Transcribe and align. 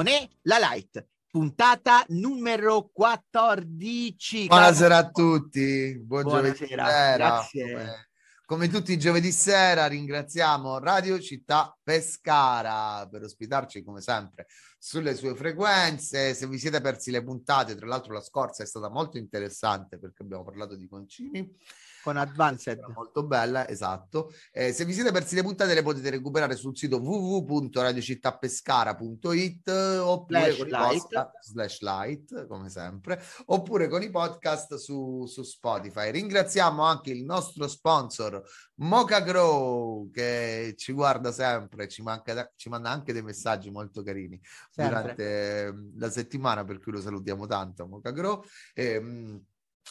non 0.00 0.08
è 0.08 0.26
la 0.42 0.58
light. 0.58 1.06
Puntata 1.30 2.04
numero 2.08 2.88
14. 2.90 4.46
Buonasera 4.46 4.96
a 4.96 5.10
tutti, 5.10 5.96
buon 6.02 6.22
Buonasera, 6.22 6.54
giovedì 6.54 6.74
grazie. 6.74 7.72
Come, 7.72 8.08
come 8.46 8.68
tutti 8.68 8.92
i 8.92 8.98
giovedì 8.98 9.30
sera 9.30 9.86
ringraziamo 9.86 10.78
Radio 10.78 11.20
Città 11.20 11.76
Pescara 11.82 13.06
per 13.10 13.24
ospitarci 13.24 13.84
come 13.84 14.00
sempre 14.00 14.46
sulle 14.78 15.14
sue 15.14 15.36
frequenze. 15.36 16.32
Se 16.32 16.46
vi 16.46 16.58
siete 16.58 16.80
persi 16.80 17.10
le 17.10 17.22
puntate, 17.22 17.74
tra 17.74 17.86
l'altro 17.86 18.14
la 18.14 18.22
scorsa 18.22 18.62
è 18.62 18.66
stata 18.66 18.88
molto 18.88 19.18
interessante 19.18 19.98
perché 19.98 20.22
abbiamo 20.22 20.44
parlato 20.44 20.76
di 20.76 20.88
concimi. 20.88 21.54
Con 22.02 22.16
Advanced. 22.16 22.78
Era 22.78 22.88
molto 22.94 23.24
bella, 23.26 23.68
esatto. 23.68 24.32
Eh, 24.52 24.72
se 24.72 24.84
vi 24.84 24.92
siete 24.92 25.10
persi 25.12 25.34
le 25.34 25.42
puntate 25.42 25.74
le 25.74 25.82
potete 25.82 26.10
recuperare 26.10 26.54
sul 26.56 26.76
sito 26.76 26.98
www.radiocittapescara.it 26.98 29.68
oppure 29.68 30.52
Slash 30.52 30.58
con 30.58 30.68
light. 30.68 31.02
podcast 31.02 31.30
slash 31.40 31.80
light, 31.80 32.46
come 32.46 32.68
sempre, 32.68 33.20
oppure 33.46 33.88
con 33.88 34.02
i 34.02 34.10
podcast 34.10 34.74
su, 34.76 35.24
su 35.26 35.42
Spotify. 35.42 36.10
Ringraziamo 36.10 36.82
anche 36.82 37.10
il 37.10 37.24
nostro 37.24 37.68
sponsor 37.68 38.42
Mocha 38.76 39.20
Grow 39.20 40.10
che 40.10 40.74
ci 40.76 40.92
guarda 40.92 41.32
sempre, 41.32 41.88
ci, 41.88 42.02
manca- 42.02 42.50
ci 42.56 42.68
manda 42.68 42.90
anche 42.90 43.12
dei 43.12 43.22
messaggi 43.22 43.70
molto 43.70 44.02
carini 44.02 44.40
Sempre. 44.70 45.00
durante 45.00 45.64
ehm, 45.66 45.92
la 45.98 46.10
settimana, 46.10 46.64
per 46.64 46.80
cui 46.80 46.92
lo 46.92 47.00
salutiamo 47.00 47.46
tanto, 47.46 47.86
Mocha 47.86 48.10
Grow. 48.10 48.42
Ehm, 48.74 49.40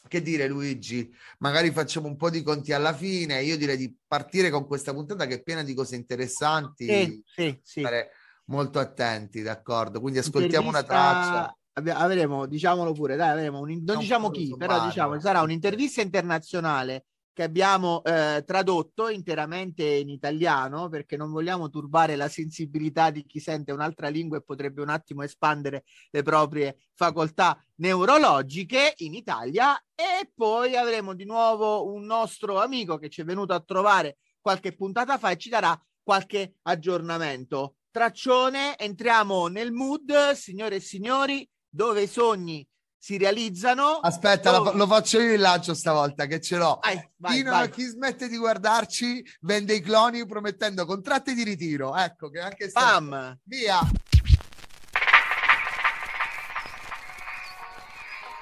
che 0.07 0.21
dire 0.21 0.47
Luigi, 0.47 1.13
magari 1.39 1.71
facciamo 1.71 2.07
un 2.07 2.15
po' 2.15 2.29
di 2.29 2.41
conti 2.41 2.73
alla 2.73 2.93
fine. 2.93 3.41
Io 3.43 3.57
direi 3.57 3.77
di 3.77 3.95
partire 4.07 4.49
con 4.49 4.65
questa 4.65 4.93
puntata 4.93 5.25
che 5.25 5.35
è 5.35 5.41
piena 5.41 5.63
di 5.63 5.73
cose 5.73 5.95
interessanti. 5.95 6.85
Sì, 6.85 7.23
sì, 7.25 7.59
sì. 7.63 7.79
Stare 7.81 8.11
molto 8.45 8.79
attenti, 8.79 9.41
d'accordo? 9.41 9.99
Quindi 9.99 10.19
ascoltiamo 10.19 10.69
una 10.69 10.83
traccia. 10.83 11.53
Avremo, 11.73 12.45
diciamolo 12.45 12.91
pure, 12.91 13.15
dai, 13.15 13.29
avremo 13.29 13.59
un, 13.59 13.83
non 13.85 13.99
diciamo 13.99 14.27
po' 14.27 14.33
chi, 14.33 14.47
sommario. 14.47 14.73
però 14.75 14.85
diciamo 14.85 15.19
sarà 15.19 15.41
un'intervista 15.41 16.01
internazionale 16.01 17.05
che 17.39 17.45
abbiamo 17.45 18.03
eh, 18.03 18.43
tradotto 18.45 19.07
interamente 19.07 19.85
in 19.85 20.09
italiano 20.09 20.89
perché 20.89 21.15
non 21.15 21.31
vogliamo 21.31 21.69
turbare 21.69 22.17
la 22.17 22.27
sensibilità 22.27 23.11
di 23.11 23.25
chi 23.25 23.39
sente 23.39 23.71
un'altra 23.71 24.09
lingua 24.09 24.35
e 24.35 24.41
potrebbe 24.41 24.81
un 24.81 24.89
attimo 24.89 25.23
espandere 25.23 25.85
le 26.09 26.21
proprie 26.21 26.79
facoltà 26.95 27.57
neurologiche 27.75 28.93
in 28.97 29.13
Italia 29.13 29.81
e 29.95 30.29
poi 30.35 30.75
avremo 30.75 31.13
di 31.13 31.23
nuovo 31.23 31.89
un 31.93 32.03
nostro 32.03 32.59
amico 32.59 32.97
che 32.97 33.07
ci 33.07 33.21
è 33.21 33.23
venuto 33.23 33.53
a 33.53 33.61
trovare 33.61 34.17
qualche 34.41 34.75
puntata 34.75 35.17
fa 35.17 35.29
e 35.29 35.37
ci 35.37 35.47
darà 35.47 35.81
qualche 36.03 36.55
aggiornamento. 36.63 37.75
Traccione, 37.89 38.77
entriamo 38.77 39.47
nel 39.47 39.71
mood, 39.71 40.31
signore 40.31 40.75
e 40.75 40.81
signori, 40.81 41.49
dove 41.69 42.01
i 42.01 42.07
sogni 42.07 42.67
si 43.01 43.17
realizzano. 43.17 43.99
Aspetta, 44.01 44.51
dove- 44.51 44.73
lo, 44.73 44.85
faccio 44.85 45.21
io 45.21 45.31
il 45.33 45.39
lancio 45.39 45.73
stavolta 45.73 46.25
che 46.25 46.41
ce 46.41 46.57
l'ho. 46.57 46.79
Vai, 46.83 47.01
vai, 47.17 47.37
chi, 47.37 47.43
non- 47.43 47.53
vai. 47.53 47.69
chi 47.69 47.85
smette 47.85 48.27
di 48.27 48.35
guardarci 48.37 49.23
vende 49.41 49.73
i 49.73 49.79
cloni 49.81 50.25
promettendo 50.25 50.85
contratti 50.85 51.33
di 51.33 51.43
ritiro. 51.43 51.95
Ecco 51.95 52.29
che 52.29 52.39
anche 52.41 52.67
sta- 52.69 52.81
Pam! 52.81 53.39
via. 53.45 53.79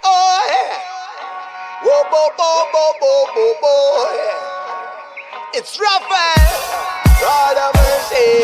Oh 0.01 0.39
yeah. 0.49 0.79
Whoa, 1.83 2.03
bo, 2.09 2.33
bo, 2.35 2.67
bo, 2.71 2.83
bo, 2.99 3.13
bo, 3.33 3.45
bo, 3.61 3.75
yeah. 4.15 4.41
It's 5.53 5.77
Raphael. 5.79 6.49
Lord 7.21 7.57
of 7.57 7.71
mercy. 7.75 8.41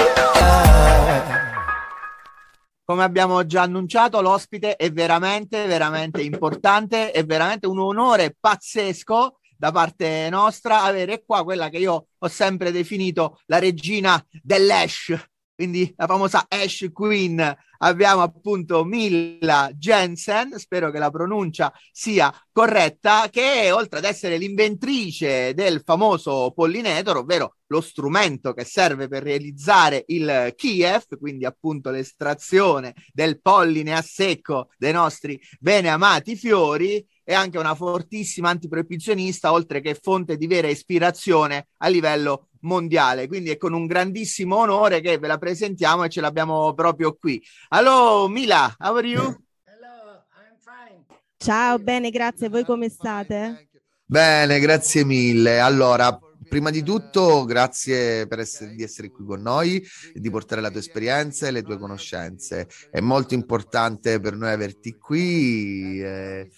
Come 2.85 3.03
abbiamo 3.03 3.45
già 3.45 3.61
annunciato, 3.61 4.21
l'ospite 4.21 4.75
è 4.75 4.91
veramente, 4.91 5.65
veramente 5.65 6.21
importante, 6.23 7.11
è 7.11 7.25
veramente 7.25 7.67
un 7.67 7.79
onore 7.79 8.35
pazzesco 8.37 9.39
da 9.57 9.71
parte 9.71 10.27
nostra 10.29 10.83
avere 10.83 11.23
qua 11.25 11.43
quella 11.43 11.69
che 11.69 11.77
io 11.77 12.07
ho 12.17 12.27
sempre 12.27 12.71
definito 12.71 13.39
la 13.45 13.59
regina 13.59 14.21
dell'Ash, 14.41 15.31
quindi 15.55 15.93
la 15.95 16.07
famosa 16.07 16.45
Ash 16.47 16.89
Queen. 16.91 17.55
Abbiamo 17.79 18.21
appunto 18.21 18.85
Milla 18.85 19.69
Jensen, 19.75 20.57
spero 20.57 20.89
che 20.89 20.99
la 20.99 21.11
pronuncia 21.11 21.73
sia 21.91 22.33
corretta, 22.49 23.27
che 23.29 23.71
oltre 23.73 23.99
ad 23.99 24.05
essere 24.05 24.37
l'inventrice 24.37 25.53
del 25.53 25.81
famoso 25.83 26.53
pollinator, 26.55 27.17
ovvero 27.17 27.57
lo 27.67 27.81
strumento 27.81 28.53
che 28.53 28.63
serve 28.63 29.09
per 29.09 29.23
realizzare 29.23 30.03
il 30.07 30.53
Kiev, 30.55 31.17
quindi 31.19 31.43
appunto 31.43 31.89
l'estrazione 31.89 32.93
del 33.11 33.41
polline 33.41 33.93
a 33.93 34.01
secco 34.01 34.69
dei 34.77 34.93
nostri 34.93 35.37
bene 35.59 35.89
amati 35.89 36.37
fiori, 36.37 37.05
è 37.21 37.33
anche 37.33 37.57
una 37.57 37.75
fortissima 37.75 38.49
antiproibizionista, 38.49 39.51
oltre 39.51 39.81
che 39.81 39.97
fonte 40.01 40.37
di 40.37 40.47
vera 40.47 40.69
ispirazione 40.69 41.67
a 41.77 41.89
livello 41.89 42.47
mondiale. 42.63 43.27
Quindi 43.27 43.51
è 43.51 43.57
con 43.57 43.73
un 43.73 43.85
grandissimo 43.85 44.57
onore 44.57 44.99
che 44.99 45.17
ve 45.17 45.27
la 45.27 45.37
presentiamo 45.37 46.03
e 46.03 46.09
ce 46.09 46.21
l'abbiamo 46.21 46.73
proprio 46.73 47.13
qui. 47.15 47.41
Hello 47.69 48.27
Mila, 48.27 48.75
how 48.79 48.95
are 48.95 49.07
you? 49.07 49.21
Hello, 49.63 50.23
I'm 50.35 50.57
fine. 50.59 51.05
Ciao, 51.37 51.79
bene, 51.79 52.09
grazie. 52.09 52.49
Voi 52.49 52.65
come 52.65 52.89
state? 52.89 53.69
Bene, 54.05 54.59
grazie 54.59 55.05
mille. 55.05 55.59
Allora, 55.59 56.17
prima 56.47 56.69
di 56.69 56.83
tutto, 56.83 57.45
grazie 57.45 58.27
per 58.27 58.39
essere, 58.39 58.73
di 58.75 58.83
essere 58.83 59.09
qui 59.09 59.25
con 59.25 59.41
noi 59.41 59.77
e 60.13 60.19
di 60.19 60.29
portare 60.29 60.61
la 60.61 60.69
tua 60.69 60.79
esperienza 60.79 61.47
e 61.47 61.51
le 61.51 61.63
tue 61.63 61.77
conoscenze. 61.77 62.67
È 62.89 62.99
molto 62.99 63.33
importante 63.33 64.19
per 64.19 64.35
noi 64.35 64.51
averti 64.51 64.97
qui. 64.97 66.01
eh. 66.01 66.49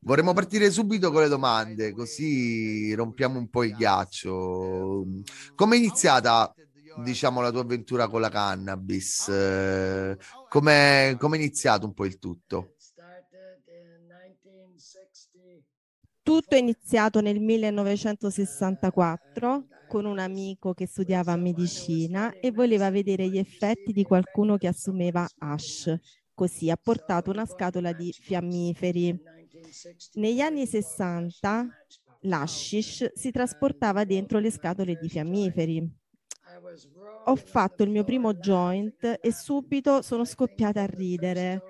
Vorremmo 0.00 0.34
partire 0.34 0.70
subito 0.70 1.10
con 1.10 1.22
le 1.22 1.28
domande, 1.28 1.92
così 1.92 2.92
rompiamo 2.94 3.38
un 3.38 3.48
po' 3.48 3.64
il 3.64 3.74
ghiaccio. 3.74 5.04
Come 5.54 5.76
è 5.76 5.78
iniziata, 5.78 6.52
diciamo, 7.02 7.40
la 7.40 7.50
tua 7.50 7.62
avventura 7.62 8.08
con 8.08 8.20
la 8.20 8.28
cannabis? 8.28 9.24
Come 10.48 11.16
è 11.16 11.16
iniziato 11.18 11.86
un 11.86 11.94
po' 11.94 12.04
il 12.04 12.18
tutto? 12.18 12.73
Tutto 16.24 16.54
è 16.54 16.58
iniziato 16.58 17.20
nel 17.20 17.38
1964 17.38 19.66
con 19.86 20.06
un 20.06 20.18
amico 20.18 20.72
che 20.72 20.86
studiava 20.86 21.36
medicina 21.36 22.32
e 22.40 22.50
voleva 22.50 22.88
vedere 22.88 23.28
gli 23.28 23.36
effetti 23.36 23.92
di 23.92 24.04
qualcuno 24.04 24.56
che 24.56 24.66
assumeva 24.66 25.28
hash. 25.36 25.94
Così 26.32 26.70
ha 26.70 26.78
portato 26.78 27.30
una 27.30 27.44
scatola 27.44 27.92
di 27.92 28.10
fiammiferi. 28.10 29.20
Negli 30.14 30.40
anni 30.40 30.64
60 30.64 31.68
l'hashish 32.20 33.12
si 33.12 33.30
trasportava 33.30 34.04
dentro 34.04 34.38
le 34.38 34.50
scatole 34.50 34.96
di 34.98 35.10
fiammiferi. 35.10 35.86
Ho 37.26 37.36
fatto 37.36 37.82
il 37.82 37.90
mio 37.90 38.04
primo 38.04 38.32
joint 38.32 39.18
e 39.20 39.30
subito 39.30 40.00
sono 40.00 40.24
scoppiata 40.24 40.80
a 40.80 40.86
ridere. 40.86 41.60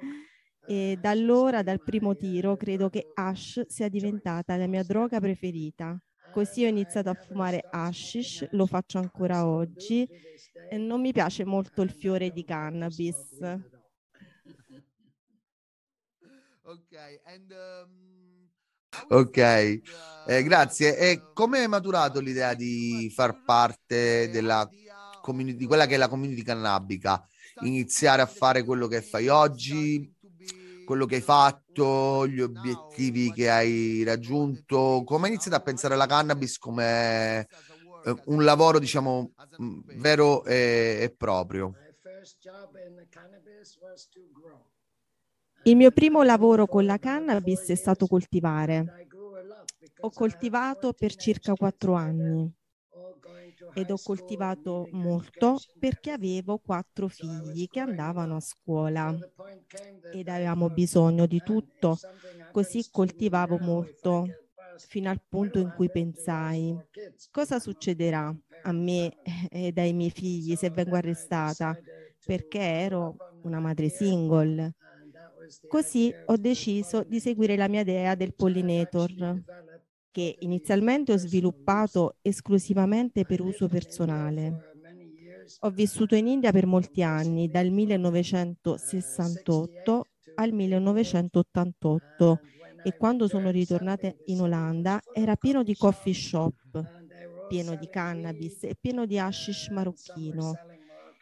E 0.64 0.96
da 0.98 1.10
allora, 1.10 1.62
dal 1.62 1.82
primo 1.82 2.16
tiro, 2.16 2.56
credo 2.56 2.88
che 2.88 3.10
hash 3.12 3.66
sia 3.66 3.88
diventata 3.88 4.56
la 4.56 4.66
mia 4.66 4.82
droga 4.82 5.20
preferita. 5.20 5.98
Così 6.30 6.64
ho 6.64 6.68
iniziato 6.68 7.10
a 7.10 7.14
fumare 7.14 7.66
hashish, 7.70 8.46
lo 8.52 8.66
faccio 8.66 8.98
ancora 8.98 9.46
oggi 9.46 10.08
e 10.68 10.76
non 10.78 11.00
mi 11.00 11.12
piace 11.12 11.44
molto 11.44 11.82
il 11.82 11.90
fiore 11.90 12.30
di 12.30 12.44
cannabis. 12.44 13.38
Ok, 16.62 16.94
Ok, 19.08 19.36
eh, 19.36 20.42
grazie. 20.44 20.96
E 20.96 21.30
come 21.32 21.64
è 21.64 21.66
maturato 21.66 22.20
l'idea 22.20 22.54
di 22.54 23.10
far 23.14 23.42
parte 23.44 24.28
della 24.30 24.68
community, 25.20 25.66
quella 25.66 25.86
che 25.86 25.94
è 25.94 25.96
la 25.98 26.08
community 26.08 26.42
cannabica? 26.42 27.26
Iniziare 27.60 28.22
a 28.22 28.26
fare 28.26 28.62
quello 28.64 28.86
che 28.86 29.02
fai 29.02 29.28
oggi, 29.28 30.13
quello 30.84 31.06
che 31.06 31.16
hai 31.16 31.22
fatto, 31.22 32.26
gli 32.28 32.40
obiettivi 32.40 33.32
che 33.32 33.50
hai 33.50 34.04
raggiunto? 34.04 35.02
Come 35.04 35.24
hai 35.24 35.30
iniziato 35.30 35.56
a 35.56 35.62
pensare 35.62 35.94
alla 35.94 36.06
cannabis 36.06 36.58
come 36.58 37.40
eh, 38.02 38.20
un 38.26 38.44
lavoro, 38.44 38.78
diciamo, 38.78 39.32
mh, 39.56 39.80
vero 39.96 40.44
e, 40.44 40.98
e 41.02 41.14
proprio? 41.16 41.78
Il 45.66 45.76
mio 45.76 45.90
primo 45.90 46.22
lavoro 46.22 46.66
con 46.66 46.84
la 46.84 46.98
cannabis 46.98 47.68
è 47.68 47.74
stato 47.74 48.06
coltivare. 48.06 48.92
Ho 50.00 50.10
coltivato 50.12 50.92
14 50.92 50.96
per 50.98 51.14
circa 51.16 51.54
quattro 51.54 51.94
anni 51.94 52.52
ed 53.74 53.90
ho 53.90 54.00
coltivato 54.00 54.88
molto 54.92 55.66
perché 55.78 56.12
avevo 56.12 56.58
quattro 56.58 57.08
figli 57.08 57.68
che 57.70 57.80
andavano 57.80 58.36
a 58.36 58.40
scuola 58.40 59.14
ed 60.08 60.28
avevamo 60.28 60.70
bisogno 60.70 61.26
di 61.26 61.42
"Man, 61.44 61.56
if 61.56 61.64
tutto. 61.64 62.00
Così 62.50 62.88
coltivavo 62.90 63.58
molto 63.60 64.34
fino 64.86 65.10
al 65.10 65.22
punto 65.28 65.58
in 65.60 65.72
cui 65.72 65.90
pensai 65.90 66.78
cosa 67.30 67.58
succederà 67.60 68.34
a 68.62 68.72
me 68.72 69.18
ed 69.50 69.78
ai 69.78 69.92
miei 69.94 70.10
figli 70.10 70.56
se 70.56 70.70
vengo 70.70 70.96
arrestata. 70.96 71.78
perché 72.24 72.58
ero 72.60 73.18
una 73.42 73.60
madre 73.60 73.88
single. 73.90 74.74
Così 75.66 76.14
ho 76.26 76.36
deciso 76.36 77.04
di 77.04 77.20
seguire 77.20 77.56
la 77.56 77.68
mia 77.68 77.80
idea 77.82 78.14
del 78.14 78.34
pollinator, 78.34 79.42
che 80.14 80.36
inizialmente 80.38 81.12
ho 81.12 81.16
sviluppato 81.16 82.18
esclusivamente 82.22 83.24
per 83.24 83.40
uso 83.40 83.66
personale. 83.66 84.70
Ho 85.62 85.70
vissuto 85.70 86.14
in 86.14 86.28
India 86.28 86.52
per 86.52 86.66
molti 86.66 87.02
anni, 87.02 87.50
dal 87.50 87.68
1968 87.68 90.06
al 90.36 90.52
1988 90.52 92.40
e 92.84 92.96
quando 92.96 93.26
sono 93.26 93.50
ritornata 93.50 94.14
in 94.26 94.40
Olanda 94.40 95.00
era 95.12 95.34
pieno 95.34 95.64
di 95.64 95.74
coffee 95.74 96.14
shop, 96.14 97.48
pieno 97.48 97.74
di 97.74 97.88
cannabis 97.88 98.62
e 98.62 98.76
pieno 98.80 99.06
di 99.06 99.18
hashish 99.18 99.70
marocchino 99.70 100.54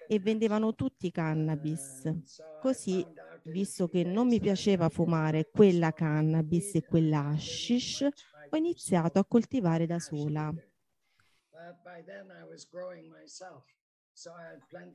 e 0.07 0.19
vendevano 0.19 0.75
tutti 0.75 1.11
cannabis. 1.11 2.15
Così, 2.61 3.03
visto 3.45 3.89
che 3.89 4.05
non 4.05 4.29
mi 4.29 4.39
piaceva 4.39 4.91
fumare 4.91 5.49
quella 5.51 5.93
cannabis 5.93 6.75
e 6.75 6.83
quella 6.83 7.29
hashish, 7.29 8.07
ho 8.55 8.57
iniziato 8.59 9.19
a 9.19 9.25
coltivare 9.25 9.87
da 9.87 9.99
sola. 9.99 10.53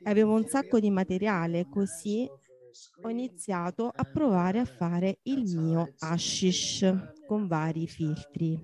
Avevo 0.03 0.33
un 0.35 0.45
sacco 0.45 0.79
di 0.79 0.91
materiale, 0.91 1.67
così 1.67 2.29
ho 3.01 3.09
iniziato 3.09 3.91
a 3.93 4.03
provare 4.03 4.59
a 4.59 4.65
fare 4.65 5.19
il 5.23 5.47
mio 5.47 5.93
hashish 5.97 6.85
con 7.25 7.47
vari 7.47 7.87
filtri, 7.87 8.63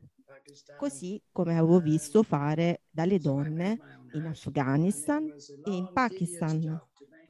così 0.75 1.19
come 1.31 1.57
avevo 1.57 1.79
visto 1.79 2.21
fare 2.21 2.83
dalle 2.89 3.17
donne 3.17 3.79
in 4.11 4.27
Afghanistan 4.27 5.27
e 5.63 5.71
in 5.71 5.91
Pakistan. 5.91 6.79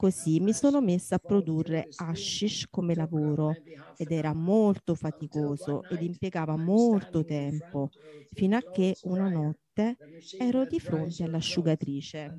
Così 0.04 0.40
mi 0.42 0.54
sono 0.54 0.82
messa 0.82 1.16
a 1.16 1.22
produrre 1.24 1.92
hashish 1.96 2.66
come 2.70 2.94
lavoro 2.94 3.60
ed 3.96 4.12
era 4.12 4.34
molto 4.34 4.96
faticoso 4.96 5.86
ed 5.88 6.02
impiegava 6.02 6.58
molto 6.58 7.24
tempo, 7.24 7.92
fino 8.34 8.58
a 8.58 8.66
che 8.70 8.98
una 9.04 9.30
notte 9.30 10.00
ero 10.36 10.66
di 10.66 10.80
fronte 10.82 11.24
all'asciugatrice, 11.24 12.36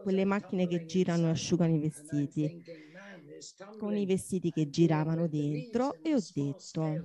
quelle 0.00 0.24
macchine 0.24 0.66
che 0.68 0.84
girano 0.84 1.26
e 1.26 1.30
asciugano 1.30 1.74
i 1.74 1.80
vestiti, 1.80 2.52
con 3.76 3.96
i 3.96 4.04
vestiti 4.06 4.50
che 4.50 4.68
giravano 4.68 5.26
dentro 5.28 5.98
e 6.02 6.14
ho 6.14 6.24
detto 6.32 7.04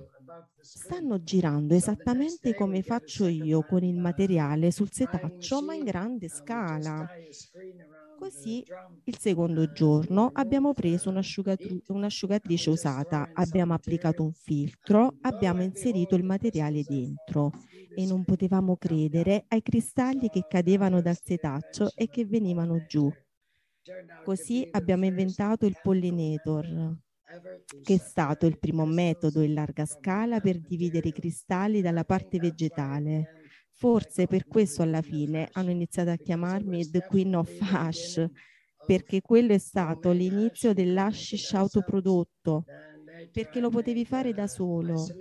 stanno 0.70 1.22
girando 1.22 1.74
esattamente 1.74 2.52
come 2.54 2.82
faccio 2.82 3.26
io 3.28 3.64
con 3.64 3.82
il 3.84 3.96
materiale 3.98 4.70
sul 4.70 4.90
setaccio 4.90 5.62
ma 5.62 5.74
in 5.74 5.84
grande 5.84 6.28
scala 6.28 7.08
Così 8.16 8.64
il 9.04 9.18
secondo 9.18 9.70
giorno 9.70 10.30
abbiamo 10.32 10.72
preso 10.72 11.10
un'asciugatrice 11.10 12.70
usata, 12.70 13.28
abbiamo 13.32 13.74
applicato 13.74 14.22
un 14.24 14.32
filtro, 14.32 15.16
abbiamo 15.20 15.62
inserito 15.62 16.14
il 16.16 16.24
materiale 16.24 16.84
dentro 16.84 17.52
e 17.92 18.04
non 18.06 18.24
potevamo 18.24 18.76
credere 18.76 19.44
ai 19.48 19.62
cristalli 19.62 20.28
che 20.28 20.44
cadevano 20.46 21.00
dal 21.00 21.18
setaccio 21.22 21.92
e 21.94 22.08
che 22.08 22.24
venivano 22.24 22.84
giù. 22.84 23.10
Così 24.22 24.66
abbiamo 24.70 25.04
inventato 25.04 25.66
il 25.66 25.78
pollinator, 25.80 26.96
che 27.82 27.94
è 27.94 27.98
stato 27.98 28.46
il 28.46 28.58
primo 28.58 28.84
metodo 28.86 29.42
in 29.42 29.54
larga 29.54 29.84
scala 29.86 30.40
per 30.40 30.60
dividere 30.60 31.08
i 31.08 31.12
cristalli 31.12 31.80
dalla 31.80 32.04
parte 32.04 32.38
vegetale 32.38 33.28
Forse 33.76 34.26
per 34.26 34.46
questo 34.46 34.82
alla 34.82 35.02
fine 35.02 35.48
hanno 35.52 35.70
iniziato 35.70 36.10
a 36.10 36.16
chiamarmi 36.16 36.88
The 36.90 37.02
Queen 37.04 37.34
of 37.34 37.56
Hash, 37.60 38.24
perché 38.84 39.20
quello 39.20 39.52
è 39.52 39.58
stato 39.58 40.10
l'inizio 40.12 40.72
dell'hashish 40.72 41.52
autoprodotto, 41.54 42.66
perché 43.30 43.60
lo 43.60 43.70
potevi 43.70 44.04
fare 44.04 44.32
da 44.32 44.46
solo. 44.46 45.14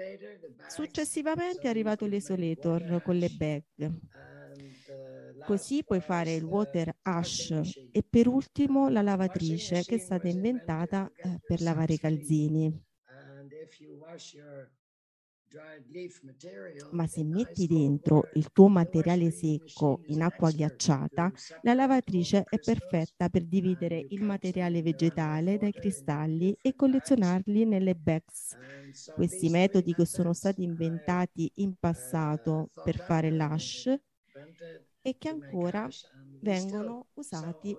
Successivamente 0.65 1.67
è 1.67 1.69
arrivato 1.69 2.05
l'isolator 2.05 3.01
con 3.01 3.17
le 3.17 3.29
bag. 3.29 3.91
Così 5.43 5.83
puoi 5.83 6.01
fare 6.01 6.33
il 6.35 6.43
water 6.43 6.91
ash 7.03 7.51
e 7.91 8.03
per 8.03 8.27
ultimo 8.27 8.89
la 8.89 9.01
lavatrice 9.01 9.83
che 9.85 9.95
è 9.95 9.97
stata 9.99 10.27
inventata 10.27 11.11
eh, 11.21 11.39
per 11.45 11.61
lavare 11.61 11.93
i 11.93 11.97
calzini. 11.99 12.83
Ma 16.89 17.07
se 17.07 17.23
metti 17.23 17.65
dentro 17.67 18.29
il 18.33 18.51
tuo 18.51 18.67
materiale 18.67 19.31
secco 19.31 20.01
in 20.05 20.21
acqua 20.21 20.51
ghiacciata, 20.51 21.31
la 21.61 21.73
lavatrice 21.73 22.45
è 22.47 22.59
perfetta 22.59 23.29
per 23.29 23.45
dividere 23.45 24.05
il 24.09 24.23
materiale 24.23 24.81
vegetale 24.81 25.57
dai 25.57 25.73
cristalli 25.73 26.55
e 26.61 26.75
collezionarli 26.75 27.65
nelle 27.65 27.95
bags. 27.95 28.55
Questi 29.11 29.49
metodi 29.49 29.93
che 29.95 30.05
sono 30.05 30.33
stati 30.33 30.63
inventati 30.63 31.51
in 31.55 31.75
passato 31.79 32.69
per 32.81 32.99
fare 32.99 33.31
l'ash 33.31 33.89
e 35.01 35.17
che 35.17 35.29
ancora 35.29 35.89
vengono 36.39 37.07
usati 37.13 37.77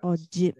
oggi. 0.00 0.54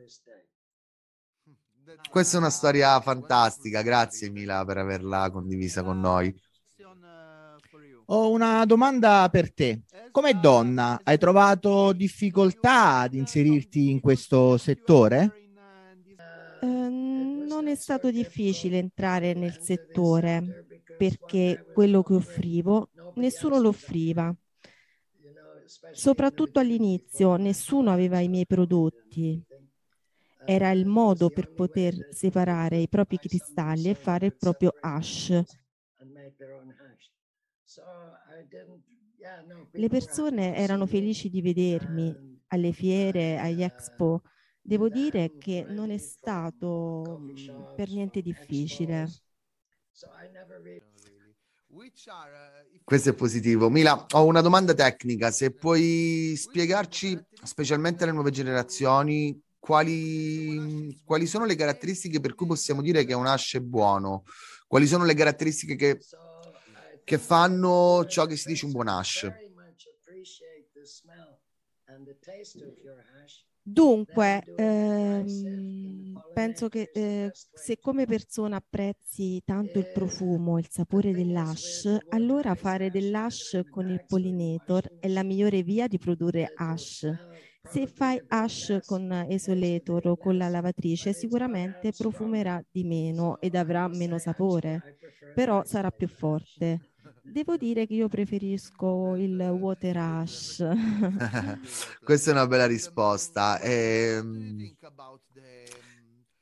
Questa 2.10 2.36
è 2.36 2.40
una 2.40 2.50
storia 2.50 3.00
fantastica, 3.00 3.82
grazie 3.82 4.30
Mila 4.30 4.64
per 4.64 4.78
averla 4.78 5.30
condivisa 5.30 5.82
con 5.82 6.00
noi. 6.00 6.34
Ho 8.06 8.30
una 8.30 8.64
domanda 8.64 9.28
per 9.30 9.52
te. 9.52 9.82
Come 10.10 10.38
donna, 10.38 11.00
hai 11.02 11.18
trovato 11.18 11.92
difficoltà 11.92 12.98
ad 12.98 13.14
inserirti 13.14 13.90
in 13.90 14.00
questo 14.00 14.56
settore? 14.58 15.50
Eh, 16.60 16.66
non 16.66 17.66
è 17.66 17.74
stato 17.74 18.10
difficile 18.10 18.78
entrare 18.78 19.32
nel 19.34 19.58
settore 19.60 20.66
perché 20.96 21.66
quello 21.72 22.02
che 22.02 22.14
offrivo 22.14 22.90
nessuno 23.14 23.58
lo 23.58 23.68
offriva. 23.68 24.34
Soprattutto 25.92 26.60
all'inizio 26.60 27.36
nessuno 27.36 27.90
aveva 27.90 28.20
i 28.20 28.28
miei 28.28 28.46
prodotti 28.46 29.42
era 30.44 30.70
il 30.70 30.86
modo 30.86 31.30
per 31.30 31.52
poter 31.52 32.08
separare 32.10 32.78
i 32.78 32.88
propri 32.88 33.18
cristalli 33.18 33.90
e 33.90 33.94
fare 33.94 34.26
il 34.26 34.36
proprio 34.36 34.74
hash. 34.80 35.42
Le 39.72 39.88
persone 39.88 40.54
erano 40.56 40.86
felici 40.86 41.30
di 41.30 41.40
vedermi 41.40 42.42
alle 42.48 42.72
fiere, 42.72 43.38
agli 43.38 43.62
expo. 43.62 44.22
Devo 44.60 44.88
dire 44.88 45.36
che 45.38 45.66
non 45.68 45.90
è 45.90 45.98
stato 45.98 47.18
mm, 47.20 47.74
per 47.74 47.90
niente 47.90 48.22
difficile. 48.22 49.08
Questo 52.84 53.10
è 53.10 53.14
positivo. 53.14 53.68
Mila, 53.68 54.06
ho 54.12 54.24
una 54.24 54.40
domanda 54.40 54.74
tecnica. 54.74 55.30
Se 55.30 55.52
puoi 55.52 56.34
spiegarci, 56.36 57.18
specialmente 57.42 58.04
alle 58.04 58.12
nuove 58.12 58.30
generazioni, 58.30 59.38
quali, 59.64 60.94
quali 61.04 61.26
sono 61.26 61.46
le 61.46 61.54
caratteristiche 61.56 62.20
per 62.20 62.34
cui 62.34 62.46
possiamo 62.46 62.82
dire 62.82 63.06
che 63.06 63.14
un 63.14 63.26
hash 63.26 63.54
è 63.54 63.60
buono? 63.60 64.24
Quali 64.66 64.86
sono 64.86 65.06
le 65.06 65.14
caratteristiche 65.14 65.74
che, 65.74 66.04
che 67.02 67.16
fanno 67.18 68.04
ciò 68.06 68.26
che 68.26 68.36
si 68.36 68.48
dice 68.48 68.66
un 68.66 68.72
buon 68.72 68.88
hash? 68.88 69.32
Dunque, 73.66 74.50
ehm, 74.54 76.20
penso 76.30 76.68
che 76.68 76.90
eh, 76.92 77.32
se 77.50 77.78
come 77.80 78.04
persona 78.04 78.56
apprezzi 78.56 79.40
tanto 79.46 79.78
il 79.78 79.88
profumo, 79.90 80.58
il 80.58 80.68
sapore 80.68 81.14
dell'hash, 81.14 81.88
allora 82.08 82.54
fare 82.54 82.90
dell'hash 82.90 83.62
con 83.70 83.88
il 83.88 84.02
pollinator 84.04 84.92
è 84.98 85.08
la 85.08 85.22
migliore 85.22 85.62
via 85.62 85.88
di 85.88 85.96
produrre 85.96 86.50
hash 86.52 87.10
se 87.66 87.86
fai 87.86 88.22
hash 88.28 88.78
con 88.84 89.10
esolator 89.28 90.06
o 90.08 90.16
con 90.16 90.36
la 90.36 90.48
lavatrice, 90.48 91.12
sicuramente 91.12 91.92
profumerà 91.92 92.62
di 92.70 92.84
meno 92.84 93.38
ed 93.40 93.54
avrà 93.54 93.88
meno 93.88 94.18
sapore, 94.18 94.82
però 95.32 95.62
sarà 95.64 95.90
più 95.90 96.08
forte. 96.08 96.90
Devo 97.26 97.56
dire 97.56 97.86
che 97.86 97.94
io 97.94 98.08
preferisco 98.08 99.16
il 99.16 99.40
water 99.40 99.96
hash. 99.96 100.68
Questa 102.02 102.30
è 102.30 102.32
una 102.32 102.46
bella 102.46 102.66
risposta. 102.66 103.58
Ehm, 103.60 104.76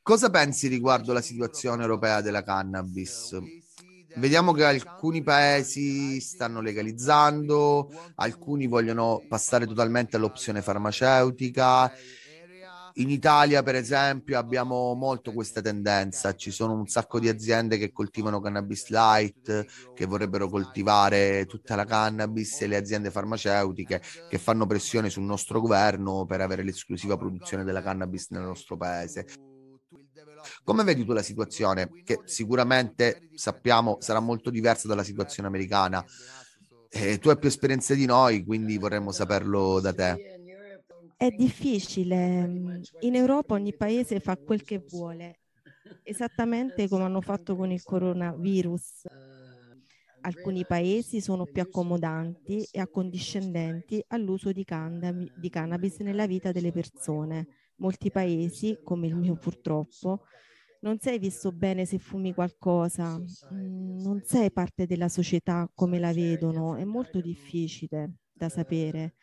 cosa 0.02 0.28
pensi 0.30 0.68
riguardo 0.68 1.12
la 1.12 1.20
situazione 1.20 1.82
europea 1.82 2.20
della 2.20 2.42
cannabis? 2.42 3.61
Vediamo 4.16 4.52
che 4.52 4.64
alcuni 4.64 5.22
paesi 5.22 6.20
stanno 6.20 6.60
legalizzando, 6.60 7.90
alcuni 8.16 8.66
vogliono 8.66 9.22
passare 9.28 9.66
totalmente 9.66 10.16
all'opzione 10.16 10.62
farmaceutica. 10.62 11.92
in 12.96 13.08
Italia, 13.10 13.62
per 13.62 13.74
esempio, 13.74 14.38
abbiamo 14.38 14.92
molto 14.94 15.32
questa 15.32 15.62
tendenza. 15.62 16.34
Ci 16.34 16.50
sono 16.50 16.74
un 16.74 16.86
sacco 16.86 17.18
di 17.18 17.28
aziende 17.28 17.78
che 17.78 17.90
coltivano 17.90 18.40
cannabis 18.40 18.88
light, 18.88 19.92
che 19.94 20.06
vorrebbero 20.06 20.48
coltivare 20.48 21.46
tutta 21.46 21.74
la 21.74 21.86
cannabis 21.86 22.60
e 22.60 22.66
le 22.66 22.76
aziende 22.76 23.10
farmaceutiche 23.10 24.02
che 24.28 24.38
fanno 24.38 24.66
pressione 24.66 25.08
sul 25.08 25.22
nostro 25.22 25.60
governo 25.60 26.26
per 26.26 26.42
avere 26.42 26.62
l'esclusiva 26.62 27.16
produzione 27.16 27.64
della 27.64 27.82
cannabis 27.82 28.28
nel 28.30 28.42
nostro 28.42 28.76
paese. 28.76 29.26
Come 30.64 30.84
vedi 30.84 31.04
tu 31.04 31.12
la 31.12 31.22
situazione, 31.22 31.90
che 32.04 32.20
sicuramente 32.24 33.28
sappiamo 33.34 33.96
sarà 34.00 34.20
molto 34.20 34.50
diversa 34.50 34.88
dalla 34.88 35.02
situazione 35.02 35.48
americana? 35.48 36.04
Eh, 36.88 37.18
tu 37.18 37.30
hai 37.30 37.38
più 37.38 37.48
esperienze 37.48 37.94
di 37.94 38.04
noi, 38.04 38.44
quindi 38.44 38.76
vorremmo 38.76 39.12
saperlo 39.12 39.80
da 39.80 39.92
te. 39.92 40.38
È 41.16 41.30
difficile. 41.30 42.80
In 43.00 43.14
Europa 43.14 43.54
ogni 43.54 43.74
paese 43.74 44.20
fa 44.20 44.36
quel 44.36 44.62
che 44.62 44.82
vuole, 44.88 45.38
esattamente 46.02 46.88
come 46.88 47.04
hanno 47.04 47.20
fatto 47.20 47.56
con 47.56 47.70
il 47.70 47.82
coronavirus. 47.82 49.06
Alcuni 50.24 50.64
paesi 50.64 51.20
sono 51.20 51.46
più 51.46 51.62
accomodanti 51.62 52.66
e 52.70 52.80
accondiscendenti 52.80 54.04
all'uso 54.08 54.52
di, 54.52 54.62
cannab- 54.64 55.30
di 55.32 55.48
cannabis 55.48 55.98
nella 55.98 56.26
vita 56.26 56.52
delle 56.52 56.70
persone. 56.70 57.46
Molti 57.82 58.12
paesi, 58.12 58.78
come 58.84 59.08
il 59.08 59.16
mio 59.16 59.34
purtroppo, 59.34 60.22
non 60.82 61.00
sei 61.00 61.18
visto 61.18 61.50
bene 61.50 61.84
se 61.84 61.98
fumi 61.98 62.32
qualcosa, 62.32 63.18
mm, 63.18 64.00
non 64.00 64.22
sei 64.22 64.52
parte 64.52 64.86
della 64.86 65.08
società 65.08 65.68
come 65.74 65.98
la 65.98 66.12
vedono, 66.12 66.76
è 66.76 66.84
molto 66.84 67.20
difficile 67.20 68.18
da 68.32 68.48
sapere. 68.48 69.14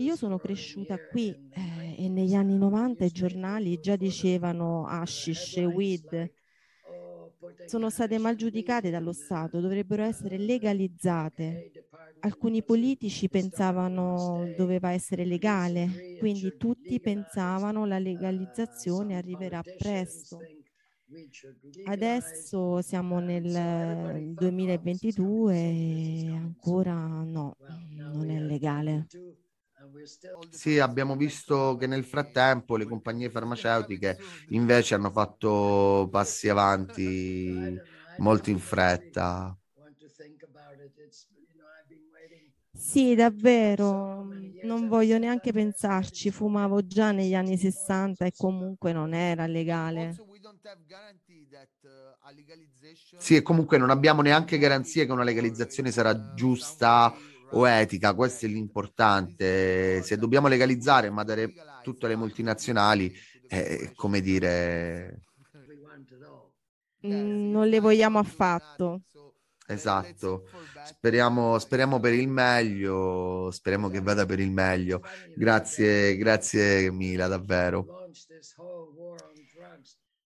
Io 0.00 0.16
sono 0.16 0.38
cresciuta 0.38 0.98
qui 0.98 1.30
eh, 1.50 2.04
e 2.04 2.08
negli 2.10 2.34
anni 2.34 2.58
90 2.58 3.06
i 3.06 3.10
giornali 3.10 3.80
già 3.80 3.96
dicevano 3.96 4.84
hashish 4.86 5.56
weed. 5.56 6.30
Sono 7.64 7.88
state 7.88 8.18
mal 8.18 8.36
giudicate 8.36 8.90
dallo 8.90 9.12
Stato, 9.12 9.60
dovrebbero 9.60 10.02
essere 10.02 10.36
legalizzate. 10.36 11.70
Alcuni 12.20 12.62
politici 12.64 13.28
pensavano 13.28 14.46
doveva 14.48 14.90
essere 14.92 15.24
legale, 15.24 16.06
quindi 16.16 16.54
tutti 16.56 17.00
pensavano 17.00 17.86
la 17.86 17.98
legalizzazione 17.98 19.16
arriverà 19.16 19.64
presto. 19.76 20.46
Adesso 21.88 22.80
siamo 22.82 23.18
nel 23.18 24.34
2022 24.36 25.54
e 25.56 26.34
ancora 26.36 26.94
no, 27.24 27.56
non 27.66 28.30
è 28.30 28.38
legale. 28.40 29.08
Sì, 30.50 30.78
abbiamo 30.78 31.16
visto 31.16 31.76
che 31.76 31.86
nel 31.86 32.04
frattempo 32.04 32.76
le 32.76 32.86
compagnie 32.86 33.30
farmaceutiche 33.30 34.18
invece 34.48 34.94
hanno 34.94 35.10
fatto 35.10 36.08
passi 36.10 36.48
avanti 36.48 37.82
molto 38.16 38.50
in 38.50 38.58
fretta. 38.60 39.57
Sì, 42.88 43.14
davvero, 43.14 44.26
non 44.62 44.88
voglio 44.88 45.18
neanche 45.18 45.52
pensarci, 45.52 46.30
fumavo 46.30 46.86
già 46.86 47.12
negli 47.12 47.34
anni 47.34 47.58
60 47.58 48.24
e 48.24 48.32
comunque 48.34 48.94
non 48.94 49.12
era 49.12 49.46
legale. 49.46 50.16
Sì, 53.18 53.36
e 53.36 53.42
comunque 53.42 53.76
non 53.76 53.90
abbiamo 53.90 54.22
neanche 54.22 54.56
garanzie 54.56 55.04
che 55.04 55.12
una 55.12 55.22
legalizzazione 55.22 55.90
sarà 55.90 56.32
giusta 56.32 57.14
o 57.50 57.68
etica, 57.68 58.14
questo 58.14 58.46
è 58.46 58.48
l'importante. 58.48 60.02
Se 60.02 60.16
dobbiamo 60.16 60.48
legalizzare 60.48 61.10
ma 61.10 61.24
dare 61.24 61.52
tutto 61.82 62.06
alle 62.06 62.16
multinazionali, 62.16 63.12
è 63.46 63.92
come 63.94 64.22
dire... 64.22 65.24
Mm, 67.06 67.50
non 67.50 67.68
le 67.68 67.80
vogliamo 67.80 68.18
affatto. 68.18 69.02
Esatto, 69.70 70.44
speriamo, 70.82 71.58
speriamo 71.58 72.00
per 72.00 72.14
il 72.14 72.26
meglio, 72.26 73.50
speriamo 73.50 73.88
che 73.90 74.00
vada 74.00 74.24
per 74.24 74.40
il 74.40 74.50
meglio. 74.50 75.02
Grazie, 75.34 76.16
grazie 76.16 76.90
Mila, 76.90 77.26
davvero. 77.26 77.86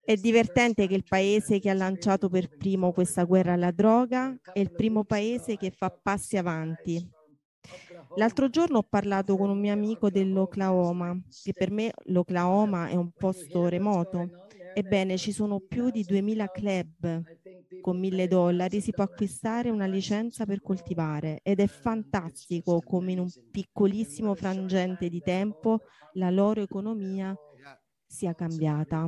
È 0.01 0.15
divertente 0.15 0.87
che 0.87 0.95
il 0.95 1.05
paese 1.05 1.59
che 1.59 1.69
ha 1.69 1.73
lanciato 1.73 2.29
per 2.29 2.49
primo 2.55 2.93
questa 2.93 3.23
guerra 3.25 3.53
alla 3.53 3.71
droga 3.71 4.39
è 4.51 4.59
il 4.59 4.71
primo 4.73 5.03
paese 5.03 5.57
che 5.57 5.71
fa 5.71 5.89
passi 5.91 6.37
avanti. 6.37 7.05
L'altro 8.15 8.49
giorno 8.49 8.79
ho 8.79 8.83
parlato 8.83 9.37
con 9.37 9.49
un 9.49 9.59
mio 9.59 9.73
amico 9.73 10.09
dell'Oklahoma, 10.09 11.17
che 11.41 11.53
per 11.53 11.71
me 11.71 11.91
l'Oklahoma 12.05 12.87
è 12.87 12.95
un 12.95 13.11
posto 13.11 13.67
remoto. 13.67 14.31
Ebbene, 14.71 15.17
ci 15.17 15.31
sono 15.31 15.59
più 15.59 15.89
di 15.89 16.03
2000 16.03 16.49
club 16.49 17.23
con 17.81 17.99
1000 17.99 18.27
dollari 18.27 18.81
si 18.81 18.91
può 18.91 19.03
acquistare 19.03 19.69
una 19.69 19.85
licenza 19.85 20.45
per 20.45 20.61
coltivare 20.61 21.39
ed 21.43 21.59
è 21.59 21.67
fantastico 21.67 22.81
come 22.81 23.11
in 23.11 23.19
un 23.19 23.29
piccolissimo 23.51 24.35
frangente 24.35 25.09
di 25.09 25.21
tempo 25.21 25.81
la 26.13 26.29
loro 26.29 26.61
economia 26.61 27.35
sia 28.05 28.33
cambiata. 28.33 29.05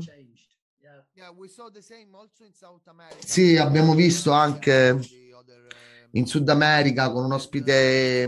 Sì, 3.20 3.58
abbiamo 3.58 3.96
visto 3.96 4.32
anche 4.32 5.00
in 6.12 6.26
Sud 6.26 6.48
America 6.50 7.12
con 7.12 7.26
un 7.26 7.34
ospite 7.34 8.28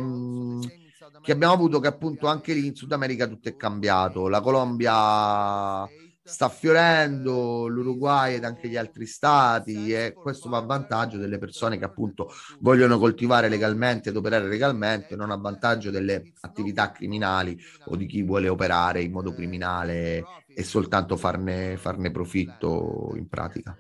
che 1.22 1.32
abbiamo 1.32 1.54
avuto 1.54 1.80
che 1.80 1.88
appunto 1.88 2.28
anche 2.28 2.54
lì 2.54 2.68
in 2.68 2.76
Sud 2.76 2.92
America 2.92 3.28
tutto 3.28 3.50
è 3.50 3.56
cambiato. 3.56 4.28
La 4.28 4.42
Colombia 4.42 5.88
sta 6.30 6.48
fiorendo 6.48 7.68
l'Uruguay 7.68 8.36
ed 8.36 8.44
anche 8.44 8.68
gli 8.68 8.78
altri 8.78 9.06
stati 9.06 9.92
e 9.92 10.14
questo 10.14 10.48
va 10.48 10.60
a 10.60 10.66
vantaggio 10.66 11.18
delle 11.18 11.40
persone 11.40 11.78
che 11.78 11.86
appunto 11.86 12.32
vogliono 12.60 13.00
coltivare 13.00 13.50
legalmente 13.50 14.10
ed 14.10 14.16
operare 14.16 14.48
legalmente, 14.48 15.16
non 15.16 15.32
a 15.32 15.36
vantaggio 15.36 15.90
delle 15.90 16.34
attività 16.42 16.92
criminali 16.92 17.60
o 17.86 17.96
di 17.96 18.06
chi 18.06 18.22
vuole 18.22 18.48
operare 18.48 19.02
in 19.02 19.12
modo 19.12 19.34
criminale 19.34 20.24
e 20.48 20.64
soltanto 20.64 21.18
farne, 21.18 21.78
farne 21.78 22.12
profitto 22.12 23.14
in 23.16 23.28
pratica. 23.28 23.76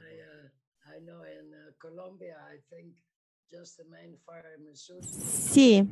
Sì, 4.99 5.83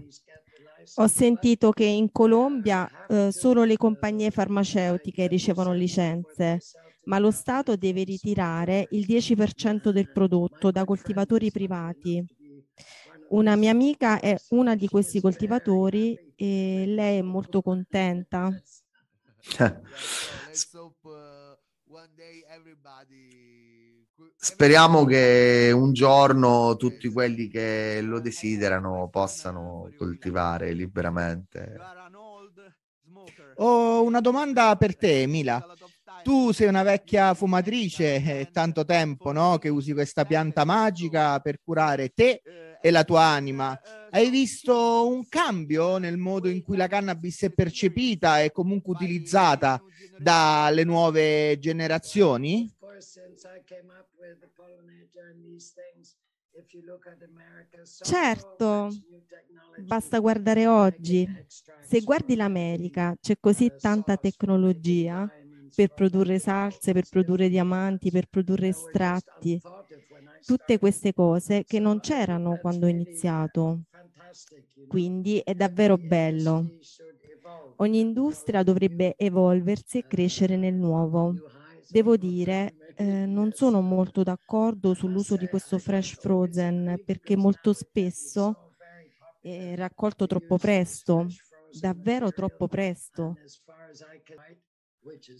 ho 0.96 1.08
sentito 1.08 1.72
che 1.72 1.86
in 1.86 2.12
Colombia 2.12 2.90
eh, 3.08 3.30
solo 3.32 3.64
le 3.64 3.78
compagnie 3.78 4.32
farmaceutiche 4.32 5.28
ricevono 5.28 5.74
licenze, 5.74 6.66
ma 7.04 7.20
lo 7.20 7.32
Stato 7.32 7.76
deve 7.76 8.04
ritirare 8.04 8.88
il 8.92 9.06
10% 9.06 9.92
del 9.92 10.10
prodotto 10.12 10.72
da 10.72 10.84
coltivatori 10.86 11.52
privati. 11.52 12.26
Una 13.30 13.56
mia 13.56 13.72
amica 13.72 14.20
è 14.20 14.36
una 14.50 14.76
di 14.76 14.88
questi 14.88 15.20
coltivatori 15.20 16.20
e 16.36 16.86
lei 16.88 17.20
è 17.20 17.22
molto 17.22 17.62
contenta. 17.62 18.50
Speriamo 24.36 25.04
che 25.06 25.72
un 25.74 25.94
giorno 25.94 26.76
tutti 26.76 27.10
quelli 27.10 27.48
che 27.48 28.02
lo 28.02 28.20
desiderano 28.20 29.10
possano 29.12 29.90
coltivare 29.98 30.74
liberamente. 30.74 31.76
Ho 33.56 34.04
una 34.04 34.22
domanda 34.22 34.76
per 34.76 34.96
te, 34.96 35.26
Mila. 35.26 35.66
Tu 36.24 36.52
sei 36.52 36.68
una 36.68 36.84
vecchia 36.84 37.34
fumatrice, 37.34 38.24
è 38.24 38.50
tanto 38.52 38.86
tempo 38.86 39.32
no? 39.32 39.58
che 39.58 39.70
usi 39.70 39.94
questa 39.94 40.26
pianta 40.26 40.66
magica 40.66 41.40
per 41.40 41.60
curare 41.64 42.10
te 42.10 42.42
e 42.82 42.92
la 42.92 43.04
tua 43.04 43.24
anima. 43.24 43.80
Hai 44.10 44.30
visto 44.30 45.08
un 45.08 45.28
cambio 45.28 45.98
nel 45.98 46.18
modo 46.18 46.48
in 46.48 46.62
cui 46.62 46.78
la 46.78 46.88
cannabis 46.88 47.44
è 47.44 47.50
percepita 47.52 48.42
e 48.42 48.52
comunque 48.52 48.94
utilizzata 48.94 49.82
dalle 50.18 50.84
nuove 50.84 51.58
generazioni? 51.60 52.72
Certo, 58.01 58.98
basta 59.74 60.20
guardare 60.20 60.68
oggi. 60.68 61.27
Se 61.80 62.01
guardi 62.01 62.36
l'America, 62.36 63.16
c'è 63.20 63.36
così 63.39 63.72
tanta 63.80 64.18
tecnologia 64.18 65.27
per 65.74 65.89
produrre 65.89 66.39
salse, 66.39 66.94
per 66.94 67.06
produrre 67.08 67.50
diamanti, 67.50 68.12
per 68.12 68.27
produrre 68.27 68.70
estratti, 68.70 69.62
tutte 70.44 70.77
queste 70.80 71.13
cose 71.13 71.63
che 71.66 71.80
non 71.80 72.00
c'erano 72.00 72.58
quando 72.58 72.86
ho 72.88 72.89
iniziato. 72.89 73.82
Quindi 74.88 75.39
è 75.44 75.54
davvero 75.54 75.98
bello. 75.98 76.70
Ogni 77.77 78.00
industria 78.00 78.63
dovrebbe 78.63 79.16
evolversi 79.18 79.98
e 79.98 80.06
crescere 80.08 80.58
nel 80.58 80.75
nuovo. 80.75 81.36
Devo 81.88 82.17
dire, 82.17 82.75
eh, 82.96 83.25
non 83.25 83.51
sono 83.53 83.82
molto 83.82 84.24
d'accordo 84.24 84.94
sull'uso 84.94 85.36
di 85.38 85.48
questo 85.48 85.77
fresh 85.79 86.15
frozen 86.20 87.00
perché 87.03 87.36
molto 87.38 87.74
spesso 87.74 88.58
è 89.39 89.75
raccolto 89.75 90.27
troppo 90.27 90.58
presto, 90.58 91.36
davvero 91.70 92.32
troppo 92.34 92.67
presto. 92.67 93.39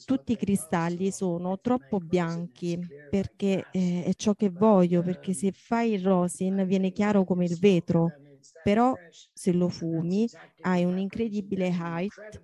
tutti 0.04 0.34
i 0.34 0.38
cristalli 0.38 1.12
sono 1.12 1.60
troppo 1.60 2.00
bianchi 2.00 2.80
perché 3.08 3.68
eh, 3.70 4.04
è 4.06 4.14
ciò 4.16 4.34
che 4.34 4.50
voglio, 4.50 5.02
perché 5.02 5.34
se 5.34 5.52
fai 5.52 5.94
il 5.94 6.04
rosin 6.04 6.66
viene 6.66 6.92
chiaro 6.92 7.24
come 7.24 7.46
il 7.46 7.58
vetro, 7.58 8.16
però 8.62 8.98
se 9.34 9.52
lo 9.54 9.70
fumi 9.70 10.30
hai 10.62 10.84
un 10.84 10.98
incredibile 10.98 11.68
height, 11.68 12.42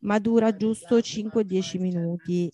ma 0.00 0.18
dura 0.18 0.54
giusto 0.54 1.00
5-10 1.00 1.78
minuti 1.78 2.52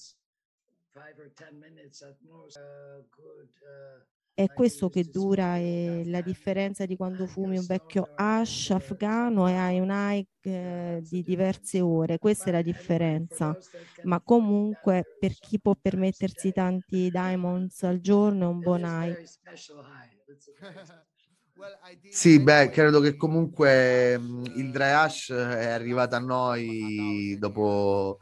è 4.34 4.50
questo 4.52 4.88
che 4.90 5.04
dura 5.08 5.56
e 5.56 6.02
la 6.06 6.20
differenza 6.20 6.84
di 6.86 6.94
quando 6.96 7.26
fumi 7.26 7.56
un 7.58 7.64
vecchio 7.66 8.10
hash 8.14 8.70
afghano 8.70 9.48
e 9.48 9.54
hai 9.54 9.78
un 9.80 9.88
hike 9.90 10.28
eh, 10.42 11.00
di 11.02 11.22
diverse 11.22 11.80
ore, 11.80 12.18
questa 12.18 12.50
è 12.50 12.52
la 12.52 12.62
differenza, 12.62 13.56
ma 14.02 14.20
comunque 14.22 15.08
per 15.16 15.38
chi 15.38 15.58
può 15.60 15.74
permettersi 15.80 16.52
tanti 16.52 17.10
diamonds 17.10 17.82
al 17.84 18.00
giorno 18.00 18.44
è 18.46 18.48
un 18.48 18.60
buon 18.62 18.82
hike. 18.84 19.20
Sì, 22.08 22.40
beh, 22.40 22.70
credo 22.70 23.00
che 23.00 23.16
comunque 23.16 24.18
mm, 24.18 24.44
il 24.54 24.70
dry 24.70 24.90
hash 24.92 25.30
è 25.32 25.66
arrivato 25.66 26.14
a 26.16 26.18
noi 26.18 27.36
dopo 27.38 28.18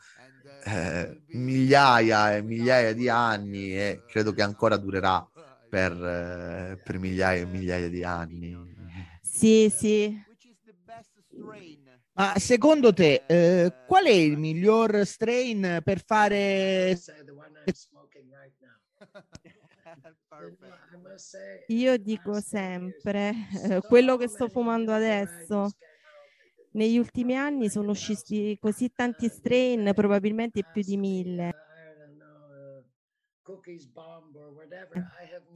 eh, 0.65 1.23
migliaia 1.29 2.37
e 2.37 2.43
migliaia 2.43 2.93
di 2.93 3.09
anni 3.09 3.77
e 3.77 4.03
credo 4.07 4.33
che 4.33 4.43
ancora 4.43 4.77
durerà 4.77 5.27
per, 5.69 5.93
eh, 5.93 6.81
per 6.83 6.99
migliaia 6.99 7.43
e 7.43 7.47
migliaia 7.47 7.89
di 7.89 8.05
anni. 8.05 8.73
Sì, 9.21 9.71
sì. 9.75 10.23
Ma 12.13 12.35
secondo 12.37 12.93
te, 12.93 13.25
eh, 13.27 13.73
qual 13.87 14.05
è 14.05 14.11
il 14.11 14.39
miglior 14.39 15.05
strain 15.05 15.81
per 15.83 16.03
fare... 16.05 16.97
Io 21.69 21.97
dico 21.99 22.41
sempre, 22.41 23.35
eh, 23.65 23.81
quello 23.81 24.17
che 24.17 24.29
sto 24.29 24.49
fumando 24.49 24.93
adesso, 24.93 25.71
negli 26.75 26.99
ultimi 26.99 27.37
anni 27.37 27.69
sono 27.71 27.91
usciti 27.93 28.57
così 28.61 28.91
tanti 28.95 29.29
strain, 29.29 29.91
probabilmente 29.95 30.65
più 30.65 30.83
di 30.83 30.97
mille. 30.97 31.51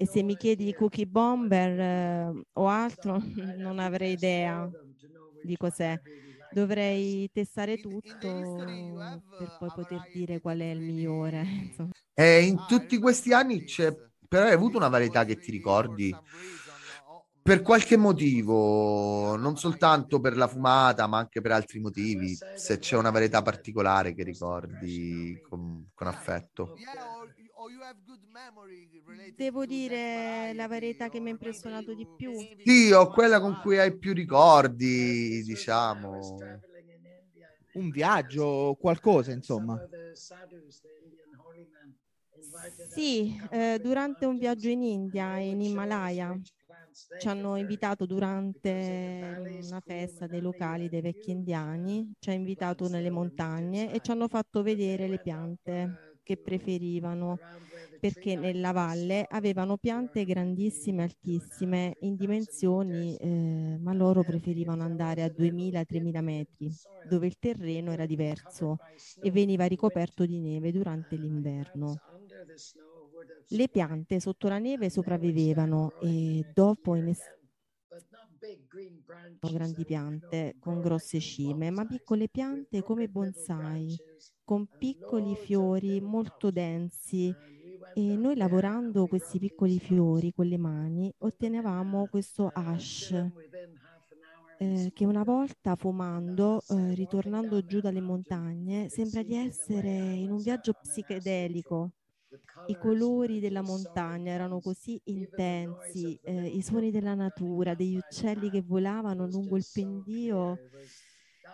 E 0.01 0.07
se 0.07 0.23
mi 0.23 0.37
chiedi 0.37 0.73
cookie 0.75 1.07
bomber 1.07 1.79
eh, 1.81 2.43
o 2.53 2.69
altro, 2.69 3.19
non 3.57 3.79
avrei 3.79 4.13
idea 4.13 4.71
di 5.41 5.57
cos'è. 5.57 5.99
Dovrei 6.49 7.29
testare 7.33 7.79
tutto 7.79 9.23
per 9.35 9.51
poi 9.57 9.71
poter 9.73 10.03
dire 10.11 10.41
qual 10.41 10.59
è 10.61 10.71
il 10.71 10.81
migliore. 10.81 11.45
E 12.15 12.41
in 12.43 12.65
tutti 12.65 12.99
questi 12.99 13.33
anni 13.33 13.63
c'è 13.63 13.97
però 14.27 14.45
hai 14.45 14.53
avuto 14.53 14.77
una 14.77 14.89
varietà 14.89 15.25
che 15.25 15.39
ti 15.39 15.51
ricordi? 15.51 16.19
Per 17.49 17.63
qualche 17.63 17.97
motivo, 17.97 19.35
non 19.37 19.57
soltanto 19.57 20.21
per 20.21 20.37
la 20.37 20.47
fumata, 20.47 21.07
ma 21.07 21.17
anche 21.17 21.41
per 21.41 21.53
altri 21.53 21.81
motivi, 21.81 22.37
se 22.55 22.79
c'è 22.79 22.95
una 22.95 23.09
varietà 23.09 23.41
particolare 23.41 24.13
che 24.13 24.23
ricordi 24.23 25.41
con, 25.49 25.89
con 25.95 26.09
affetto. 26.09 26.75
Devo 29.35 29.65
dire 29.65 30.53
la 30.53 30.69
varietà 30.69 31.09
che 31.09 31.21
mi 31.21 31.29
ha 31.29 31.31
impressionato 31.31 31.95
di 31.95 32.07
più. 32.19 32.33
Sì, 32.63 32.93
o 32.93 33.09
quella 33.09 33.41
con 33.41 33.59
cui 33.63 33.79
hai 33.79 33.97
più 33.97 34.13
ricordi, 34.13 35.43
diciamo. 35.43 36.37
Un 37.73 37.89
viaggio, 37.89 38.77
qualcosa, 38.79 39.33
insomma. 39.33 39.81
Sì, 42.91 43.41
eh, 43.51 43.79
durante 43.81 44.27
un 44.27 44.37
viaggio 44.37 44.69
in 44.69 44.83
India, 44.83 45.39
in 45.39 45.63
Himalaya, 45.63 46.39
ci 47.17 47.29
hanno 47.29 47.57
invitato 47.57 48.07
durante 48.07 49.35
una 49.39 49.81
festa 49.81 50.27
dei 50.27 50.41
locali 50.41 50.89
dei 50.89 51.01
vecchi 51.01 51.31
indiani, 51.31 52.13
ci 52.19 52.31
ha 52.31 52.33
invitato 52.33 52.89
nelle 52.89 53.11
montagne 53.11 53.93
e 53.93 54.01
ci 54.01 54.11
hanno 54.11 54.29
fatto 54.29 54.63
vedere 54.63 55.09
le 55.09 55.19
piante 55.19 55.97
che 56.23 56.37
preferivano 56.43 57.41
perché 57.99 58.37
nella 58.37 58.73
valle 58.73 59.25
avevano 59.29 59.77
piante 59.77 60.25
grandissime, 60.25 61.03
altissime, 61.03 61.95
in 62.01 62.17
dimensioni, 62.17 63.17
eh, 63.17 63.77
ma 63.81 63.93
loro 63.93 64.23
preferivano 64.25 64.83
andare 64.85 65.23
a 65.23 65.29
2000-3000 65.29 66.21
metri, 66.21 66.75
dove 67.01 67.27
il 67.27 67.39
terreno 67.39 67.91
era 67.93 68.07
diverso 68.07 68.79
e 69.19 69.31
veniva 69.31 69.67
ricoperto 69.67 70.25
di 70.27 70.41
neve 70.41 70.71
durante 70.73 71.17
l'inverno. 71.17 72.01
Le 73.49 73.69
piante 73.69 74.21
sotto 74.21 74.49
la 74.49 74.59
neve 74.59 74.91
sopravvivevano 74.91 75.93
e 76.01 76.45
dopo 76.53 76.95
in 76.95 77.09
estate 77.09 77.37
grandi 79.41 79.85
piante 79.85 80.57
con 80.59 80.81
grosse 80.81 81.19
cime, 81.21 81.71
ma 81.71 81.85
piccole 81.85 82.29
piante 82.29 82.83
come 82.83 83.09
bonsai, 83.09 83.97
con 84.45 84.67
piccoli 84.79 85.35
fiori 85.37 86.01
molto 86.01 86.51
densi. 86.51 87.35
E 87.95 88.17
noi 88.17 88.37
lavorando 88.37 89.07
questi 89.07 89.39
piccoli 89.39 89.79
fiori 89.79 90.33
con 90.33 90.47
le 90.47 90.59
mani 90.59 91.13
ottenevamo 91.19 92.07
questo 92.07 92.49
hash 92.53 93.15
eh, 94.59 94.91
che 94.93 95.05
una 95.05 95.23
volta 95.23 95.77
fumando, 95.77 96.63
eh, 96.69 96.95
ritornando 96.95 97.65
giù 97.65 97.81
dalle 97.81 98.01
montagne, 98.01 98.89
sembra 98.89 99.23
di 99.23 99.35
essere 99.35 99.89
in 99.91 100.31
un 100.33 100.43
viaggio 100.43 100.73
psichedelico 100.75 101.93
i 102.67 102.77
colori 102.77 103.41
della 103.41 103.63
montagna 103.63 104.33
erano 104.33 104.61
così 104.61 105.01
intensi, 105.05 106.19
eh, 106.23 106.47
i 106.47 106.63
suoni 106.63 106.91
della 106.91 107.15
natura, 107.15 107.75
degli 107.75 107.97
uccelli 107.97 108.51
che 108.51 108.63
volavano 108.63 109.27
lungo 109.27 109.57
il 109.57 109.67
pendio, 109.73 110.59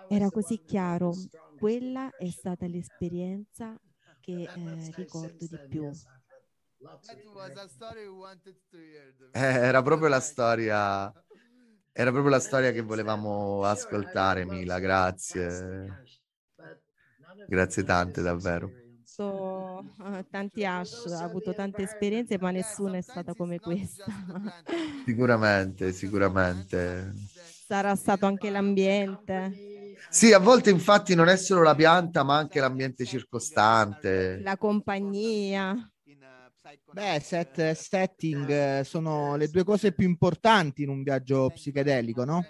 era 0.09 0.31
così 0.31 0.61
chiaro. 0.65 1.13
Quella 1.57 2.11
è 2.17 2.29
stata 2.31 2.67
l'esperienza 2.67 3.79
che 4.21 4.51
eh, 4.53 4.93
ricordo 4.97 5.47
di 5.47 5.61
più. 5.69 5.91
Eh, 9.33 9.41
era 9.41 9.83
proprio 9.83 10.09
la 10.09 10.21
storia 10.21 11.13
era 11.97 12.11
proprio 12.11 12.31
la 12.31 12.41
storia 12.41 12.73
che 12.73 12.83
volevamo 12.83 13.65
ascoltare 13.65 14.45
Mila 14.45 14.79
grazie 14.81 16.03
grazie 17.47 17.85
tante 17.85 18.21
davvero 18.21 18.84
visto 19.15 19.85
uh, 19.99 20.25
tanti 20.29 20.65
hash, 20.65 21.07
ha 21.07 21.23
avuto 21.23 21.55
tante 21.55 21.83
esperienze, 21.83 22.39
ma 22.39 22.51
nessuna 22.51 22.97
è 22.97 23.01
stata 23.01 23.35
come 23.35 23.61
questa. 23.61 24.05
sicuramente, 25.07 25.93
sicuramente. 25.93 27.13
Sarà 27.67 27.95
stato 27.95 28.27
anche 28.27 28.51
l'ambiente. 28.51 29.97
Sì, 30.11 30.33
a 30.33 30.39
volte 30.39 30.71
infatti 30.71 31.15
non 31.15 31.29
è 31.29 31.37
solo 31.37 31.63
la 31.63 31.75
pianta, 31.75 32.25
ma 32.25 32.37
anche 32.37 32.61
l'ambiente 32.61 33.05
circostante. 33.05 34.41
La 34.43 34.57
compagnia. 34.57 35.89
Beh, 36.93 37.21
set 37.21 37.59
e 37.59 37.75
setting 37.75 38.49
eh, 38.49 38.85
sono 38.85 39.37
le 39.37 39.49
due 39.49 39.65
cose 39.65 39.93
più 39.93 40.09
importanti 40.09 40.83
in 40.83 40.89
un 40.89 41.03
viaggio 41.03 41.51
psichedelico, 41.51 42.25
no? 42.25 42.45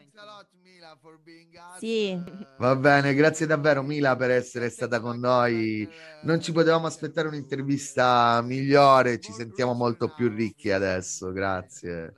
Sì. 1.78 2.20
Va 2.58 2.76
bene, 2.76 3.14
grazie 3.14 3.46
davvero 3.46 3.82
Mila 3.82 4.16
per 4.16 4.30
essere 4.30 4.68
stata 4.70 5.00
con 5.00 5.18
noi. 5.18 5.88
Non 6.22 6.40
ci 6.40 6.52
potevamo 6.52 6.86
aspettare 6.86 7.28
un'intervista 7.28 8.40
migliore, 8.42 9.18
ci 9.18 9.32
sentiamo 9.32 9.74
molto 9.74 10.12
più 10.14 10.28
ricchi 10.28 10.70
adesso, 10.70 11.32
grazie. 11.32 12.12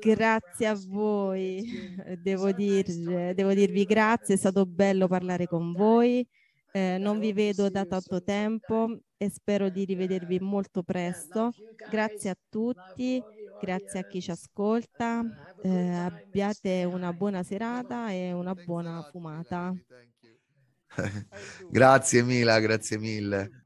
Grazie 0.00 0.66
a 0.66 0.74
voi, 0.86 1.94
devo, 2.20 2.52
dir, 2.52 3.34
devo 3.34 3.52
dirvi 3.54 3.84
grazie, 3.84 4.34
è 4.34 4.38
stato 4.38 4.64
bello 4.66 5.06
parlare 5.06 5.46
con 5.46 5.72
voi. 5.72 6.26
Eh, 6.70 6.98
non 6.98 7.20
vi 7.20 7.32
vedo 7.32 7.70
da 7.70 7.84
tanto 7.84 8.22
tempo 8.22 8.98
e 9.16 9.30
spero 9.30 9.68
di 9.68 9.84
rivedervi 9.84 10.40
molto 10.40 10.82
presto. 10.82 11.52
Grazie 11.88 12.30
a 12.30 12.36
tutti 12.48 13.22
grazie 13.64 14.00
a 14.00 14.06
chi 14.06 14.20
ci 14.20 14.30
ascolta, 14.30 15.24
eh, 15.62 15.94
abbiate 15.94 16.84
una 16.84 17.14
buona 17.14 17.42
serata 17.42 18.10
e 18.10 18.32
una 18.32 18.54
buona 18.54 19.02
fumata. 19.10 19.74
grazie 21.70 22.22
Mila, 22.22 22.60
grazie 22.60 22.98
mille. 22.98 23.64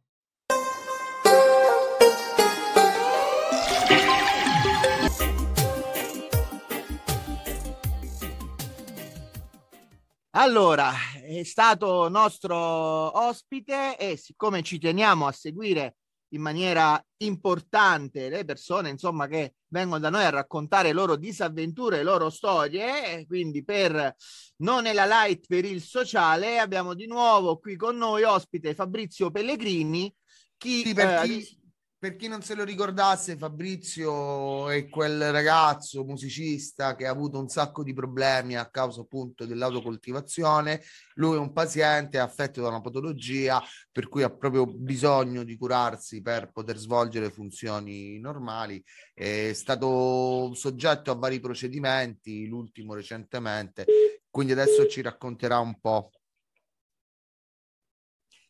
Allora, 10.30 10.92
è 11.20 11.42
stato 11.42 12.08
nostro 12.08 12.56
ospite 12.56 13.98
e 13.98 14.16
siccome 14.16 14.62
ci 14.62 14.78
teniamo 14.78 15.26
a 15.26 15.32
seguire 15.32 15.96
in 16.30 16.42
maniera 16.42 17.02
importante 17.18 18.28
le 18.28 18.44
persone, 18.44 18.90
insomma, 18.90 19.26
che 19.26 19.54
vengono 19.68 20.00
da 20.00 20.10
noi 20.10 20.24
a 20.24 20.30
raccontare 20.30 20.88
le 20.88 20.94
loro 20.94 21.16
disavventure, 21.16 21.98
le 21.98 22.02
loro 22.02 22.30
storie. 22.30 23.24
Quindi 23.26 23.64
per 23.64 24.14
Non 24.58 24.86
è 24.86 24.92
la 24.92 25.06
light 25.06 25.46
per 25.46 25.64
il 25.64 25.80
sociale 25.80 26.58
abbiamo 26.58 26.94
di 26.94 27.06
nuovo 27.06 27.58
qui 27.58 27.76
con 27.76 27.96
noi 27.96 28.24
ospite 28.24 28.74
Fabrizio 28.74 29.30
Pellegrini. 29.30 30.12
Chi, 30.56 30.82
Sì, 30.84 30.94
per, 30.94 31.08
eh, 31.08 31.22
chi, 31.22 31.58
per 31.98 32.14
chi 32.14 32.28
non 32.28 32.42
se 32.42 32.54
lo 32.54 32.62
ricordasse, 32.62 33.36
Fabrizio 33.36 34.68
è 34.68 34.88
quel 34.88 35.32
ragazzo 35.32 36.04
musicista 36.04 36.94
che 36.94 37.06
ha 37.06 37.10
avuto 37.10 37.40
un 37.40 37.48
sacco 37.48 37.82
di 37.82 37.92
problemi 37.92 38.56
a 38.56 38.70
causa 38.70 39.00
appunto 39.00 39.44
dell'autocoltivazione. 39.46 40.80
Lui 41.14 41.34
è 41.34 41.40
un 41.40 41.52
paziente 41.52 42.20
affetto 42.20 42.62
da 42.62 42.68
una 42.68 42.80
patologia 42.80 43.60
per 43.90 44.08
cui 44.08 44.22
ha 44.22 44.30
proprio 44.30 44.66
bisogno 44.66 45.42
di 45.42 45.56
curarsi 45.56 46.22
per 46.22 46.52
poter 46.52 46.76
svolgere 46.76 47.30
funzioni 47.30 48.20
normali. 48.20 48.80
È 49.12 49.52
stato 49.52 50.54
soggetto 50.54 51.10
a 51.10 51.16
vari 51.16 51.40
procedimenti, 51.40 52.46
l'ultimo 52.46 52.94
recentemente, 52.94 53.86
quindi 54.30 54.52
adesso 54.52 54.86
ci 54.86 55.02
racconterà 55.02 55.58
un 55.58 55.80
po'. 55.80 56.12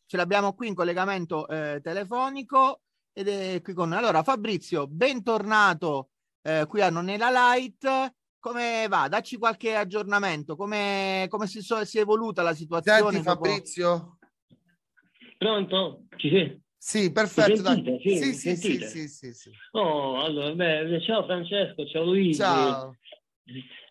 ce 0.05 0.17
l'abbiamo 0.17 0.53
qui 0.53 0.67
in 0.67 0.73
collegamento 0.73 1.47
eh, 1.47 1.81
telefonico 1.83 2.81
ed 3.13 3.27
è 3.27 3.61
qui 3.61 3.73
con 3.73 3.89
noi. 3.89 3.97
Allora, 3.97 4.23
Fabrizio, 4.23 4.87
bentornato 4.87 6.09
eh, 6.41 6.65
qui 6.67 6.81
a 6.81 6.89
Non 6.89 7.09
è 7.09 7.17
la 7.17 7.29
Light. 7.29 8.13
Come 8.39 8.87
va? 8.87 9.09
Dacci 9.09 9.37
qualche 9.37 9.75
aggiornamento. 9.75 10.55
Come, 10.55 11.25
come 11.29 11.45
si, 11.45 11.61
so- 11.61 11.83
si 11.83 11.97
è 11.97 12.01
evoluta 12.01 12.41
la 12.41 12.53
situazione? 12.53 12.99
Senti 13.11 13.25
dopo- 13.25 13.43
Fabrizio? 13.45 14.17
Pronto? 15.37 16.05
Ci 16.15 16.29
sei? 16.29 16.61
Sì, 16.77 17.11
perfetto. 17.11 17.61
dai. 17.61 17.83
sentite? 17.83 17.99
Sì, 18.01 18.15
sì, 18.15 18.33
sì, 18.33 18.55
sentite? 18.55 18.87
sì, 18.87 19.07
sì, 19.09 19.33
sì. 19.33 19.51
Oh, 19.71 20.21
allora, 20.21 20.53
beh, 20.53 21.01
ciao 21.01 21.25
Francesco, 21.25 21.85
ciao 21.85 22.05
Luigi. 22.05 22.35
Ciao. 22.35 22.95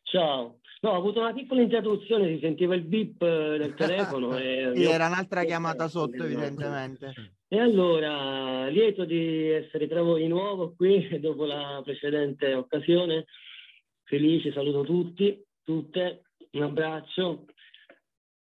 Ciao. 0.04 0.57
No, 0.80 0.90
ho 0.90 0.96
avuto 0.96 1.20
una 1.20 1.32
piccola 1.32 1.60
interruzione, 1.60 2.28
si 2.34 2.38
sentiva 2.40 2.74
il 2.74 2.82
bip 2.82 3.20
eh, 3.22 3.58
del 3.58 3.74
telefono. 3.74 4.36
e 4.38 4.72
Sì, 4.74 4.84
era 4.84 5.06
un'altra 5.06 5.44
chiamata 5.44 5.88
sotto, 5.88 6.22
evidentemente. 6.22 7.12
E 7.48 7.58
allora, 7.58 8.66
lieto 8.68 9.04
di 9.04 9.48
essere 9.48 9.88
tra 9.88 10.02
voi 10.02 10.22
di 10.22 10.28
nuovo 10.28 10.74
qui 10.76 11.08
dopo 11.18 11.44
la 11.46 11.80
precedente 11.82 12.54
occasione. 12.54 13.24
Felice, 14.04 14.52
saluto 14.52 14.82
tutti, 14.82 15.44
tutte, 15.64 16.22
un 16.52 16.62
abbraccio 16.62 17.46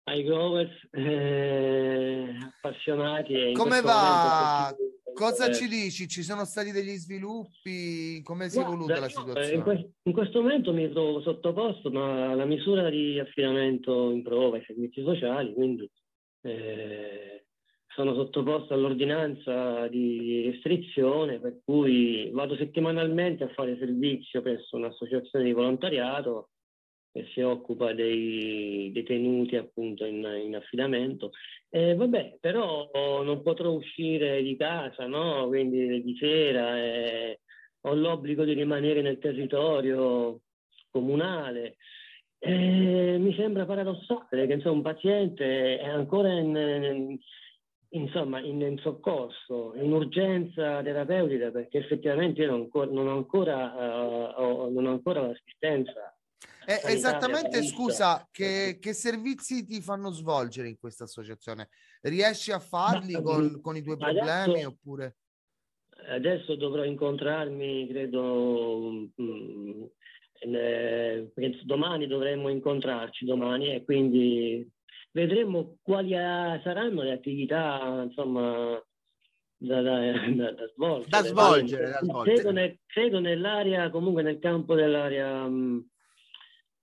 ai 0.04 0.22
growers 0.24 0.72
eh, 0.90 2.36
appassionati. 2.40 3.32
e 3.32 3.52
Come 3.52 3.80
va? 3.80 4.74
momento 4.76 4.93
Cosa 5.14 5.44
controverso. 5.46 5.62
ci 5.62 5.68
dici? 5.68 6.08
Ci 6.08 6.22
sono 6.22 6.44
stati 6.44 6.72
degli 6.72 6.94
sviluppi? 6.96 8.20
Come 8.22 8.48
si 8.48 8.58
è 8.58 8.62
evoluta 8.62 8.98
la 8.98 9.06
eh, 9.06 9.10
In, 9.10 9.10
situazione? 9.10 9.62
que- 9.62 9.90
in 10.02 10.12
questo 10.12 10.42
momento 10.42 10.72
mi 10.72 10.90
trovo 10.90 11.20
sottoposto 11.22 11.90
ma 11.90 12.30
alla 12.30 12.44
misura 12.44 12.90
di 12.90 13.18
affidamento 13.18 14.10
in 14.10 14.22
prova 14.22 14.56
ai 14.56 14.64
servizi 14.66 15.02
sociali, 15.02 15.54
quindi 15.54 15.88
eh, 16.42 17.46
sono 17.94 18.14
sottoposto 18.14 18.74
all'ordinanza 18.74 19.86
di 19.86 20.50
restrizione, 20.50 21.38
per 21.38 21.60
cui 21.64 22.28
vado 22.32 22.56
settimanalmente 22.56 23.44
a 23.44 23.48
fare 23.54 23.78
servizio 23.78 24.42
presso 24.42 24.76
un'associazione 24.76 25.44
di 25.44 25.52
volontariato 25.52 26.48
che 27.14 27.28
si 27.32 27.40
occupa 27.42 27.92
dei 27.92 28.90
detenuti 28.92 29.54
appunto 29.54 30.04
in, 30.04 30.24
in 30.44 30.56
affidamento. 30.56 31.30
Eh, 31.70 31.94
vabbè, 31.94 32.38
però 32.40 32.90
non 33.22 33.40
potrò 33.42 33.70
uscire 33.70 34.42
di 34.42 34.56
casa, 34.56 35.06
no? 35.06 35.46
Quindi 35.46 36.02
di 36.02 36.16
sera 36.16 36.76
eh, 36.76 37.38
ho 37.82 37.94
l'obbligo 37.94 38.42
di 38.42 38.54
rimanere 38.54 39.00
nel 39.00 39.20
territorio 39.20 40.40
comunale. 40.90 41.76
Eh, 42.40 43.16
mi 43.18 43.32
sembra 43.34 43.64
paradossale 43.64 44.48
che 44.48 44.54
insomma, 44.54 44.74
un 44.74 44.82
paziente 44.82 45.78
è 45.78 45.86
ancora 45.86 46.32
in, 46.32 46.56
in- 46.56 47.18
insomma, 47.90 48.40
in, 48.40 48.60
in 48.60 48.78
soccorso, 48.78 49.72
in 49.76 49.92
urgenza 49.92 50.82
terapeutica, 50.82 51.52
perché 51.52 51.78
effettivamente 51.78 52.42
io 52.42 52.50
non, 52.50 52.68
non 52.92 53.06
ancora, 53.06 53.72
eh, 53.72 54.34
ho- 54.42 54.68
non 54.68 54.86
ho 54.86 54.90
ancora 54.90 55.20
l'assistenza. 55.28 56.13
Eh, 56.66 56.80
esattamente, 56.92 57.62
scusa, 57.62 58.26
che, 58.30 58.78
che 58.80 58.92
servizi 58.94 59.66
ti 59.66 59.82
fanno 59.82 60.10
svolgere 60.10 60.68
in 60.68 60.78
questa 60.78 61.04
associazione? 61.04 61.68
Riesci 62.00 62.52
a 62.52 62.58
farli 62.58 63.20
con, 63.20 63.60
con 63.60 63.76
i 63.76 63.82
tuoi 63.82 63.96
adesso- 64.00 64.24
problemi 64.24 64.64
oppure? 64.64 65.16
Adesso 66.08 66.56
dovrò 66.56 66.84
incontrarmi, 66.84 67.86
credo, 67.88 69.10
mm, 69.20 69.82
eh, 70.40 71.30
penso 71.34 71.60
domani 71.64 72.06
dovremmo 72.06 72.48
incontrarci 72.48 73.24
domani 73.24 73.74
e 73.74 73.84
quindi 73.84 74.68
vedremo 75.12 75.78
quali 75.82 76.12
eh, 76.14 76.60
saranno 76.62 77.02
le 77.02 77.12
attività, 77.12 78.02
insomma, 78.06 78.82
da, 79.56 79.80
da- 79.80 80.00
da- 80.34 80.52
da 80.52 80.66
svolgere. 80.74 81.08
Da 81.08 81.22
svolgere, 81.22 81.90
da 81.90 81.98
svolgere. 82.02 82.34
Credo, 82.34 82.50
nel- 82.50 82.78
credo 82.86 83.20
nell'area, 83.20 83.88
comunque 83.90 84.22
nel 84.22 84.38
campo 84.40 84.74
dell'area 84.74 85.46
mm, 85.46 85.78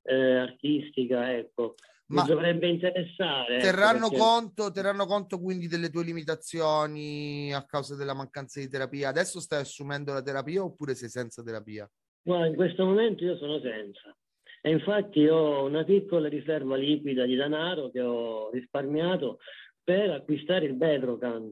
eh, 0.03 0.35
artistica, 0.37 1.33
ecco. 1.35 1.75
Ma 2.11 2.23
Mi 2.23 2.27
dovrebbe 2.27 2.67
interessare. 2.67 3.55
ecco, 3.55 3.63
terranno 3.63 4.09
perché- 4.09 4.17
conto, 4.17 4.71
terranno 4.71 5.05
conto 5.05 5.39
quindi 5.39 5.67
delle 5.67 5.89
tue 5.89 6.03
limitazioni 6.03 7.53
a 7.53 7.63
causa 7.65 7.95
della 7.95 8.13
mancanza 8.13 8.59
di 8.59 8.67
terapia? 8.67 9.09
Adesso 9.09 9.39
stai 9.39 9.61
assumendo 9.61 10.11
la 10.11 10.21
terapia 10.21 10.61
oppure 10.63 10.93
sei 10.93 11.07
senza 11.09 11.41
terapia? 11.41 11.89
Guarda, 12.21 12.47
in 12.47 12.55
questo 12.55 12.83
momento 12.83 13.23
io 13.23 13.37
sono 13.37 13.59
senza. 13.61 14.15
E 14.61 14.69
infatti 14.71 15.25
ho 15.27 15.63
una 15.65 15.83
piccola 15.83 16.27
riserva 16.27 16.75
liquida 16.75 17.25
di 17.25 17.35
denaro 17.35 17.89
che 17.89 18.01
ho 18.01 18.49
risparmiato 18.51 19.39
per 19.83 20.11
acquistare 20.11 20.65
il 20.65 20.73
Bedrocan. 20.75 21.49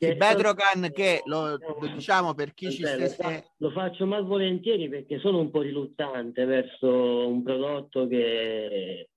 Il 0.00 0.16
Bedrocan 0.16 0.90
che 0.92 1.22
lo, 1.24 1.56
lo 1.56 1.78
diciamo 1.92 2.34
per 2.34 2.54
chi 2.54 2.70
ci 2.70 2.84
stesse... 2.84 3.52
lo 3.56 3.70
faccio 3.70 4.06
malvolentieri 4.06 4.88
perché 4.88 5.18
sono 5.18 5.40
un 5.40 5.50
po' 5.50 5.60
riluttante 5.60 6.44
verso 6.44 7.26
un 7.28 7.42
prodotto 7.42 8.06
che 8.06 9.08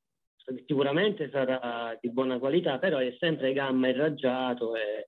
sicuramente 0.65 1.29
sarà 1.31 1.97
di 1.99 2.09
buona 2.09 2.39
qualità, 2.39 2.79
però 2.79 2.97
è 2.97 3.15
sempre 3.19 3.53
gamma 3.53 3.89
irraggiato 3.89 4.75
e, 4.75 5.07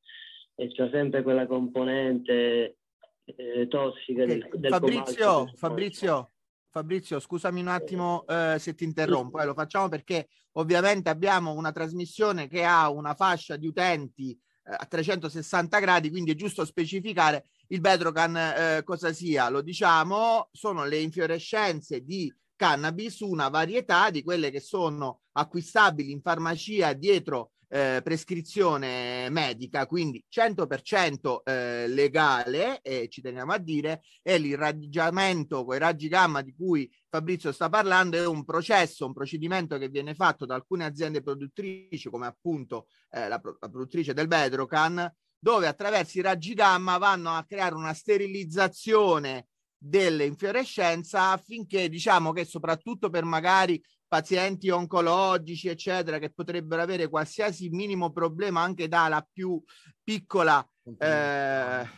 e 0.56 0.68
c'è 0.70 0.90
sempre 0.92 1.24
quella 1.24 1.48
componente 1.48 2.78
eh, 3.26 3.68
tossica 3.68 4.26
del, 4.26 4.48
del 4.54 4.72
Fabrizio. 4.72 5.52
Fabrizio, 5.56 6.32
Fabrizio, 6.70 7.20
scusami 7.20 7.62
un 7.62 7.68
attimo 7.68 8.26
eh, 8.28 8.58
se 8.60 8.76
ti 8.76 8.84
interrompo, 8.84 9.40
eh, 9.40 9.46
lo 9.46 9.54
facciamo 9.54 9.90
perché 9.90 10.28
ovviamente 10.54 11.10
abbiamo 11.10 11.54
una 11.54 11.72
trasmissione 11.72 12.48
che 12.48 12.64
ha 12.64 12.90
una 12.90 13.16
fascia 13.16 13.56
di 13.56 13.68
utenti 13.68 14.32
eh, 14.32 14.38
a 14.64 14.86
360 14.86 15.80
gradi, 15.80 16.10
quindi 16.10 16.32
è 16.32 16.36
giusto 16.36 16.66
specificare 16.66 17.48
il 17.68 17.80
Bedrocan 17.80 18.36
eh, 18.36 18.82
cosa 18.84 19.12
sia. 19.14 19.50
Lo 19.50 19.62
diciamo, 19.62 20.50
sono 20.52 20.86
le 20.86 21.00
infiorescenze 21.00 22.04
di 22.04 22.34
cannabis, 22.56 23.20
una 23.20 23.50
varietà 23.50 24.10
di 24.10 24.24
quelle 24.24 24.52
che 24.52 24.60
sono 24.60 25.22
acquistabili 25.34 26.12
in 26.12 26.22
farmacia 26.22 26.94
dietro 26.94 27.53
eh, 27.74 28.02
prescrizione 28.04 29.28
medica, 29.32 29.88
quindi 29.88 30.24
100% 30.32 31.42
eh, 31.44 31.88
legale, 31.88 32.82
e 32.84 33.08
ci 33.10 33.20
teniamo 33.20 33.52
a 33.52 33.58
dire, 33.58 34.04
e 34.22 34.38
l'irraggiamento 34.38 35.66
con 35.66 35.76
i 35.76 35.80
raggi 35.80 36.08
gamma 36.08 36.44
di 36.44 36.54
cui 36.54 36.88
Fabrizio 37.10 37.52
sta 37.52 37.70
parlando 37.70 38.16
è 38.16 38.28
un 38.28 38.46
processo, 38.46 39.08
un 39.08 39.14
procedimento 39.14 39.80
che 39.80 39.90
viene 39.90 40.14
fatto 40.14 40.46
da 40.46 40.54
alcune 40.54 40.86
aziende 40.86 41.24
produttrici, 41.24 42.12
come 42.12 42.28
appunto 42.28 42.86
eh, 43.10 43.28
la, 43.28 43.42
la 43.42 43.70
produttrice 43.70 44.14
del 44.14 44.28
Bedrocan, 44.28 45.12
dove 45.40 45.66
attraverso 45.66 46.20
i 46.20 46.22
raggi 46.22 46.54
gamma 46.54 47.00
vanno 47.00 47.32
a 47.32 47.44
creare 47.44 47.74
una 47.74 47.96
sterilizzazione 47.96 49.48
dell'infiorescenza 49.76 51.32
affinché 51.32 51.90
diciamo 51.90 52.32
che 52.32 52.46
soprattutto 52.46 53.10
per 53.10 53.26
magari 53.26 53.82
pazienti 54.14 54.70
oncologici 54.70 55.70
eccetera 55.70 56.20
che 56.20 56.30
potrebbero 56.30 56.84
avere 56.84 57.10
qualsiasi 57.10 57.70
minimo 57.70 58.12
problema 58.12 58.62
anche 58.62 58.88
dalla 58.88 59.28
più 59.28 59.60
piccola 60.04 60.64
eh, 61.00 61.90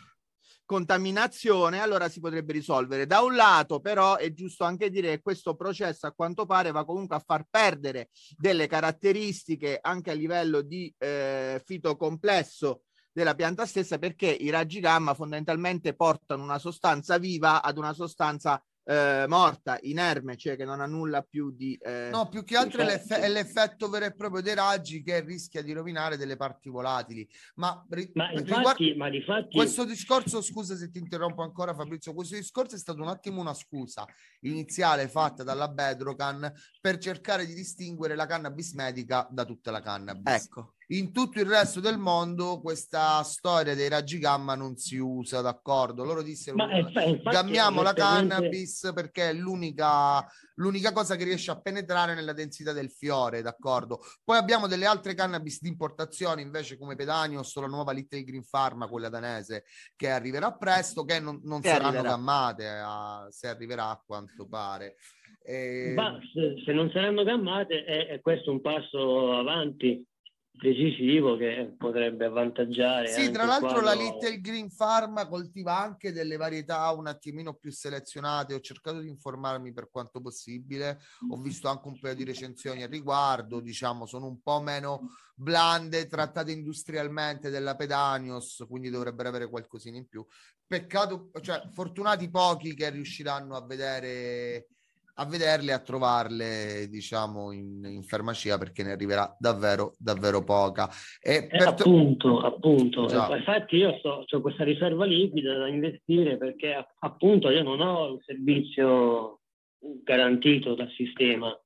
contaminazione 0.64 1.82
allora 1.82 2.08
si 2.08 2.22
potrebbe 2.22 2.54
risolvere. 2.54 3.06
Da 3.06 3.20
un 3.20 3.36
lato 3.36 3.82
però 3.82 4.16
è 4.16 4.32
giusto 4.32 4.64
anche 4.64 4.90
dire 4.90 5.10
che 5.10 5.22
questo 5.22 5.56
processo 5.56 6.08
a 6.08 6.14
quanto 6.14 6.46
pare 6.46 6.72
va 6.72 6.86
comunque 6.86 7.18
a 7.18 7.24
far 7.26 7.48
perdere 7.50 8.08
delle 8.38 8.68
caratteristiche 8.68 9.78
anche 9.82 10.12
a 10.12 10.14
livello 10.14 10.62
di 10.62 10.94
eh, 10.98 11.62
fitocomplesso 11.66 12.84
della 13.12 13.36
pianta 13.36 13.66
stessa 13.66 13.98
perché 13.98 14.28
i 14.28 14.50
raggi 14.50 14.80
gamma 14.80 15.14
fondamentalmente 15.14 15.94
portano 15.96 16.44
una 16.44 16.60
sostanza 16.60 17.18
viva 17.18 17.62
ad 17.62 17.78
una 17.78 17.92
sostanza 17.92 18.64
eh, 18.86 19.26
morta, 19.28 19.78
inerme, 19.82 20.38
cioè 20.38 20.56
che 20.56 20.64
non 20.64 20.80
ha 20.80 20.86
nulla 20.86 21.24
più 21.24 21.52
di... 21.52 21.76
eh, 21.82 22.10
No, 22.12 22.30
più 22.30 22.44
che 22.44 22.56
altro 22.56 22.84
l'eff- 22.84 23.12
è 23.14 23.28
l'effetto 23.28 23.90
vero 23.90 24.06
e 24.06 24.14
proprio 24.14 24.42
dei 24.42 24.54
raggi 24.54 25.02
che 25.02 25.22
rischia 25.22 25.64
di 25.64 25.74
rovinare 25.74 26.18
delle 26.18 26.36
parti 26.36 26.70
volatili. 26.70 27.28
Ma, 27.56 27.84
ri- 27.90 28.12
Ma 28.14 28.32
infatti, 28.32 28.94
ma 28.96 29.10
di 29.10 29.22
fatti 29.22 29.58
questo 29.58 29.86
discorso, 29.86 30.42
scusa 30.42 30.76
se 30.76 30.90
ti 30.92 31.00
interrompo 31.00 31.42
ancora 31.42 31.74
Fabrizio, 31.74 32.14
questo 32.14 32.36
discorso 32.36 32.76
è 32.76 32.80
stato 32.80 33.02
un 33.02 33.08
attimo 33.08 33.42
una 33.42 33.54
scusa 33.56 34.06
iniziale 34.42 35.08
fatta 35.08 35.44
dalla 35.44 35.68
Bedrocan 35.68 36.52
per 36.80 36.98
cercare 37.00 37.46
di 37.46 37.54
distinguere 37.56 38.16
la 38.16 38.28
cannabis 38.28 38.74
medica 38.74 39.28
da 39.32 39.46
tutta 39.46 39.72
la 39.72 39.82
cannabis. 39.82 40.44
ecco. 40.46 40.75
In 40.90 41.12
tutto 41.12 41.40
il 41.40 41.48
resto 41.48 41.80
del 41.80 41.98
mondo 41.98 42.60
questa 42.62 43.24
storia 43.24 43.74
dei 43.74 43.90
raggi 43.90 44.20
gamma 44.20 44.54
non 44.54 44.78
si 44.78 44.98
usa, 44.98 45.42
d'accordo? 45.42 46.04
Loro 46.04 46.22
dissero 46.22 46.56
ma 46.58 46.78
infa- 46.78 47.02
infatti, 47.02 47.36
Gammiamo 47.36 47.82
la 47.82 47.94
cannabis 47.94 48.92
perché 48.94 49.30
è 49.30 49.34
l'unica, 49.34 50.24
l'unica 50.56 50.92
cosa 50.92 51.16
che 51.16 51.24
riesce 51.24 51.50
a 51.50 51.60
penetrare 51.60 52.14
nella 52.14 52.34
densità 52.34 52.72
del 52.72 52.92
fiore, 52.92 53.42
d'accordo? 53.42 54.00
Poi 54.24 54.38
abbiamo 54.38 54.68
delle 54.68 54.86
altre 54.86 55.16
cannabis 55.16 55.60
di 55.60 55.70
importazione, 55.70 56.44
invece 56.44 56.78
come 56.78 56.96
Pedanios 56.96 57.56
o 57.56 57.62
la 57.62 57.68
nuova 57.68 57.92
Little 57.92 58.24
Green 58.24 58.46
Pharma, 58.48 58.88
quella 58.88 59.10
danese, 59.10 59.64
che 59.96 60.12
arriverà 60.12 60.52
presto, 60.54 61.04
che 61.04 61.20
non, 61.20 61.40
non 61.46 61.62
Che 61.62 61.70
saranno 61.70 61.88
arriverà. 61.88 62.10
gammate, 62.10 62.68
a- 62.68 63.28
se 63.32 63.48
arriverà 63.48 63.90
a 63.90 64.02
quanto 64.06 64.48
pare. 64.48 64.98
E- 65.42 65.94
Ma 65.96 66.20
se, 66.32 66.62
se 66.64 66.72
non 66.74 66.92
saranno 66.92 67.24
gammate, 67.24 67.84
è, 67.86 68.08
è 68.08 68.22
questo 68.22 68.52
un 68.52 68.62
passo 68.62 69.34
avanti 69.36 70.06
decisivo 70.60 71.38
che 71.38 71.76
potrebbe 71.78 72.26
avvantaggiare. 72.26 73.08
Sì, 73.08 73.30
tra 73.32 73.46
l'altro 73.46 73.82
la 73.82 73.94
quando- 73.94 74.04
Little 74.04 74.42
Green 74.42 74.74
Pharma 74.76 75.28
coltiva 75.28 75.78
anche 75.78 76.12
delle 76.12 76.38
varietà 76.38 76.90
un 76.92 77.08
attimino 77.08 77.54
più 77.54 77.72
selezionate. 77.72 78.54
Ho 78.54 78.60
cercato 78.60 79.00
di 79.00 79.10
informarmi 79.10 79.74
per 79.74 79.90
quanto 79.90 80.22
possibile. 80.22 81.00
Ho 81.30 81.38
visto 81.38 81.68
anche 81.68 81.88
un 81.88 82.00
paio 82.00 82.16
di 82.16 82.24
recensioni 82.24 82.84
al 82.84 82.90
riguardo. 82.90 83.60
Diciamo, 83.60 84.06
sono 84.06 84.28
un 84.28 84.42
po' 84.42 84.62
meno 84.62 85.10
blande, 85.36 86.08
trattate 86.08 86.52
industrialmente 86.52 87.50
della 87.50 87.76
Pedanios, 87.76 88.64
quindi 88.68 88.90
dovrebbero 88.90 89.30
avere 89.30 89.50
qualcosina 89.50 89.98
in 89.98 90.08
più. 90.08 90.26
Peccato, 90.66 91.30
cioè, 91.42 91.70
fortunati 91.74 92.30
pochi 92.30 92.74
che 92.74 92.90
riusciranno 92.90 93.56
a 93.56 93.66
vedere 93.66 94.68
a 95.18 95.26
vederle, 95.26 95.72
a 95.72 95.80
trovarle, 95.80 96.88
diciamo, 96.90 97.52
in, 97.52 97.84
in 97.86 98.04
farmacia 98.04 98.58
perché 98.58 98.84
ne 98.84 98.92
arriverà 98.92 99.36
davvero, 99.40 99.94
davvero 99.98 100.44
poca. 100.44 100.90
E 101.22 101.36
Eh, 101.36 101.48
per 101.48 101.74
to- 101.74 101.84
appunto, 101.84 102.40
appunto. 102.42 103.08
Eh, 103.10 103.38
Infatti 103.38 103.78
io 103.78 103.98
sto, 104.00 104.26
ho 104.30 104.42
questa 104.42 104.64
riserva 104.64 105.06
liquida 105.06 105.58
da 105.58 105.68
investire 105.68 106.38
perché 106.38 106.86
appunto 107.00 107.50
io 107.50 107.64
non 107.64 107.80
ho 107.80 108.12
un 108.14 108.20
servizio 108.22 109.40
garantito 110.04 110.76
dal 110.76 110.92
sistema. 110.98 111.58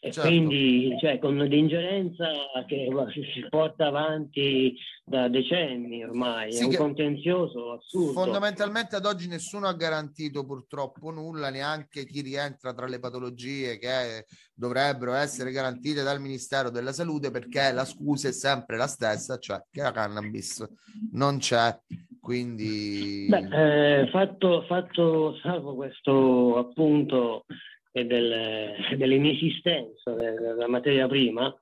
E 0.00 0.12
Certo. 0.12 0.28
quindi 0.28 0.96
cioè, 1.00 1.18
con 1.18 1.36
l'ingerenza 1.36 2.26
che 2.66 2.88
si 3.34 3.44
porta 3.48 3.86
avanti 3.86 4.76
da 5.04 5.28
decenni 5.28 6.04
ormai, 6.04 6.52
Sì, 6.52 6.62
è 6.62 6.66
un 6.66 6.76
contenzioso 6.76 7.72
assurdo. 7.72 8.12
Fondamentalmente 8.12 8.94
ad 8.94 9.06
oggi 9.06 9.26
nessuno 9.26 9.66
ha 9.66 9.74
garantito 9.74 10.44
purtroppo 10.44 11.10
nulla, 11.10 11.50
neanche 11.50 12.04
chi 12.04 12.20
rientra 12.20 12.72
tra 12.72 12.86
le 12.86 13.00
patologie 13.00 13.78
che 13.78 14.26
dovrebbero 14.54 15.14
essere 15.14 15.50
garantite 15.50 16.02
dal 16.02 16.20
Ministero 16.20 16.70
della 16.70 16.92
Salute, 16.92 17.30
perché 17.30 17.72
la 17.72 17.84
scusa 17.84 18.28
è 18.28 18.32
sempre 18.32 18.76
la 18.76 18.86
stessa, 18.86 19.38
cioè 19.38 19.62
che 19.70 19.82
la 19.82 19.92
cannabis 19.92 20.64
non 21.12 21.38
c'è. 21.38 21.76
Quindi 22.20 23.26
Beh, 23.28 24.02
eh, 24.02 24.08
fatto, 24.10 24.62
fatto 24.68 25.36
salvo 25.38 25.74
questo 25.74 26.58
appunto 26.58 27.46
e 27.90 28.04
del- 28.04 28.96
dell'inesistenza 28.96 30.12
della 30.12 30.68
materia 30.68 31.06
prima, 31.08 31.54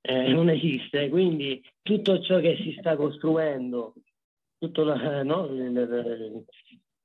eh, 0.00 0.28
non 0.32 0.48
esiste, 0.48 1.08
quindi 1.08 1.62
tutto 1.82 2.20
ciò 2.22 2.38
che 2.40 2.56
si 2.62 2.76
sta 2.78 2.96
costruendo, 2.96 3.94
tutto 4.58 4.84
la- 4.84 5.22
no, 5.22 5.46
il, 5.46 6.44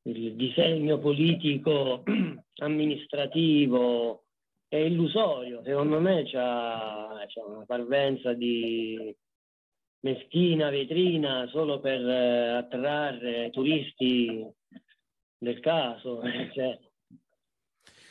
il- 0.04 0.36
disegno 0.36 0.98
politico, 1.00 2.04
amministrativo 2.62 4.24
è 4.68 4.78
illusorio, 4.78 5.62
secondo 5.64 6.00
me 6.00 6.24
c'ha 6.26 7.18
una 7.46 7.66
parvenza 7.66 8.34
di 8.34 9.14
meschina 10.04 10.70
vetrina 10.70 11.48
solo 11.48 11.80
per 11.80 12.00
eh, 12.08 12.48
attrarre 12.58 13.50
turisti 13.52 14.44
del 15.38 15.60
caso. 15.60 16.22
Cioè, 16.54 16.80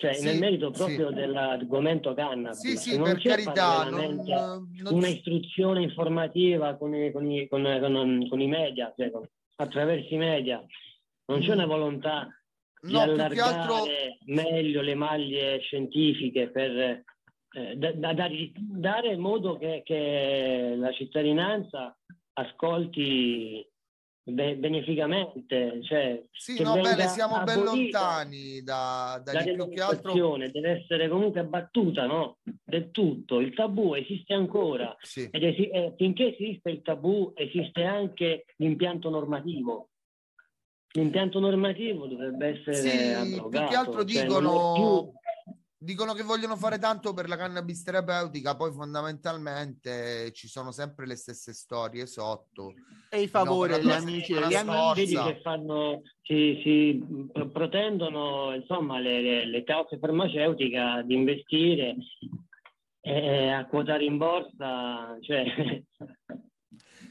cioè, 0.00 0.14
Sì, 0.14 0.24
nel 0.24 0.38
merito 0.38 0.72
sì. 0.72 0.78
proprio 0.78 1.10
dell'argomento 1.10 2.14
cannabis. 2.14 2.58
sì, 2.58 2.76
sì, 2.76 2.96
non 2.96 3.04
per 3.04 3.18
c'è 3.18 3.28
carità, 3.28 3.84
non, 3.90 4.14
non- 4.26 4.94
una 4.94 5.08
istruzione 5.08 5.82
informativa 5.82 6.74
con 6.76 6.94
i, 6.94 7.12
con 7.12 7.30
i- 7.30 7.46
con- 7.48 7.62
con- 8.28 8.40
i 8.40 8.46
media, 8.46 8.92
cioè 8.96 9.10
attraverso 9.56 10.14
i 10.14 10.16
media. 10.16 10.64
Non 11.26 11.40
c'è 11.40 11.52
una 11.52 11.66
volontà 11.66 12.28
di 12.80 12.92
no, 12.92 13.00
allargare 13.02 13.58
altro 13.58 13.84
meglio 14.24 14.80
le 14.80 14.94
maglie 14.94 15.60
scientifiche 15.60 16.48
per 16.48 17.04
eh, 17.52 17.76
da- 17.76 17.92
da- 17.92 18.12
da- 18.14 18.28
dare 18.54 19.16
modo 19.16 19.58
che, 19.58 19.82
che 19.84 20.74
la 20.78 20.92
cittadinanza 20.92 21.94
ascolti 22.34 23.66
be- 24.22 24.56
beneficamente, 24.56 25.82
cioè 25.82 26.22
sì, 26.32 26.62
no, 26.62 26.74
bene, 26.74 27.08
siamo 27.08 27.42
ben 27.42 27.62
lontani 27.62 28.62
da, 28.62 29.20
da 29.24 29.42
più 29.42 29.68
che 29.68 29.80
altro 29.80 30.36
deve 30.36 30.82
essere 30.82 31.08
comunque 31.08 31.40
abbattuta, 31.40 32.06
no? 32.06 32.38
Del 32.64 32.90
tutto. 32.90 33.40
Il 33.40 33.54
tabù 33.54 33.94
esiste 33.94 34.34
ancora 34.34 34.94
sì. 35.00 35.28
ed 35.30 35.42
esi- 35.42 35.68
eh, 35.68 35.94
finché 35.96 36.36
esiste 36.36 36.70
il 36.70 36.82
tabù 36.82 37.32
esiste 37.34 37.82
anche 37.84 38.44
l'impianto 38.56 39.10
normativo. 39.10 39.88
L'impianto 40.92 41.38
normativo 41.38 42.06
dovrebbe 42.06 42.48
essere 42.48 42.74
Sì, 42.74 42.88
più 43.28 43.36
abrogato. 43.36 43.68
che 43.68 43.76
altro 43.76 44.04
cioè 44.04 44.22
dicono, 44.24 44.72
più- 44.74 45.12
dicono 45.82 46.12
che 46.12 46.22
vogliono 46.22 46.56
fare 46.56 46.78
tanto 46.78 47.14
per 47.14 47.26
la 47.26 47.36
cannabis 47.36 47.82
terapeutica, 47.82 48.54
poi 48.54 48.70
fondamentalmente 48.70 50.30
ci 50.32 50.46
sono 50.46 50.72
sempre 50.72 51.06
le 51.06 51.16
stesse 51.16 51.54
storie 51.54 52.06
sotto. 52.06 52.74
E 53.08 53.22
i 53.22 53.28
favori 53.28 53.70
No, 53.70 53.76
degli 53.78 53.86
però 53.86 53.96
amici 53.98 54.34
scorsa- 54.34 54.60
amici. 54.60 55.14
Che 55.16 55.40
fanno, 55.42 56.02
si, 56.22 56.60
si 56.62 57.28
pro- 57.32 57.48
protendono 57.48 58.54
insomma, 58.54 58.98
le, 58.98 59.22
le, 59.22 59.46
le 59.46 59.64
cause 59.64 59.98
farmaceutiche 59.98 61.02
di 61.06 61.14
investire 61.14 61.96
e 63.00 63.48
a 63.48 63.66
quotare 63.66 64.04
in 64.04 64.18
borsa, 64.18 65.16
cioè, 65.22 65.44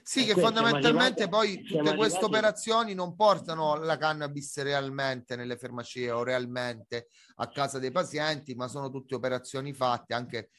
Sì, 0.10 0.26
che 0.26 0.34
fondamentalmente 0.34 1.18
siamo 1.18 1.30
poi 1.30 1.48
arrivati- 1.50 1.68
tutte 1.68 1.84
siamo 1.84 1.98
queste 1.98 2.18
arrivati- 2.18 2.26
operazioni 2.26 2.94
non 2.96 3.16
portano 3.16 3.76
la 3.76 3.96
cannabis 3.98 4.60
realmente 4.64 5.36
nelle 5.36 5.56
farmacie 5.56 6.10
o 6.10 6.24
realmente 6.24 7.10
a 7.36 7.48
casa 7.50 7.78
dei 7.78 7.92
pazienti, 7.92 8.56
ma 8.56 8.68
sono 8.68 8.90
tutte 8.90 9.14
operazioni 9.14 9.72
fatte 9.72 10.16
anche 10.16 10.50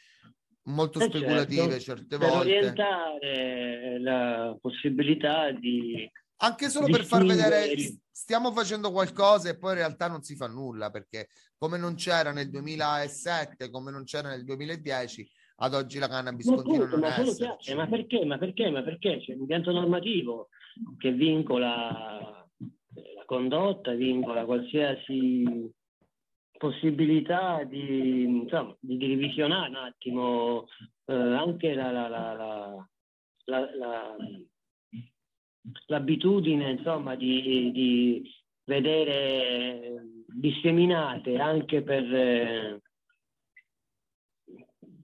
molto 0.69 1.01
Eh 1.01 1.07
speculative 1.07 1.81
certo, 1.81 2.01
certe 2.01 2.19
per 2.19 2.29
volte. 2.29 2.57
orientare 2.59 3.99
la 4.01 4.57
possibilità 4.61 5.51
di 5.51 6.09
Anche 6.43 6.69
solo 6.69 6.87
per 6.87 7.05
far 7.05 7.25
vedere 7.25 7.75
stiamo 8.09 8.53
facendo 8.53 8.93
qualcosa 8.93 9.49
e 9.49 9.59
poi 9.59 9.73
in 9.73 9.79
realtà 9.79 10.07
non 10.07 10.23
si 10.23 10.37
fa 10.37 10.47
nulla 10.47 10.91
perché 10.91 11.27
come 11.59 11.77
non 11.77 11.97
c'era 11.97 12.31
nel 12.31 12.51
2007, 12.51 13.69
come 13.69 13.91
non 13.91 14.05
c'era 14.05 14.29
nel 14.29 14.45
2010, 14.45 15.29
ad 15.63 15.75
oggi 15.75 15.99
la 15.99 16.09
cannabis 16.09 16.47
Ma 16.47 16.55
continua 16.55 16.85
a 16.85 16.87
appunto, 16.87 17.07
non 17.07 17.17
ma 17.19 17.33
chiaro, 17.35 17.81
ma 17.81 17.87
perché? 17.87 18.25
Ma 18.25 18.39
perché? 18.39 18.71
Ma 18.71 18.83
perché? 18.83 19.19
C'è 19.21 19.35
un 19.35 19.41
impianto 19.41 19.73
normativo 19.73 20.49
che 20.99 21.13
vincola 21.13 22.47
la 23.15 23.25
condotta, 23.27 23.93
vincola 23.93 24.45
qualsiasi 24.47 25.71
possibilità 26.57 27.63
di, 27.65 28.23
insomma, 28.25 28.75
di, 28.81 29.07
revisionare 29.07 29.69
un 29.69 29.77
attimo 29.77 30.67
eh, 31.07 31.15
anche 31.15 31.75
la, 31.75 31.91
la- 31.91 32.09
la- 32.09 32.35
la- 32.35 32.87
la- 33.45 33.71
la- 33.77 34.17
l'abitudine 35.87 36.71
insomma, 36.71 37.17
di, 37.17 37.71
di 37.73 38.23
vedere 38.65 40.05
disseminate 40.27 41.37
anche 41.37 41.83
per, 41.83 42.15
eh, 42.15 42.81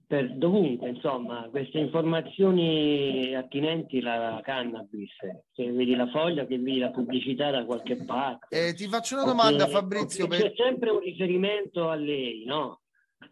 per 0.07 0.33
dovunque, 0.37 0.87
insomma, 0.87 1.47
queste 1.49 1.79
informazioni 1.79 3.35
attinenti 3.35 3.97
alla 3.99 4.39
cannabis, 4.41 5.11
che 5.51 5.69
vedi 5.71 5.95
la 5.95 6.07
foglia, 6.07 6.45
che 6.45 6.57
vedi 6.57 6.79
la 6.79 6.91
pubblicità 6.91 7.51
da 7.51 7.65
qualche 7.65 7.97
parte. 8.05 8.69
Eh, 8.69 8.73
ti 8.73 8.87
faccio 8.87 9.15
una 9.15 9.25
domanda 9.25 9.65
Oppure- 9.65 9.79
Fabrizio. 9.79 10.23
oppure 10.23 10.39
per- 10.39 10.51
C'è 10.53 10.63
sempre 10.63 10.89
un 10.91 10.99
riferimento 10.99 11.89
a 11.89 11.95
lei, 11.95 12.45
no? 12.45 12.79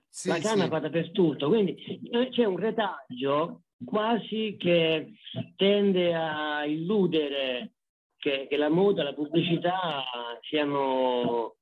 Sì, 0.10 0.28
la 0.28 0.38
canna 0.40 0.64
sì. 0.64 0.70
dappertutto, 0.70 1.48
quindi 1.48 1.76
eh, 2.12 2.30
c'è 2.30 2.44
un 2.44 2.58
retaggio 2.58 3.62
quasi 3.86 4.56
che 4.58 5.14
tende 5.56 6.14
a 6.14 6.66
illudere 6.66 7.72
che, 8.18 8.48
che 8.50 8.58
la 8.58 8.70
moda, 8.70 9.04
la 9.04 9.14
pubblicità 9.14 10.04
siano 10.42 11.55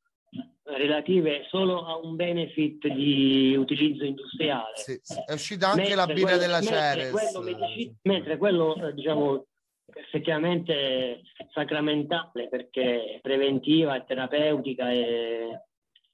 relative 0.64 1.46
solo 1.50 1.86
a 1.86 1.98
un 1.98 2.16
benefit 2.16 2.88
di 2.88 3.56
utilizzo 3.58 4.06
industriale. 4.06 4.76
Sì, 4.76 5.00
sì. 5.02 5.22
È 5.26 5.34
uscita 5.34 5.68
anche 5.68 5.82
mentre 5.82 5.96
la 5.96 6.08
birra 6.08 6.38
della 6.38 6.60
mentre 6.60 6.76
Ceres. 6.76 7.12
Quello 7.12 7.42
medici- 7.42 7.96
mentre 8.04 8.38
quello, 8.38 8.88
eh, 8.88 8.94
diciamo, 8.94 9.46
effettivamente 9.94 11.22
sacramentale 11.54 12.48
perché 12.50 13.20
preventiva 13.22 13.96
e 13.96 14.06
terapeutica 14.06 14.92
e 14.92 15.62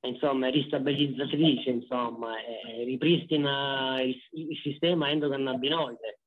insomma 0.01 0.47
è 0.47 0.51
ristabilizzatrice 0.51 1.69
insomma 1.69 2.38
e 2.39 2.84
ripristina 2.84 4.01
il, 4.01 4.17
il 4.32 4.60
sistema 4.63 5.10
endocannabinoide 5.10 6.18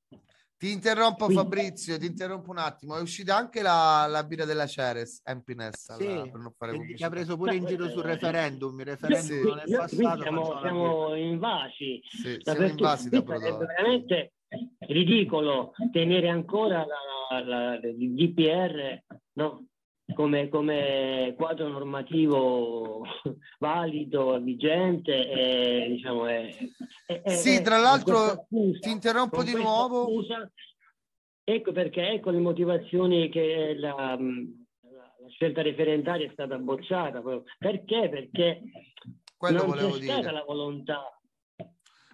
ti 0.62 0.70
interrompo 0.70 1.24
Quindi... 1.24 1.42
Fabrizio, 1.42 1.98
ti 1.98 2.06
interrompo 2.06 2.52
un 2.52 2.58
attimo. 2.58 2.96
È 2.96 3.00
uscita 3.00 3.34
anche 3.34 3.62
la, 3.62 4.06
la 4.08 4.22
birra 4.22 4.44
della 4.44 4.68
Ceres, 4.68 5.20
Empiness, 5.24 5.96
sì, 5.96 6.04
per 6.04 6.40
non 6.40 6.54
fare 6.56 6.78
che 6.94 7.04
ha 7.04 7.08
preso 7.10 7.36
pure 7.36 7.56
in 7.56 7.64
giro 7.64 7.88
sul 7.88 8.04
referendum. 8.04 8.78
Il 8.78 8.86
referendum 8.86 9.40
sì. 9.40 9.42
non 9.42 9.58
è 9.58 9.76
passato. 9.76 10.22
Siamo, 10.22 10.60
siamo 10.60 11.14
invasi. 11.16 12.00
Sì, 12.04 12.38
siamo 12.40 12.64
invasi 12.64 13.08
da 13.08 13.22
prodotto. 13.24 13.64
È 13.64 13.66
veramente 13.66 14.34
ridicolo 14.86 15.72
tenere 15.90 16.28
ancora 16.28 16.86
la, 16.86 17.40
la, 17.40 17.74
il 17.82 18.14
DPR 18.14 19.02
no? 19.32 19.66
Come, 20.14 20.48
come, 20.48 21.34
quadro 21.36 21.68
normativo 21.68 23.02
valido, 23.58 24.38
vigente 24.40 25.28
e 25.28 25.86
diciamo 25.88 26.26
è, 26.26 26.54
è, 27.06 27.30
sì, 27.30 27.62
tra 27.62 27.78
l'altro 27.78 28.18
accusa, 28.18 28.78
ti 28.78 28.90
interrompo 28.90 29.42
di 29.42 29.54
nuovo. 29.54 30.02
Accusa, 30.02 30.50
ecco 31.44 31.72
perché 31.72 32.10
ecco 32.10 32.30
le 32.30 32.40
motivazioni 32.40 33.28
che 33.28 33.74
la, 33.76 34.16
la 34.16 35.28
scelta 35.28 35.62
referendaria 35.62 36.26
è 36.26 36.32
stata 36.32 36.58
bocciata. 36.58 37.22
Perché? 37.58 38.08
Perché 38.08 38.62
Quello 39.36 39.66
non 39.66 39.76
c'è 39.76 39.98
dire. 39.98 40.12
stata 40.12 40.32
la 40.32 40.44
volontà 40.44 41.02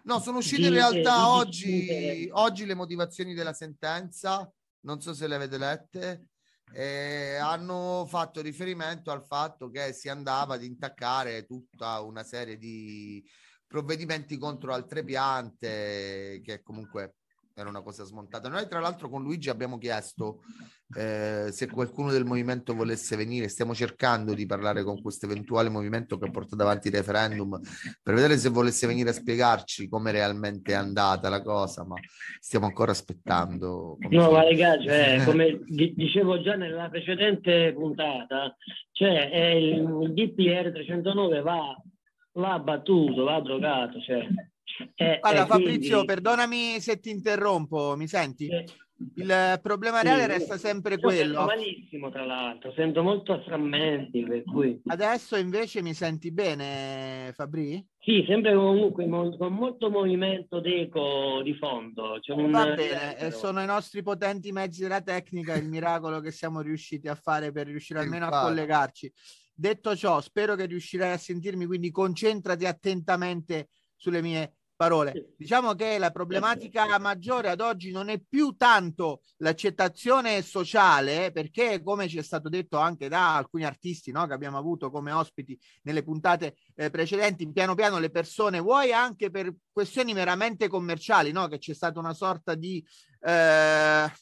No, 0.09 0.21
sono 0.21 0.39
uscite 0.39 0.69
in 0.69 0.73
realtà 0.73 1.29
oggi, 1.29 2.31
oggi, 2.33 2.65
le 2.65 2.75
motivazioni 2.75 3.35
della 3.35 3.53
sentenza, 3.53 4.51
non 4.87 5.03
so 5.03 5.13
se 5.13 5.29
le 5.29 5.35
avete 5.35 5.59
lette, 5.59 6.29
eh, 6.73 7.37
hanno 7.37 8.07
fatto 8.09 8.41
riferimento 8.41 9.11
al 9.11 9.25
fatto 9.25 9.71
che 9.71 9.93
si 9.93 10.09
andava 10.09 10.55
ad 10.55 10.63
intaccare 10.63 11.47
tutta 11.47 12.01
una 12.01 12.23
serie 12.23 12.57
di 12.57 13.25
provvedimenti 13.67 14.39
contro 14.39 14.73
altre 14.73 15.05
piante 15.05 16.41
che 16.43 16.63
comunque 16.63 17.17
era 17.61 17.69
una 17.69 17.83
cosa 17.83 18.05
smontata. 18.05 18.49
Noi 18.49 18.67
tra 18.69 18.81
l'altro 18.81 19.09
con 19.09 19.23
Luigi 19.23 19.51
abbiamo 19.51 19.79
chiesto 19.79 20.43
eh, 20.97 21.49
se 21.51 21.69
qualcuno 21.69 22.11
del 22.11 22.25
movimento 22.25 22.75
volesse 22.75 23.17
venire, 23.17 23.49
stiamo 23.49 23.75
cercando 23.75 24.33
di 24.33 24.47
parlare 24.47 24.83
con 24.83 25.03
questo 25.03 25.27
eventuale 25.27 25.69
movimento 25.69 26.19
che 26.19 26.29
ha 26.29 26.31
portato 26.31 26.63
avanti 26.63 26.89
il 26.89 26.95
referendum 26.95 27.61
per 28.03 28.15
vedere 28.15 28.39
se 28.39 28.49
volesse 28.49 28.87
venire 28.87 29.11
a 29.11 29.13
spiegarci 29.13 29.89
come 29.89 30.13
realmente 30.13 30.73
è 30.73 30.77
andata 30.77 31.29
la 31.29 31.43
cosa, 31.43 31.85
ma 31.85 31.97
stiamo 32.41 32.67
ancora 32.67 32.93
aspettando. 32.93 33.99
No, 34.09 34.31
ma 34.31 34.45
ragazzi, 34.45 34.85
cioè, 34.85 35.23
come 35.27 35.61
dicevo 35.67 36.41
già 36.41 36.55
nella 36.55 36.89
precedente 36.89 37.73
puntata, 37.75 38.57
cioè 38.93 39.27
il, 39.55 39.79
il 40.03 40.15
DPR 40.15 40.73
309 40.73 41.41
va, 41.43 41.77
va 42.33 42.59
battuto, 42.61 43.25
va 43.25 43.41
drogato, 43.41 44.01
cioè 44.01 44.27
eh, 44.95 45.19
Guarda, 45.21 45.47
Fabrizio, 45.47 46.03
quindi... 46.03 46.07
perdonami 46.07 46.81
se 46.81 46.99
ti 46.99 47.11
interrompo, 47.11 47.95
mi 47.97 48.07
senti? 48.07 48.49
Eh, 48.49 48.65
il 49.15 49.61
problema 49.63 50.03
reale 50.03 50.23
sì, 50.23 50.29
resta 50.29 50.59
sempre 50.59 50.99
quello. 50.99 51.39
Sento 51.39 51.45
malissimo, 51.45 52.11
tra 52.11 52.25
l'altro, 52.25 52.73
sento 52.73 53.03
molto 53.03 53.33
a 53.33 53.43
frammenti. 53.43 54.25
Per 54.25 54.43
cui... 54.43 54.81
Adesso 54.87 55.37
invece 55.37 55.83
mi 55.83 55.95
senti 55.95 56.33
bene, 56.33 57.31
Fabri? 57.33 57.85
Sì, 58.01 58.25
sempre 58.27 58.55
comunque 58.55 59.09
con 59.09 59.53
molto 59.53 59.89
movimento 59.89 60.59
d'eco 60.59 61.43
di 61.45 61.55
fondo. 61.55 62.19
C'è 62.21 62.33
un... 62.33 62.51
Va 62.51 62.75
bene, 62.75 63.17
eh, 63.19 63.31
sono 63.31 63.63
i 63.63 63.67
nostri 63.67 64.03
potenti 64.03 64.51
mezzi 64.51 64.83
della 64.83 65.01
tecnica, 65.01 65.55
il 65.55 65.69
miracolo 65.69 66.19
che 66.21 66.33
siamo 66.33 66.61
riusciti 66.61 67.07
a 67.07 67.15
fare 67.15 67.53
per 67.53 67.69
riuscire 67.69 68.01
almeno 68.01 68.27
a 68.27 68.43
collegarci. 68.43 69.13
Detto 69.55 69.95
ciò, 69.95 70.21
spero 70.21 70.57
che 70.57 70.67
riuscirai 70.67 71.13
a 71.13 71.19
sentirmi, 71.19 71.67
quindi 71.67 71.91
concentrati 71.91 72.65
attentamente 72.65 73.69
sulle 73.95 74.23
mie 74.23 74.55
parole. 74.79 75.35
Diciamo 75.37 75.75
che 75.75 75.99
la 75.99 76.13
problematica 76.13 76.97
maggiore 77.01 77.51
ad 77.51 77.61
oggi 77.61 77.91
non 77.91 78.11
è 78.11 78.21
più 78.21 78.55
tanto 78.57 79.23
l'accettazione 79.39 80.41
sociale, 80.41 81.33
perché 81.33 81.83
come 81.83 82.07
ci 82.07 82.17
è 82.17 82.23
stato 82.23 82.49
detto 82.49 82.79
anche 82.79 83.09
da 83.09 83.35
alcuni 83.35 83.65
artisti 83.65 84.13
no, 84.13 84.25
che 84.29 84.35
abbiamo 84.35 84.57
avuto 84.57 84.89
come 84.89 85.11
ospiti 85.11 85.59
nelle 85.83 86.05
puntate 86.05 86.55
eh, 86.77 86.91
precedenti, 86.91 87.51
piano 87.51 87.75
piano 87.75 87.99
le 87.99 88.11
persone, 88.11 88.61
vuoi 88.61 88.93
anche 88.93 89.31
per 89.31 89.53
questioni 89.73 90.15
meramente 90.15 90.69
commerciali, 90.69 91.33
no, 91.33 91.49
che 91.49 91.59
c'è 91.59 91.75
stata 91.75 91.99
una 91.99 92.15
sorta 92.15 92.55
di... 92.55 92.83
Eh, 93.21 94.13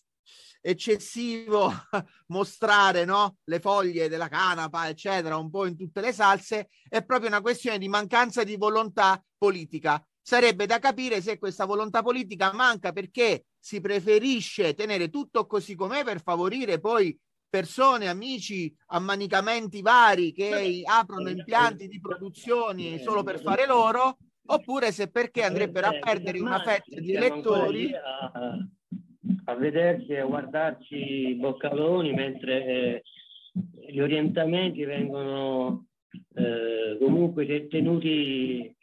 eccessivo 0.58 1.72
mostrare 2.28 3.04
no? 3.04 3.36
le 3.44 3.60
foglie 3.60 4.08
della 4.08 4.26
canapa, 4.26 4.88
eccetera, 4.88 5.36
un 5.36 5.48
po' 5.48 5.64
in 5.64 5.76
tutte 5.76 6.00
le 6.00 6.12
salse, 6.12 6.70
è 6.88 7.04
proprio 7.04 7.28
una 7.28 7.40
questione 7.40 7.78
di 7.78 7.86
mancanza 7.86 8.42
di 8.42 8.56
volontà 8.56 9.22
politica 9.38 10.04
sarebbe 10.26 10.66
da 10.66 10.80
capire 10.80 11.20
se 11.20 11.38
questa 11.38 11.66
volontà 11.66 12.02
politica 12.02 12.52
manca 12.52 12.90
perché 12.90 13.44
si 13.60 13.80
preferisce 13.80 14.74
tenere 14.74 15.08
tutto 15.08 15.46
così 15.46 15.76
com'è 15.76 16.02
per 16.02 16.20
favorire 16.20 16.80
poi 16.80 17.16
persone, 17.48 18.08
amici, 18.08 18.74
ammanicamenti 18.86 19.82
vari 19.82 20.32
che 20.32 20.82
aprono 20.84 21.28
impianti 21.28 21.86
di 21.86 22.00
produzioni 22.00 22.98
solo 22.98 23.22
per 23.22 23.40
fare 23.40 23.66
loro, 23.68 24.16
oppure 24.46 24.90
se 24.90 25.08
perché 25.12 25.44
andrebbero 25.44 25.86
a 25.86 25.98
perdere 26.00 26.40
una 26.40 26.58
fetta 26.58 26.98
di 26.98 27.14
elettori. 27.14 27.94
A, 27.94 28.58
a 29.44 29.54
vederci 29.54 30.08
e 30.08 30.18
a 30.18 30.26
guardarci 30.26 30.96
i 30.96 31.34
boccaloni 31.36 32.12
mentre 32.12 32.64
eh, 32.64 33.02
gli 33.92 34.00
orientamenti 34.00 34.84
vengono 34.84 35.86
eh, 36.34 36.98
comunque 36.98 37.68
tenuti 37.68 38.75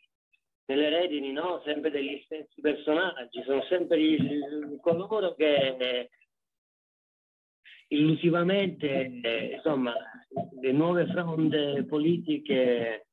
nelle 0.65 0.89
redini 0.89 1.31
no? 1.31 1.61
sempre 1.65 1.91
degli 1.91 2.21
stessi 2.25 2.61
personaggi, 2.61 3.41
sono 3.43 3.63
sempre 3.63 3.99
gli, 3.99 4.39
coloro 4.81 5.33
che 5.35 5.75
eh, 5.77 6.09
illusivamente, 7.87 9.19
eh, 9.21 9.53
insomma, 9.55 9.93
le 10.61 10.71
nuove 10.71 11.05
fronde 11.07 11.85
politiche 11.85 13.07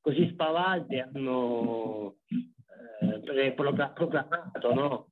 così 0.00 0.28
spavalte 0.32 1.00
hanno 1.00 2.16
eh, 3.00 3.52
proclamato, 3.52 4.74
no? 4.74 5.11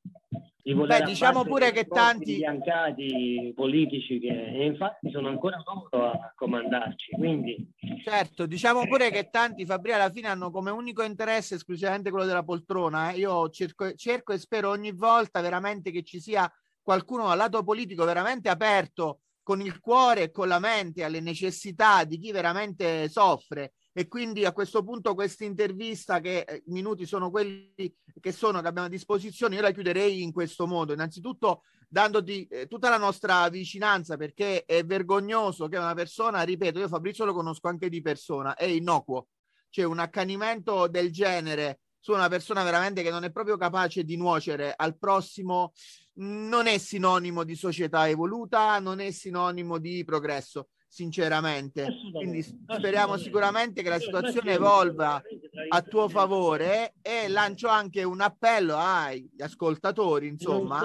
Di 0.63 0.73
voler 0.73 1.01
Beh, 1.01 1.07
diciamo 1.07 1.45
pure 1.45 1.73
che 1.73 1.87
tanti 1.87 2.37
biancati 2.37 3.53
politici 3.55 4.19
che 4.19 4.29
infatti 4.29 5.11
sono 5.11 5.29
ancora 5.29 5.63
loro 5.65 6.11
a 6.11 6.33
comandarci 6.35 7.13
quindi 7.13 7.73
certo 8.05 8.47
diciamo 8.47 8.87
pure 8.87 9.11
che 9.11 9.31
tanti 9.31 9.65
Fabri 9.65 9.93
alla 9.93 10.11
fine 10.11 10.29
hanno 10.29 10.51
come 10.51 10.71
unico 10.71 11.03
interesse 11.03 11.55
esclusivamente 11.55 12.11
quello 12.11 12.27
della 12.27 12.43
poltrona 12.43 13.11
eh. 13.11 13.19
io 13.19 13.49
cerco, 13.49 13.95
cerco 13.95 14.33
e 14.33 14.39
spero 14.39 14.71
ogni 14.71 14.93
volta 14.93 15.41
veramente 15.41 15.91
che 15.91 16.03
ci 16.03 16.21
sia 16.21 16.51
qualcuno 16.83 17.29
al 17.29 17.39
lato 17.39 17.63
politico 17.63 18.05
veramente 18.05 18.49
aperto 18.49 19.21
con 19.43 19.61
il 19.61 19.81
cuore 19.81 20.25
e 20.25 20.31
con 20.31 20.49
la 20.49 20.59
mente 20.59 21.05
alle 21.05 21.21
necessità 21.21 22.05
di 22.05 22.19
chi 22.19 22.33
veramente 22.33 23.09
soffre 23.09 23.73
e 24.01 24.09
quindi 24.09 24.47
a 24.47 24.53
questo 24.53 24.83
punto 24.83 25.15
questa 25.15 25.45
intervista 25.45 26.21
che 26.21 26.39
eh, 26.49 26.63
minuti 26.69 27.05
sono 27.05 27.31
quelli 27.31 27.95
che 28.19 28.33
sono 28.33 28.63
che 28.63 28.67
abbiamo 28.67 28.87
a 28.87 28.91
disposizione 28.91 29.57
io 29.57 29.61
la 29.61 29.73
chiuderei 29.73 30.23
in 30.23 30.33
questo 30.33 30.67
modo. 30.67 30.95
Innanzitutto 30.95 31.65
dandoti 31.87 32.47
eh, 32.47 32.67
tutta 32.67 32.89
la 32.89 32.97
nostra 32.97 33.47
vicinanza 33.51 34.17
perché 34.17 34.65
è 34.65 34.87
vergognoso 34.87 35.69
che 35.69 35.77
una 35.77 35.93
persona 35.93 36.41
ripeto 36.41 36.79
io 36.79 36.89
Fabrizio 36.89 37.27
lo 37.27 37.35
conosco 37.35 37.69
anche 37.69 37.91
di 37.91 38.01
persona 38.01 38.55
è 38.55 38.65
innocuo. 38.65 39.27
C'è 39.69 39.83
un 39.83 39.99
accanimento 39.99 40.87
del 40.87 41.13
genere 41.13 41.81
su 41.99 42.13
una 42.13 42.31
persona 42.31 42.63
veramente 42.63 43.03
che 43.03 43.11
non 43.11 43.25
è 43.25 43.31
proprio 43.31 43.59
capace 43.59 44.03
di 44.03 44.17
nuocere 44.17 44.73
al 44.75 44.97
prossimo 44.97 45.75
non 46.15 46.67
è 46.69 46.79
sinonimo 46.79 47.45
di 47.45 47.55
società 47.55 48.09
evoluta 48.09 48.79
non 48.79 49.01
è 49.01 49.11
sinonimo 49.11 49.77
di 49.77 50.03
progresso 50.05 50.69
sinceramente. 50.91 51.87
Quindi 52.13 52.43
speriamo 52.43 53.17
sicuramente 53.17 53.81
che 53.83 53.89
la 53.89 54.01
situazione 54.01 54.55
evolva 54.55 55.23
a 55.69 55.83
tuo 55.83 56.09
favore 56.09 56.95
e 57.01 57.29
lancio 57.29 57.69
anche 57.69 58.03
un 58.03 58.21
appello 58.21 58.77
agli 58.77 59.31
ascoltatori, 59.39 60.27
insomma, 60.27 60.83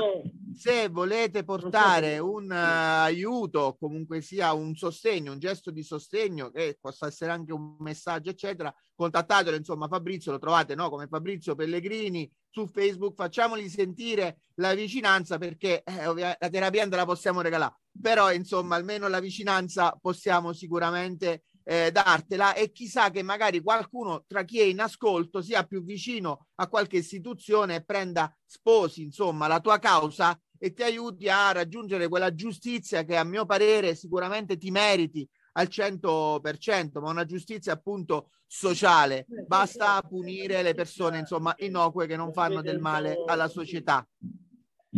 se 0.55 0.89
volete 0.89 1.43
portare 1.43 2.19
un 2.19 2.45
uh, 2.45 3.03
aiuto, 3.03 3.75
comunque 3.79 4.21
sia 4.21 4.53
un 4.53 4.75
sostegno, 4.75 5.31
un 5.31 5.39
gesto 5.39 5.71
di 5.71 5.81
sostegno 5.81 6.51
che 6.51 6.77
possa 6.79 7.07
essere 7.07 7.31
anche 7.31 7.51
un 7.51 7.75
messaggio, 7.79 8.29
eccetera, 8.29 8.73
contattatelo, 8.93 9.57
insomma, 9.57 9.87
Fabrizio 9.87 10.31
lo 10.31 10.39
trovate, 10.39 10.75
no? 10.75 10.89
Come 10.89 11.07
Fabrizio 11.07 11.55
Pellegrini 11.55 12.31
su 12.49 12.67
Facebook, 12.67 13.15
facciamogli 13.15 13.67
sentire 13.67 14.41
la 14.55 14.73
vicinanza 14.75 15.39
perché 15.39 15.81
eh, 15.83 16.13
la 16.13 16.49
terapia 16.49 16.85
non 16.85 16.97
la 16.97 17.05
possiamo 17.05 17.41
regalare 17.41 17.75
però 18.01 18.31
insomma 18.31 18.75
almeno 18.75 19.07
la 19.07 19.19
vicinanza 19.19 19.97
possiamo 19.99 20.53
sicuramente 20.53 21.43
eh, 21.63 21.91
dartela 21.91 22.53
e 22.53 22.71
chissà 22.71 23.09
che 23.09 23.23
magari 23.23 23.61
qualcuno 23.61 24.23
tra 24.27 24.43
chi 24.43 24.59
è 24.59 24.63
in 24.63 24.79
ascolto 24.79 25.41
sia 25.41 25.63
più 25.63 25.83
vicino 25.83 26.47
a 26.55 26.67
qualche 26.67 26.97
istituzione 26.97 27.75
e 27.75 27.83
prenda 27.83 28.35
sposi 28.45 29.01
insomma 29.01 29.47
la 29.47 29.59
tua 29.59 29.79
causa 29.79 30.39
e 30.57 30.73
ti 30.73 30.83
aiuti 30.83 31.27
a 31.29 31.51
raggiungere 31.51 32.07
quella 32.07 32.33
giustizia 32.33 33.03
che 33.03 33.17
a 33.17 33.23
mio 33.23 33.45
parere 33.45 33.95
sicuramente 33.95 34.57
ti 34.57 34.71
meriti 34.71 35.27
al 35.57 35.67
100%, 35.69 36.99
ma 36.99 37.09
una 37.09 37.25
giustizia 37.25 37.73
appunto 37.73 38.31
sociale. 38.45 39.25
Basta 39.47 40.01
punire 40.01 40.61
le 40.61 40.73
persone, 40.73 41.19
insomma, 41.19 41.53
innocue 41.57 42.07
che 42.07 42.15
non 42.15 42.33
fanno 42.33 42.61
del 42.61 42.79
male 42.79 43.17
alla 43.25 43.47
società. 43.47 44.05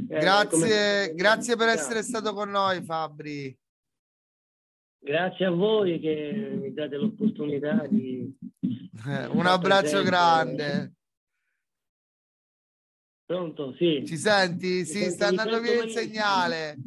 Eh, 0.10 0.20
grazie, 0.20 1.14
grazie 1.16 1.56
per 1.56 1.70
essere 1.70 2.04
stato 2.04 2.34
con 2.34 2.50
noi, 2.50 2.84
Fabri. 2.84 3.58
Grazie 5.00 5.46
a 5.46 5.52
voi 5.52 6.00
che 6.00 6.58
mi 6.60 6.74
date 6.74 6.98
l'opportunità 6.98 7.86
di... 7.88 8.36
Un 9.32 9.46
abbraccio 9.46 10.02
grande. 10.04 10.94
Pronto? 13.26 13.74
Sì. 13.78 14.04
Ci 14.06 14.18
senti? 14.18 14.86
Sì, 14.86 15.10
sta 15.10 15.28
andando 15.28 15.60
via 15.60 15.84
il 15.84 15.90
segnale. 15.90 16.78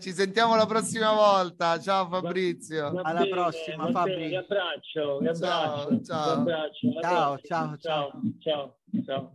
Ci 0.00 0.12
sentiamo 0.12 0.56
la 0.56 0.66
prossima 0.66 1.12
volta. 1.12 1.78
Ciao 1.78 2.08
Fabrizio. 2.08 2.90
Va, 2.90 3.02
va 3.02 3.08
Alla 3.08 3.20
bene, 3.20 3.30
prossima, 3.30 3.90
Fabrizio. 3.90 4.28
Vi 4.28 4.36
abbraccio, 4.36 5.18
vi 5.18 5.28
abbraccio. 5.28 6.02
Ciao, 6.04 6.32
abbraccio. 6.32 7.00
ciao, 7.00 7.38
ciao, 7.42 7.76
ciao, 7.78 8.22
ciao, 8.40 8.78
ciao. 9.04 9.32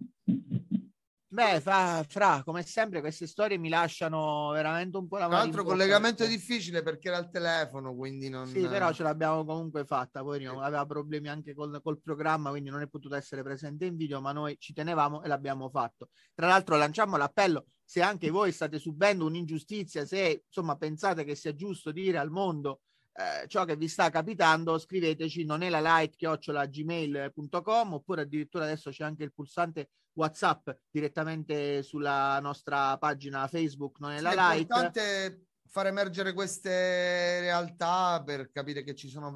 Beh, 1.35 1.59
fra, 1.59 2.01
fra, 2.07 2.43
come 2.45 2.63
sempre 2.63 3.01
queste 3.01 3.27
storie 3.27 3.57
mi 3.57 3.67
lasciano 3.67 4.51
veramente 4.51 4.95
un 4.95 5.05
po' 5.05 5.17
la 5.17 5.27
mano. 5.27 5.35
Tra 5.35 5.43
l'altro 5.43 5.63
collegamento 5.65 6.25
difficile 6.25 6.81
perché 6.81 7.09
era 7.09 7.17
al 7.17 7.29
telefono, 7.29 7.93
quindi 7.93 8.29
non... 8.29 8.47
Sì, 8.47 8.65
però 8.65 8.93
ce 8.93 9.03
l'abbiamo 9.03 9.43
comunque 9.43 9.83
fatta, 9.83 10.23
poi 10.23 10.45
aveva 10.45 10.85
problemi 10.85 11.27
anche 11.27 11.53
col, 11.53 11.81
col, 11.83 11.99
programma, 11.99 12.51
quindi 12.51 12.69
non 12.69 12.79
è 12.79 12.87
potuto 12.87 13.15
essere 13.15 13.43
presente 13.43 13.83
in 13.83 13.97
video, 13.97 14.21
ma 14.21 14.31
noi 14.31 14.55
ci 14.59 14.71
tenevamo 14.71 15.23
e 15.23 15.27
l'abbiamo 15.27 15.67
fatto. 15.67 16.07
Tra 16.33 16.47
l'altro 16.47 16.77
lanciamo 16.77 17.17
l'appello, 17.17 17.65
se 17.83 18.01
anche 18.01 18.29
voi 18.29 18.53
state 18.53 18.79
subendo 18.79 19.25
un'ingiustizia, 19.25 20.05
se 20.05 20.43
insomma 20.47 20.77
pensate 20.77 21.25
che 21.25 21.35
sia 21.35 21.53
giusto 21.53 21.91
dire 21.91 22.17
al 22.17 22.29
mondo 22.29 22.79
eh, 23.11 23.45
ciò 23.47 23.65
che 23.65 23.75
vi 23.75 23.89
sta 23.89 24.09
capitando, 24.09 24.77
scriveteci 24.77 25.43
non 25.43 25.63
è 25.63 25.69
la 25.69 25.81
light 25.81 26.15
chiocciola 26.15 26.65
gmail.com 26.65 27.93
oppure 27.93 28.21
addirittura 28.21 28.63
adesso 28.63 28.89
c'è 28.89 29.03
anche 29.03 29.23
il 29.23 29.33
pulsante 29.33 29.89
WhatsApp 30.15 30.69
direttamente 30.89 31.83
sulla 31.83 32.39
nostra 32.39 32.97
pagina 32.97 33.47
Facebook, 33.47 33.99
non 33.99 34.11
è 34.11 34.21
la 34.21 34.33
light. 34.33 34.53
È 34.53 34.59
importante 34.59 35.47
far 35.67 35.87
emergere 35.87 36.33
queste 36.33 37.41
realtà 37.41 38.21
per 38.25 38.49
capire 38.51 38.83
che 38.83 38.95
ci 38.95 39.09
sono 39.09 39.33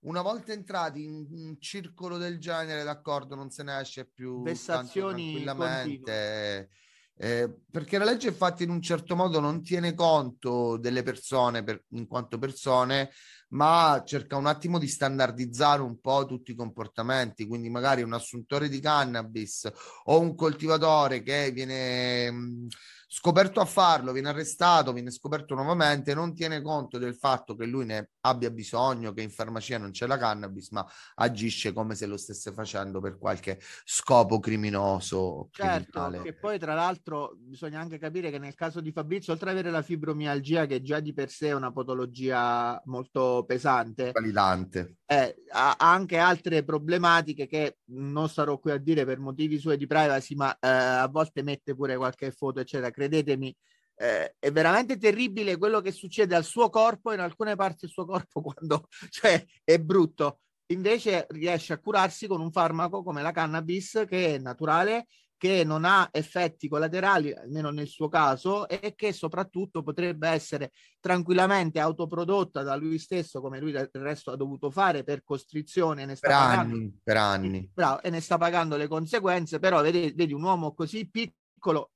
una 0.00 0.20
volta 0.20 0.52
entrati 0.52 1.02
in 1.02 1.26
un 1.30 1.56
circolo 1.58 2.18
del 2.18 2.38
genere, 2.38 2.84
d'accordo, 2.84 3.34
non 3.34 3.50
se 3.50 3.62
ne 3.62 3.80
esce 3.80 4.04
più 4.04 4.42
vessazioni 4.42 5.42
tranquillamente. 5.42 6.68
Eh, 7.16 7.48
perché 7.70 7.96
la 7.96 8.04
legge 8.04 8.28
infatti 8.28 8.64
in 8.64 8.70
un 8.70 8.82
certo 8.82 9.14
modo 9.14 9.38
non 9.38 9.62
tiene 9.62 9.94
conto 9.94 10.76
delle 10.78 11.04
persone 11.04 11.62
per, 11.62 11.84
in 11.90 12.08
quanto 12.08 12.38
persone, 12.38 13.10
ma 13.50 14.02
cerca 14.04 14.36
un 14.36 14.46
attimo 14.46 14.78
di 14.78 14.88
standardizzare 14.88 15.80
un 15.80 16.00
po' 16.00 16.26
tutti 16.26 16.50
i 16.50 16.56
comportamenti, 16.56 17.46
quindi 17.46 17.70
magari 17.70 18.02
un 18.02 18.12
assuntore 18.14 18.68
di 18.68 18.80
cannabis 18.80 19.70
o 20.04 20.18
un 20.18 20.34
coltivatore 20.34 21.22
che 21.22 21.52
viene 21.52 22.30
mh, 22.32 22.66
scoperto 23.14 23.60
a 23.60 23.64
farlo, 23.64 24.10
viene 24.10 24.30
arrestato, 24.30 24.92
viene 24.92 25.12
scoperto 25.12 25.54
nuovamente, 25.54 26.14
non 26.14 26.34
tiene 26.34 26.60
conto 26.60 26.98
del 26.98 27.14
fatto 27.14 27.54
che 27.54 27.64
lui 27.64 27.84
ne 27.84 28.10
abbia 28.22 28.50
bisogno, 28.50 29.12
che 29.12 29.22
in 29.22 29.30
farmacia 29.30 29.78
non 29.78 29.92
c'è 29.92 30.08
la 30.08 30.18
cannabis, 30.18 30.70
ma 30.70 30.84
agisce 31.14 31.72
come 31.72 31.94
se 31.94 32.06
lo 32.06 32.16
stesse 32.16 32.52
facendo 32.52 33.00
per 33.00 33.16
qualche 33.16 33.60
scopo 33.84 34.40
criminoso. 34.40 35.48
Certo, 35.52 36.22
che 36.24 36.34
poi 36.34 36.58
tra 36.58 36.74
l'altro 36.74 37.36
bisogna 37.38 37.78
anche 37.78 37.98
capire 37.98 38.32
che 38.32 38.38
nel 38.40 38.56
caso 38.56 38.80
di 38.80 38.90
Fabrizio, 38.90 39.32
oltre 39.32 39.50
ad 39.50 39.58
avere 39.58 39.70
la 39.70 39.82
fibromialgia, 39.82 40.66
che 40.66 40.82
già 40.82 40.98
di 40.98 41.12
per 41.12 41.30
sé 41.30 41.48
è 41.48 41.54
una 41.54 41.70
patologia 41.70 42.82
molto 42.86 43.44
pesante, 43.46 44.10
validante, 44.10 44.96
eh, 45.06 45.36
ha 45.50 45.76
anche 45.78 46.18
altre 46.18 46.64
problematiche 46.64 47.46
che 47.46 47.78
non 47.90 48.28
starò 48.28 48.58
qui 48.58 48.72
a 48.72 48.78
dire 48.78 49.04
per 49.04 49.20
motivi 49.20 49.58
suoi 49.58 49.76
di 49.76 49.86
privacy, 49.86 50.34
ma 50.34 50.52
eh, 50.58 50.66
a 50.66 51.06
volte 51.06 51.44
mette 51.44 51.76
pure 51.76 51.96
qualche 51.96 52.32
foto, 52.32 52.58
eccetera. 52.58 52.90
Credetemi, 53.04 53.54
eh, 53.96 54.34
è 54.38 54.50
veramente 54.50 54.96
terribile 54.96 55.56
quello 55.56 55.80
che 55.80 55.92
succede 55.92 56.34
al 56.34 56.44
suo 56.44 56.70
corpo 56.70 57.12
in 57.12 57.20
alcune 57.20 57.54
parti 57.54 57.80
del 57.82 57.90
suo 57.90 58.06
corpo 58.06 58.40
quando 58.42 58.88
cioè, 59.10 59.44
è 59.62 59.78
brutto. 59.78 60.40
Invece 60.68 61.26
riesce 61.28 61.74
a 61.74 61.78
curarsi 61.78 62.26
con 62.26 62.40
un 62.40 62.50
farmaco 62.50 63.02
come 63.02 63.20
la 63.20 63.32
cannabis 63.32 64.04
che 64.08 64.36
è 64.36 64.38
naturale, 64.38 65.06
che 65.36 65.62
non 65.62 65.84
ha 65.84 66.08
effetti 66.10 66.68
collaterali, 66.68 67.34
almeno 67.34 67.68
nel 67.68 67.86
suo 67.86 68.08
caso, 68.08 68.66
e 68.66 68.94
che 68.96 69.12
soprattutto 69.12 69.82
potrebbe 69.82 70.26
essere 70.26 70.70
tranquillamente 71.00 71.80
autoprodotta 71.80 72.62
da 72.62 72.76
lui 72.76 72.98
stesso, 72.98 73.42
come 73.42 73.60
lui 73.60 73.72
del 73.72 73.90
resto 73.92 74.30
ha 74.30 74.36
dovuto 74.36 74.70
fare 74.70 75.04
per 75.04 75.22
costrizione. 75.22 76.06
Ne 76.06 76.14
sta 76.14 76.28
per 76.28 76.36
pagando, 76.36 76.74
anni, 76.74 76.98
per 77.02 77.16
anni. 77.18 77.70
Bravo, 77.74 78.00
e 78.00 78.08
ne 78.08 78.20
sta 78.22 78.38
pagando 78.38 78.78
le 78.78 78.88
conseguenze, 78.88 79.58
però 79.58 79.82
vedi, 79.82 80.14
vedi 80.16 80.32
un 80.32 80.42
uomo 80.42 80.72
così 80.72 81.10
piccolo, 81.10 81.43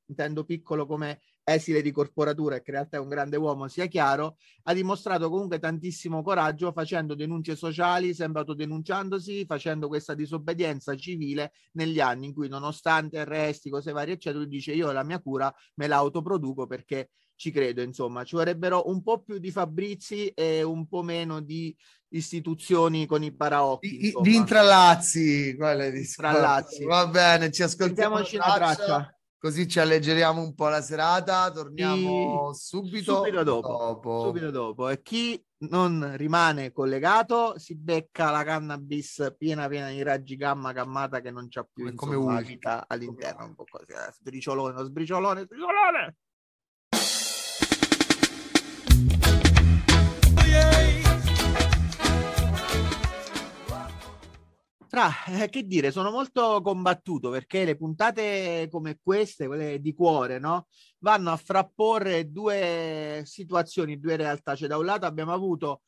intendo 0.06 0.44
piccolo 0.44 0.86
come 0.86 1.20
esile 1.48 1.80
di 1.80 1.90
corporatura 1.90 2.56
e 2.56 2.62
che 2.62 2.70
in 2.70 2.76
realtà 2.76 2.96
è 2.98 3.00
un 3.00 3.08
grande 3.08 3.36
uomo, 3.36 3.68
sia 3.68 3.86
chiaro, 3.86 4.36
ha 4.64 4.74
dimostrato 4.74 5.30
comunque 5.30 5.58
tantissimo 5.58 6.22
coraggio 6.22 6.72
facendo 6.72 7.14
denunce 7.14 7.56
sociali, 7.56 8.14
sempre 8.14 8.40
autodenunciandosi, 8.40 9.46
facendo 9.46 9.88
questa 9.88 10.14
disobbedienza 10.14 10.94
civile 10.94 11.52
negli 11.72 12.00
anni 12.00 12.26
in 12.26 12.34
cui 12.34 12.48
nonostante 12.48 13.18
arresti, 13.18 13.70
cose 13.70 13.92
varie, 13.92 14.14
eccetera, 14.14 14.42
lui 14.42 14.48
dice 14.48 14.72
io 14.72 14.92
la 14.92 15.02
mia 15.02 15.20
cura 15.20 15.52
me 15.76 15.86
la 15.86 15.96
autoproduco 15.96 16.66
perché 16.66 17.10
ci 17.34 17.50
credo, 17.52 17.82
insomma, 17.82 18.24
ci 18.24 18.34
vorrebbero 18.34 18.88
un 18.88 19.00
po' 19.02 19.22
più 19.22 19.38
di 19.38 19.52
Fabrizi 19.52 20.28
e 20.28 20.62
un 20.64 20.88
po' 20.88 21.02
meno 21.02 21.40
di 21.40 21.74
istituzioni 22.08 23.06
con 23.06 23.22
i 23.22 23.32
paraocchi. 23.32 23.96
Di, 23.96 24.14
di 24.20 24.34
intrallazzi, 24.34 25.54
quelle 25.56 25.92
di 25.92 26.00
intrallazzi. 26.00 26.84
Va 26.84 27.06
bene, 27.06 27.52
ci 27.52 27.62
ascoltiamo. 27.62 28.16
Sentiamoci 28.16 28.36
una 28.36 28.54
traccia. 28.54 29.17
Così 29.40 29.68
ci 29.68 29.78
alleggeriamo 29.78 30.42
un 30.42 30.52
po' 30.52 30.66
la 30.66 30.82
serata, 30.82 31.48
torniamo 31.52 32.52
sì, 32.52 32.66
subito, 32.66 33.14
subito 33.16 33.44
dopo, 33.44 33.68
dopo. 33.68 34.22
Subito 34.24 34.50
dopo. 34.50 34.88
E 34.88 35.00
chi 35.00 35.40
non 35.58 36.16
rimane 36.16 36.72
collegato 36.72 37.56
si 37.56 37.76
becca 37.76 38.32
la 38.32 38.42
cannabis 38.42 39.34
piena 39.38 39.68
piena 39.68 39.90
di 39.90 40.02
raggi 40.02 40.34
gamma 40.34 40.72
cammata 40.72 41.20
che 41.20 41.30
non 41.30 41.46
c'ha 41.48 41.64
più 41.72 41.94
come, 41.94 42.16
come 42.16 42.42
vita 42.42 42.84
all'interno, 42.88 43.44
un 43.44 43.54
po' 43.54 43.64
così, 43.68 43.92
eh, 43.92 44.12
sbriciolone, 44.12 44.84
sbriciolone, 44.84 45.42
sbriciolone. 45.42 46.16
Fra, 54.88 55.10
eh, 55.26 55.50
che 55.50 55.64
dire, 55.64 55.90
sono 55.90 56.10
molto 56.10 56.62
combattuto 56.62 57.28
perché 57.28 57.66
le 57.66 57.76
puntate 57.76 58.68
come 58.70 58.98
queste, 59.02 59.46
quelle 59.46 59.80
di 59.80 59.92
cuore, 59.92 60.38
no? 60.38 60.68
Vanno 61.00 61.30
a 61.30 61.36
frapporre 61.36 62.32
due 62.32 63.22
situazioni, 63.26 64.00
due 64.00 64.16
realtà. 64.16 64.56
Cioè, 64.56 64.66
da 64.66 64.78
un 64.78 64.86
lato 64.86 65.04
abbiamo 65.04 65.32
avuto 65.34 65.82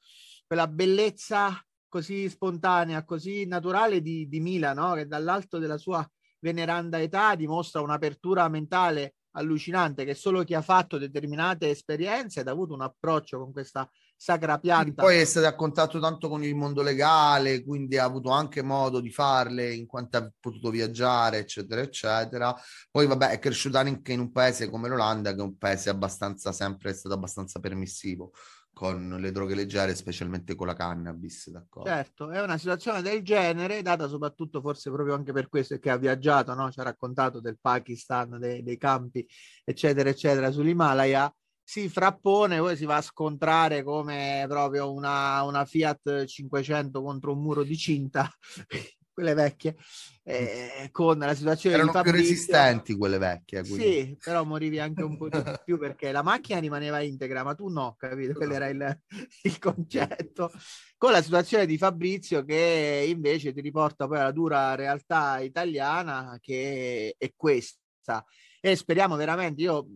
quella 0.47 0.69
bellezza 0.69 1.59
così 1.89 2.29
spontanea, 2.29 3.05
così 3.05 3.47
naturale 3.47 4.03
di, 4.03 4.29
di 4.29 4.41
Mila, 4.41 4.75
no? 4.75 4.93
Che 4.93 5.07
dall'alto 5.07 5.59
della 5.59 5.79
sua 5.79 6.07
veneranda 6.41 7.01
età 7.01 7.35
dimostra 7.35 7.81
un'apertura 7.81 8.49
mentale 8.49 9.15
allucinante 9.33 10.05
che 10.05 10.15
solo 10.15 10.43
chi 10.45 10.55
ha 10.55 10.63
fatto 10.63 10.99
determinate 10.99 11.71
esperienze 11.71 12.41
ed 12.41 12.49
ha 12.49 12.51
avuto 12.51 12.75
un 12.75 12.83
approccio 12.83 13.39
con 13.39 13.53
questa 13.53 13.89
sacra 14.21 14.59
pianta. 14.59 15.03
Poi 15.03 15.17
è 15.17 15.25
stato 15.25 15.47
a 15.47 15.55
contatto 15.55 15.99
tanto 15.99 16.29
con 16.29 16.45
il 16.45 16.55
mondo 16.55 16.83
legale, 16.83 17.65
quindi 17.65 17.97
ha 17.97 18.05
avuto 18.05 18.29
anche 18.29 18.61
modo 18.61 19.01
di 19.01 19.11
farle 19.11 19.73
in 19.73 19.87
quanto 19.87 20.19
ha 20.19 20.31
potuto 20.39 20.69
viaggiare, 20.69 21.39
eccetera, 21.39 21.81
eccetera. 21.81 22.55
Poi, 22.91 23.07
vabbè, 23.07 23.31
è 23.31 23.39
cresciuta 23.39 23.81
anche 23.81 24.13
in 24.13 24.21
un 24.21 24.31
paese 24.31 24.69
come 24.69 24.91
l'Olanda, 24.91 25.33
che 25.33 25.41
è 25.41 25.43
un 25.43 25.57
paese 25.57 25.89
abbastanza 25.89 26.53
sempre 26.53 26.93
stato 26.93 27.15
abbastanza 27.15 27.61
permissivo 27.61 28.33
con 28.75 29.17
le 29.19 29.33
droghe 29.33 29.55
leggere, 29.55 29.95
specialmente 29.95 30.55
con 30.55 30.67
la 30.67 30.75
cannabis. 30.75 31.49
D'accordo? 31.49 31.89
Certo, 31.89 32.31
è 32.31 32.43
una 32.43 32.59
situazione 32.59 33.01
del 33.01 33.23
genere, 33.23 33.81
data 33.81 34.07
soprattutto 34.07 34.61
forse 34.61 34.91
proprio 34.91 35.15
anche 35.15 35.33
per 35.33 35.49
questo 35.49 35.79
che 35.79 35.89
ha 35.89 35.97
viaggiato, 35.97 36.53
no? 36.53 36.71
ci 36.71 36.81
ha 36.81 36.83
raccontato 36.83 37.41
del 37.41 37.59
Pakistan, 37.59 38.39
dei, 38.39 38.63
dei 38.63 38.77
campi, 38.77 39.27
eccetera, 39.65 40.11
eccetera, 40.11 40.51
sull'Himalaya 40.51 41.35
si 41.71 41.89
frappone, 41.89 42.59
poi 42.59 42.77
si 42.77 42.85
va 42.85 42.97
a 42.97 43.01
scontrare 43.01 43.85
come 43.85 44.45
proprio 44.49 44.93
una, 44.93 45.45
una 45.45 45.65
Fiat 45.65 46.25
500 46.25 47.01
contro 47.01 47.33
un 47.33 47.41
muro 47.41 47.63
di 47.63 47.77
cinta. 47.77 48.29
quelle 49.13 49.35
vecchie, 49.35 49.77
eh, 50.25 50.89
con 50.91 51.19
la 51.19 51.35
situazione 51.35 51.77
Erano 51.77 51.91
di 51.91 51.97
Fabrizio. 51.97 52.23
più 52.23 52.31
resistenti 52.31 52.97
quelle 52.97 53.19
vecchie. 53.19 53.61
Quindi. 53.63 53.83
Sì, 53.83 54.17
però 54.19 54.45
morivi 54.45 54.81
anche 54.81 55.03
un 55.03 55.17
po' 55.17 55.29
di 55.29 55.39
più 55.65 55.79
perché 55.79 56.11
la 56.11 56.23
macchina 56.23 56.59
rimaneva 56.59 57.01
integra, 57.03 57.45
ma 57.45 57.55
tu 57.55 57.69
no, 57.69 57.95
capito? 57.97 58.33
Quello 58.33 58.55
era 58.55 58.69
il, 58.69 59.01
il 59.43 59.59
concetto. 59.61 60.51
Con 60.97 61.13
la 61.13 61.23
situazione 61.23 61.67
di 61.67 61.77
Fabrizio 61.77 62.45
che 62.45 63.05
invece 63.07 63.53
ti 63.53 63.61
riporta 63.61 64.09
poi 64.09 64.19
alla 64.19 64.33
dura 64.33 64.75
realtà 64.75 65.39
italiana 65.39 66.37
che 66.41 67.15
è 67.17 67.33
questa. 67.37 68.25
E 68.61 68.75
speriamo 68.75 69.15
veramente, 69.17 69.63
io 69.63 69.87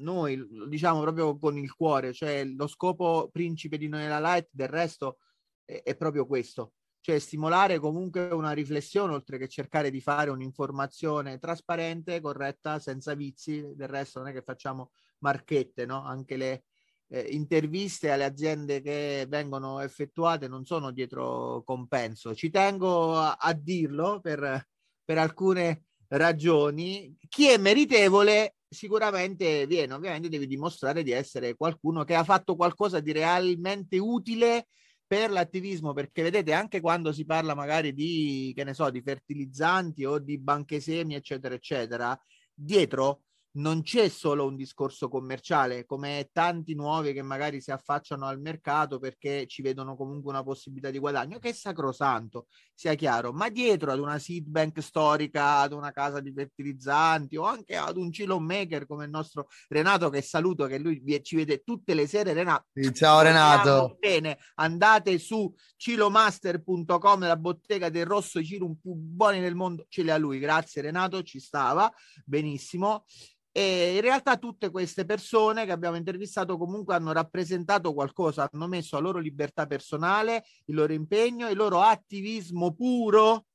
noi 0.00 0.36
lo 0.36 0.66
diciamo 0.66 1.00
proprio 1.00 1.38
con 1.38 1.56
il 1.56 1.72
cuore, 1.74 2.12
cioè 2.12 2.44
lo 2.44 2.66
scopo 2.66 3.28
principe 3.32 3.78
di 3.78 3.88
Noela 3.88 4.20
Light 4.20 4.48
del 4.50 4.68
resto 4.68 5.18
è, 5.64 5.82
è 5.82 5.96
proprio 5.96 6.26
questo, 6.26 6.72
cioè 7.00 7.18
stimolare 7.18 7.78
comunque 7.78 8.28
una 8.30 8.52
riflessione 8.52 9.14
oltre 9.14 9.38
che 9.38 9.48
cercare 9.48 9.90
di 9.90 10.00
fare 10.00 10.30
un'informazione 10.30 11.38
trasparente, 11.38 12.20
corretta, 12.20 12.78
senza 12.78 13.14
vizi, 13.14 13.72
del 13.74 13.88
resto 13.88 14.18
non 14.18 14.28
è 14.28 14.32
che 14.32 14.42
facciamo 14.42 14.90
marchette, 15.18 15.86
no? 15.86 16.04
Anche 16.04 16.36
le 16.36 16.64
eh, 17.08 17.20
interviste 17.30 18.10
alle 18.10 18.24
aziende 18.24 18.80
che 18.80 19.26
vengono 19.28 19.80
effettuate 19.80 20.48
non 20.48 20.64
sono 20.64 20.90
dietro 20.90 21.62
compenso. 21.64 22.34
Ci 22.34 22.50
tengo 22.50 23.16
a, 23.16 23.36
a 23.38 23.52
dirlo 23.52 24.20
per, 24.20 24.68
per 25.04 25.18
alcune 25.18 25.84
ragioni. 26.08 27.16
Chi 27.28 27.48
è 27.48 27.56
meritevole 27.56 28.56
sicuramente 28.70 29.66
viene, 29.66 29.92
ovviamente 29.94 30.28
devi 30.28 30.46
dimostrare 30.46 31.02
di 31.02 31.10
essere 31.10 31.56
qualcuno 31.56 32.04
che 32.04 32.14
ha 32.14 32.22
fatto 32.22 32.54
qualcosa 32.54 33.00
di 33.00 33.10
realmente 33.10 33.98
utile 33.98 34.68
per 35.04 35.30
l'attivismo, 35.30 35.92
perché 35.92 36.22
vedete 36.22 36.52
anche 36.52 36.80
quando 36.80 37.12
si 37.12 37.24
parla 37.24 37.56
magari 37.56 37.92
di, 37.92 38.52
che 38.54 38.62
ne 38.62 38.72
so, 38.74 38.88
di 38.90 39.02
fertilizzanti 39.02 40.04
o 40.04 40.20
di 40.20 40.38
banche 40.38 40.78
semi, 40.78 41.16
eccetera, 41.16 41.52
eccetera, 41.54 42.16
dietro 42.54 43.22
non 43.52 43.82
c'è 43.82 44.08
solo 44.08 44.46
un 44.46 44.54
discorso 44.54 45.08
commerciale, 45.08 45.84
come 45.84 46.28
tanti 46.32 46.74
nuovi 46.74 47.12
che 47.12 47.22
magari 47.22 47.60
si 47.60 47.72
affacciano 47.72 48.26
al 48.26 48.40
mercato 48.40 48.98
perché 48.98 49.46
ci 49.46 49.62
vedono 49.62 49.96
comunque 49.96 50.30
una 50.30 50.44
possibilità 50.44 50.90
di 50.90 50.98
guadagno, 50.98 51.38
che 51.38 51.48
è 51.48 51.52
sacrosanto, 51.52 52.46
sia 52.74 52.94
chiaro, 52.94 53.32
ma 53.32 53.48
dietro 53.48 53.90
ad 53.90 53.98
una 53.98 54.18
seed 54.18 54.46
bank 54.46 54.80
storica, 54.80 55.58
ad 55.58 55.72
una 55.72 55.90
casa 55.90 56.20
di 56.20 56.32
fertilizzanti 56.32 57.36
o 57.36 57.44
anche 57.44 57.76
ad 57.76 57.96
un 57.96 58.10
chilo 58.10 58.38
maker 58.38 58.86
come 58.86 59.04
il 59.04 59.10
nostro 59.10 59.48
Renato, 59.68 60.10
che 60.10 60.22
saluto, 60.22 60.66
che 60.66 60.78
lui 60.78 61.02
ci 61.22 61.36
vede 61.36 61.62
tutte 61.64 61.94
le 61.94 62.06
sere. 62.06 62.32
Renato, 62.32 62.66
ciao 62.92 63.20
Renato. 63.20 63.96
Bene, 63.98 64.38
andate 64.54 65.18
su 65.18 65.52
cilomaster.com, 65.76 67.20
la 67.20 67.36
bottega 67.36 67.88
del 67.88 68.06
rosso 68.06 68.42
Cirum 68.42 68.76
più 68.80 68.94
buoni 68.94 69.40
del 69.40 69.56
mondo, 69.56 69.86
ce 69.88 70.02
li 70.02 70.10
ha 70.10 70.16
lui. 70.16 70.38
Grazie 70.38 70.82
Renato, 70.82 71.22
ci 71.22 71.40
stava 71.40 71.92
benissimo. 72.24 73.04
E 73.52 73.96
in 73.96 74.00
realtà 74.00 74.36
tutte 74.36 74.70
queste 74.70 75.04
persone 75.04 75.64
che 75.64 75.72
abbiamo 75.72 75.96
intervistato 75.96 76.56
comunque 76.56 76.94
hanno 76.94 77.12
rappresentato 77.12 77.92
qualcosa, 77.92 78.48
hanno 78.50 78.68
messo 78.68 78.96
la 78.96 79.02
loro 79.02 79.18
libertà 79.18 79.66
personale, 79.66 80.44
il 80.66 80.76
loro 80.76 80.92
impegno, 80.92 81.48
il 81.48 81.56
loro 81.56 81.80
attivismo 81.80 82.72
puro, 82.72 83.46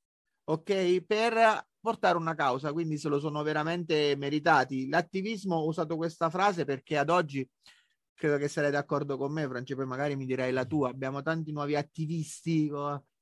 ok, 0.44 1.00
per 1.02 1.66
portare 1.80 2.18
una 2.18 2.34
causa, 2.34 2.72
quindi 2.72 2.98
se 2.98 3.08
lo 3.08 3.18
sono 3.18 3.42
veramente 3.42 4.14
meritati. 4.16 4.88
L'attivismo, 4.88 5.56
ho 5.56 5.66
usato 5.66 5.96
questa 5.96 6.28
frase 6.28 6.64
perché 6.64 6.98
ad 6.98 7.08
oggi 7.08 7.48
credo 8.12 8.38
che 8.38 8.48
sarai 8.48 8.70
d'accordo 8.70 9.16
con 9.16 9.32
me, 9.32 9.46
Francesco, 9.46 9.80
poi 9.80 9.88
magari 9.88 10.16
mi 10.16 10.26
direi 10.26 10.52
la 10.52 10.64
tua, 10.64 10.90
abbiamo 10.90 11.22
tanti 11.22 11.52
nuovi 11.52 11.76
attivisti 11.76 12.68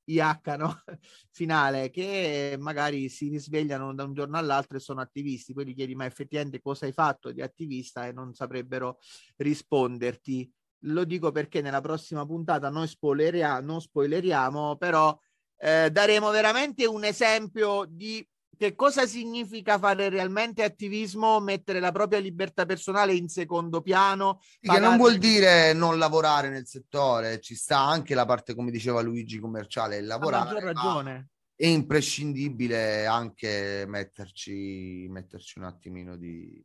IH 0.05 0.57
no? 0.57 0.83
finale 1.31 1.91
che 1.91 2.57
magari 2.59 3.09
si 3.09 3.29
risvegliano 3.29 3.95
da 3.95 4.05
un 4.05 4.13
giorno 4.13 4.37
all'altro 4.37 4.77
e 4.77 4.81
sono 4.81 5.01
attivisti, 5.01 5.53
poi 5.53 5.67
gli 5.67 5.75
chiedi 5.75 5.95
ma 5.95 6.05
effettivamente 6.05 6.61
cosa 6.61 6.87
hai 6.87 6.93
fatto 6.93 7.33
di 7.33 7.43
attivista 7.43 8.07
e 8.07 8.13
non 8.13 8.35
saprebbero 8.35 8.99
risponderti. 9.37 10.51
Lo 10.87 11.05
dico 11.05 11.33
perché 11.33 11.63
nella 11.63 11.81
prossima 11.81 12.27
puntata 12.27 12.69
noi 12.69 12.87
spoileriamo, 12.87 13.65
non 13.65 13.81
spoileriamo, 13.81 14.77
però 14.77 15.19
eh, 15.57 15.91
daremo 15.91 16.31
veramente 16.31 16.85
un 16.87 17.05
esempio 17.05 17.87
di 17.89 18.27
che 18.57 18.75
cosa 18.75 19.07
significa 19.07 19.79
fare 19.79 20.09
realmente 20.09 20.63
attivismo, 20.63 21.41
mettere 21.41 21.81
la 21.81 21.93
propria 21.93 22.19
libertà 22.19 22.67
personale 22.67 23.15
in 23.15 23.29
secondo 23.29 23.81
piano? 23.81 24.41
Che 24.61 24.79
non 24.79 24.97
vuol 24.97 25.19
dire 25.19 25.73
non 25.73 25.99
lavorare 25.99 26.49
nel 26.49 26.67
settore, 26.67 27.41
ci 27.41 27.55
sta 27.55 27.79
anche 27.79 28.15
la 28.15 28.25
parte, 28.25 28.55
come 28.55 28.71
diceva 28.71 29.01
Luigi, 29.01 29.39
commerciale, 29.39 29.99
il 29.99 30.07
lavorare. 30.07 30.59
Ha 30.59 30.61
ragione. 30.61 31.29
È 31.57 31.67
imprescindibile 31.67 33.07
anche 33.07 33.85
metterci, 33.87 35.07
metterci 35.09 35.59
un 35.59 35.65
attimino 35.65 36.17
di, 36.17 36.63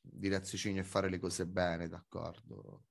di 0.00 0.28
raziocinio 0.28 0.80
e 0.80 0.84
fare 0.84 1.08
le 1.08 1.18
cose 1.18 1.46
bene, 1.46 1.88
d'accordo? 1.88 2.84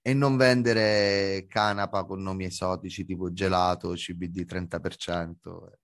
E 0.00 0.14
non 0.14 0.36
vendere 0.36 1.46
canapa 1.48 2.04
con 2.04 2.22
nomi 2.22 2.44
esotici 2.44 3.04
tipo 3.04 3.32
gelato, 3.32 3.92
CBD 3.92 4.44
30% 4.44 5.80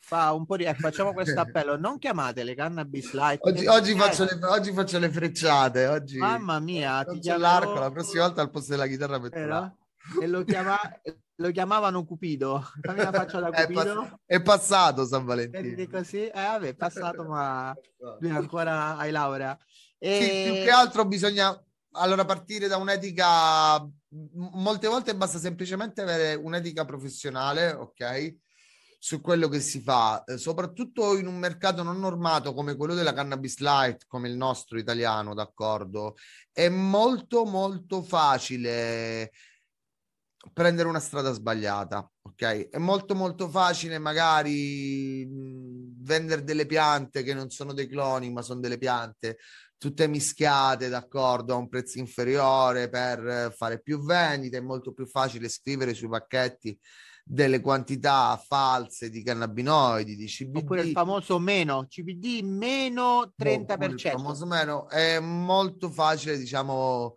Fa 0.00 0.32
un 0.32 0.44
po' 0.44 0.56
di... 0.56 0.64
Eh, 0.64 0.74
facciamo 0.74 1.12
questo 1.12 1.38
appello, 1.40 1.76
non 1.76 1.98
chiamate 1.98 2.42
le 2.44 2.54
cannabis 2.54 3.12
light. 3.12 3.44
Oggi, 3.46 3.66
oggi, 3.66 3.94
faccio, 3.94 4.24
le, 4.24 4.38
oggi 4.46 4.72
faccio, 4.72 4.98
le, 4.98 5.10
frecciate, 5.10 5.86
oggi... 5.86 6.18
Mamma 6.18 6.58
mia, 6.58 7.04
ti 7.04 7.18
chiamo... 7.18 7.40
l'arco, 7.40 7.78
la 7.78 7.90
prossima 7.90 8.24
volta 8.24 8.42
al 8.42 8.50
posto 8.50 8.72
della 8.72 8.86
chitarra 8.86 9.18
metto 9.18 9.38
E 10.20 10.26
lo, 10.26 10.44
chiama... 10.44 10.76
lo 11.36 11.50
chiamavano 11.50 12.04
Cupido. 12.04 12.64
Fammi 12.82 12.98
la 12.98 13.12
faccia 13.12 13.40
da 13.40 13.50
Cupido. 13.50 13.80
È, 13.80 13.94
pass- 13.94 14.14
è 14.26 14.42
passato 14.42 15.06
San 15.06 15.24
Valentino. 15.24 15.88
così? 15.88 16.26
Eh 16.26 16.30
vabbè, 16.32 16.68
è 16.68 16.74
passato, 16.74 17.24
ma 17.24 17.74
lui 18.18 18.30
ancora 18.30 18.96
hai 18.96 19.10
laurea. 19.10 19.56
E... 19.98 20.20
Sì, 20.20 20.52
più 20.52 20.62
che 20.64 20.70
altro 20.70 21.04
bisogna 21.04 21.58
allora 21.92 22.24
partire 22.24 22.68
da 22.68 22.76
un'etica 22.76 23.84
molte 24.54 24.88
volte 24.88 25.14
basta 25.14 25.38
semplicemente 25.38 26.02
avere 26.02 26.34
un'etica 26.34 26.84
professionale 26.84 27.72
ok 27.72 28.36
su 29.02 29.22
quello 29.22 29.48
che 29.48 29.60
si 29.60 29.80
fa, 29.80 30.22
eh, 30.24 30.36
soprattutto 30.36 31.16
in 31.16 31.26
un 31.26 31.38
mercato 31.38 31.82
non 31.82 31.98
normato 31.98 32.52
come 32.52 32.76
quello 32.76 32.92
della 32.92 33.14
cannabis 33.14 33.58
light, 33.60 34.04
come 34.06 34.28
il 34.28 34.36
nostro 34.36 34.78
italiano, 34.78 35.32
d'accordo? 35.32 36.16
È 36.52 36.68
molto 36.68 37.46
molto 37.46 38.02
facile 38.02 39.32
prendere 40.52 40.86
una 40.86 41.00
strada 41.00 41.32
sbagliata, 41.32 42.10
ok? 42.20 42.68
È 42.68 42.76
molto 42.76 43.14
molto 43.14 43.48
facile 43.48 43.98
magari 43.98 45.26
vendere 46.02 46.44
delle 46.44 46.66
piante 46.66 47.22
che 47.22 47.32
non 47.32 47.48
sono 47.48 47.72
dei 47.72 47.88
cloni, 47.88 48.30
ma 48.30 48.42
sono 48.42 48.60
delle 48.60 48.76
piante 48.76 49.38
tutte 49.78 50.06
mischiate, 50.08 50.90
d'accordo, 50.90 51.54
a 51.54 51.56
un 51.56 51.70
prezzo 51.70 51.98
inferiore 51.98 52.90
per 52.90 53.50
fare 53.56 53.80
più 53.80 54.04
vendite, 54.04 54.58
è 54.58 54.60
molto 54.60 54.92
più 54.92 55.06
facile 55.06 55.48
scrivere 55.48 55.94
sui 55.94 56.08
pacchetti 56.08 56.78
delle 57.24 57.60
quantità 57.60 58.42
false 58.44 59.10
di 59.10 59.22
cannabinoidi, 59.22 60.16
di 60.16 60.26
CBD. 60.26 60.56
Oppure 60.56 60.82
il 60.82 60.92
famoso 60.92 61.38
meno, 61.38 61.86
CBD 61.88 62.42
meno 62.42 63.32
30%. 63.38 63.76
Boh, 63.76 63.84
il 63.84 64.00
famoso 64.00 64.46
meno 64.46 64.88
è 64.88 65.20
molto 65.20 65.90
facile, 65.90 66.38
diciamo, 66.38 67.16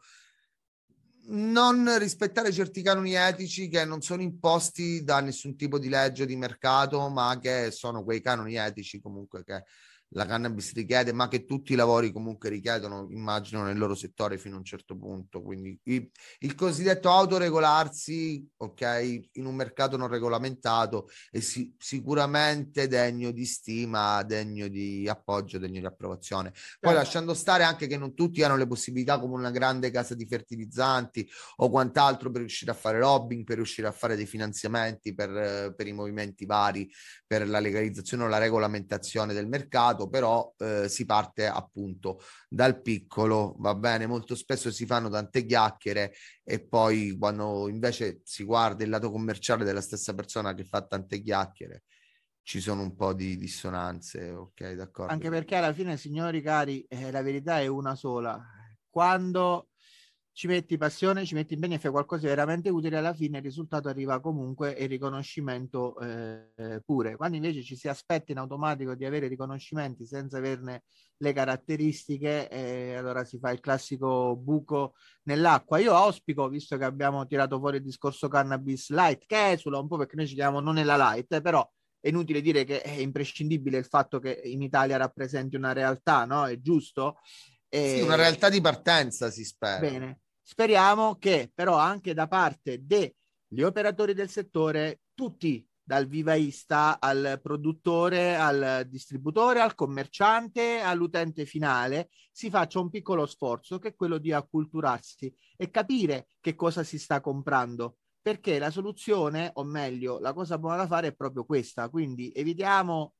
non 1.25 1.97
rispettare 1.99 2.51
certi 2.51 2.81
canoni 2.81 3.13
etici 3.13 3.69
che 3.69 3.85
non 3.85 4.01
sono 4.01 4.21
imposti 4.21 5.03
da 5.03 5.21
nessun 5.21 5.55
tipo 5.55 5.79
di 5.79 5.89
legge 5.89 6.25
di 6.25 6.35
mercato, 6.35 7.07
ma 7.09 7.37
che 7.41 7.71
sono 7.71 8.03
quei 8.03 8.21
canoni 8.21 8.55
etici 8.55 8.99
comunque 8.99 9.43
che 9.43 9.63
la 10.13 10.25
cannabis 10.25 10.73
richiede, 10.73 11.13
ma 11.13 11.27
che 11.27 11.45
tutti 11.45 11.73
i 11.73 11.75
lavori 11.75 12.11
comunque 12.11 12.49
richiedono, 12.49 13.07
immagino, 13.09 13.63
nel 13.63 13.77
loro 13.77 13.95
settore 13.95 14.37
fino 14.37 14.55
a 14.55 14.59
un 14.59 14.63
certo 14.63 14.97
punto. 14.97 15.41
Quindi 15.41 15.79
il, 15.83 16.09
il 16.39 16.55
cosiddetto 16.55 17.09
autoregolarsi, 17.09 18.47
ok, 18.57 19.29
in 19.33 19.45
un 19.45 19.55
mercato 19.55 19.97
non 19.97 20.07
regolamentato 20.07 21.09
è 21.31 21.39
si, 21.39 21.73
sicuramente 21.77 22.87
degno 22.87 23.31
di 23.31 23.45
stima, 23.45 24.23
degno 24.23 24.67
di 24.67 25.07
appoggio, 25.07 25.57
degno 25.57 25.79
di 25.79 25.85
approvazione. 25.85 26.53
Poi 26.79 26.93
eh. 26.93 26.95
lasciando 26.95 27.33
stare 27.33 27.63
anche 27.63 27.87
che 27.87 27.97
non 27.97 28.13
tutti 28.13 28.43
hanno 28.43 28.57
le 28.57 28.67
possibilità 28.67 29.19
come 29.19 29.35
una 29.35 29.51
grande 29.51 29.91
casa 29.91 30.15
di 30.15 30.25
fertilizzanti 30.25 31.27
o 31.57 31.69
quant'altro 31.69 32.29
per 32.29 32.41
riuscire 32.41 32.71
a 32.71 32.75
fare 32.75 32.99
lobbying, 32.99 33.43
per 33.43 33.55
riuscire 33.55 33.87
a 33.87 33.91
fare 33.91 34.15
dei 34.15 34.25
finanziamenti 34.25 35.13
per, 35.13 35.73
per 35.75 35.87
i 35.87 35.93
movimenti 35.93 36.45
vari, 36.45 36.89
per 37.25 37.47
la 37.47 37.59
legalizzazione 37.59 38.23
o 38.23 38.27
la 38.27 38.37
regolamentazione 38.37 39.33
del 39.33 39.47
mercato 39.47 40.02
passato, 40.03 40.09
però 40.09 40.53
eh, 40.57 40.89
si 40.89 41.05
parte 41.05 41.47
appunto 41.47 42.19
dal 42.49 42.81
piccolo, 42.81 43.55
va 43.59 43.75
bene, 43.75 44.07
molto 44.07 44.35
spesso 44.35 44.71
si 44.71 44.85
fanno 44.85 45.09
tante 45.09 45.45
chiacchiere 45.45 46.13
e 46.43 46.65
poi 46.65 47.15
quando 47.17 47.69
invece 47.69 48.21
si 48.23 48.43
guarda 48.43 48.83
il 48.83 48.89
lato 48.89 49.11
commerciale 49.11 49.63
della 49.63 49.81
stessa 49.81 50.13
persona 50.13 50.53
che 50.53 50.65
fa 50.65 50.85
tante 50.85 51.21
chiacchiere, 51.21 51.83
ci 52.41 52.59
sono 52.59 52.81
un 52.81 52.95
po' 52.95 53.13
di 53.13 53.37
dissonanze, 53.37 54.31
ok, 54.31 54.73
d'accordo. 54.73 55.13
Anche 55.13 55.29
perché 55.29 55.55
alla 55.55 55.73
fine, 55.73 55.97
signori 55.97 56.41
cari, 56.41 56.85
eh, 56.89 57.11
la 57.11 57.21
verità 57.21 57.59
è 57.59 57.67
una 57.67 57.95
sola. 57.95 58.41
Quando 58.89 59.69
ci 60.35 60.47
metti 60.47 60.77
passione, 60.77 61.25
ci 61.25 61.35
metti 61.35 61.53
impegno 61.53 61.75
e 61.75 61.79
fai 61.79 61.91
qualcosa 61.91 62.23
di 62.23 62.27
veramente 62.27 62.69
utile, 62.69 62.97
alla 62.97 63.13
fine 63.13 63.37
il 63.37 63.43
risultato 63.43 63.87
arriva 63.87 64.19
comunque 64.19 64.75
e 64.75 64.85
il 64.85 64.89
riconoscimento 64.89 65.95
eh, 65.99 66.81
pure. 66.83 67.15
Quando 67.15 67.37
invece 67.37 67.61
ci 67.61 67.75
si 67.75 67.87
aspetta 67.87 68.31
in 68.31 68.39
automatico 68.39 68.95
di 68.95 69.05
avere 69.05 69.27
riconoscimenti 69.27 70.07
senza 70.07 70.39
averne 70.39 70.83
le 71.17 71.33
caratteristiche, 71.33 72.49
eh, 72.49 72.95
allora 72.95 73.23
si 73.23 73.37
fa 73.37 73.51
il 73.51 73.59
classico 73.59 74.35
buco 74.35 74.95
nell'acqua. 75.23 75.77
Io 75.77 75.93
auspico, 75.93 76.49
visto 76.49 76.77
che 76.77 76.83
abbiamo 76.83 77.27
tirato 77.27 77.59
fuori 77.59 77.77
il 77.77 77.83
discorso 77.83 78.27
cannabis 78.27 78.89
light, 78.89 79.25
che 79.27 79.51
esula 79.51 79.77
un 79.77 79.87
po' 79.87 79.97
perché 79.97 80.15
noi 80.15 80.27
ci 80.27 80.33
chiamiamo 80.33 80.59
non 80.59 80.73
nella 80.73 80.97
light, 80.97 81.31
eh, 81.31 81.41
però 81.41 81.69
è 81.99 82.07
inutile 82.09 82.41
dire 82.41 82.63
che 82.63 82.81
è 82.81 82.89
imprescindibile 82.89 83.77
il 83.77 83.85
fatto 83.85 84.17
che 84.17 84.41
in 84.45 84.63
Italia 84.63 84.97
rappresenti 84.97 85.55
una 85.55 85.73
realtà, 85.73 86.25
no? 86.25 86.47
È 86.47 86.59
giusto? 86.59 87.19
Sì, 87.69 88.01
una 88.01 88.15
realtà 88.15 88.49
di 88.49 88.61
partenza 88.61 89.31
si 89.31 89.43
spera. 89.43 89.79
Bene, 89.79 90.22
speriamo 90.43 91.15
che 91.15 91.49
però 91.53 91.77
anche 91.77 92.13
da 92.13 92.27
parte 92.27 92.85
degli 92.85 93.63
operatori 93.63 94.13
del 94.13 94.29
settore, 94.29 95.01
tutti 95.13 95.65
dal 95.85 96.07
vivaista 96.07 96.99
al 96.99 97.39
produttore, 97.41 98.35
al 98.35 98.85
distributore, 98.87 99.59
al 99.59 99.75
commerciante, 99.75 100.79
all'utente 100.79 101.45
finale, 101.45 102.09
si 102.31 102.49
faccia 102.49 102.79
un 102.79 102.89
piccolo 102.89 103.25
sforzo 103.25 103.79
che 103.79 103.89
è 103.89 103.95
quello 103.95 104.17
di 104.17 104.31
acculturarsi 104.31 105.33
e 105.57 105.69
capire 105.69 106.27
che 106.39 106.55
cosa 106.55 106.83
si 106.83 106.97
sta 106.97 107.19
comprando. 107.19 107.97
Perché 108.21 108.57
la 108.57 108.71
soluzione, 108.71 109.51
o 109.55 109.65
meglio, 109.65 110.17
la 110.19 110.31
cosa 110.31 110.57
buona 110.57 110.77
da 110.77 110.87
fare 110.87 111.07
è 111.07 111.13
proprio 111.13 111.43
questa. 111.43 111.89
Quindi 111.89 112.31
evitiamo 112.33 113.15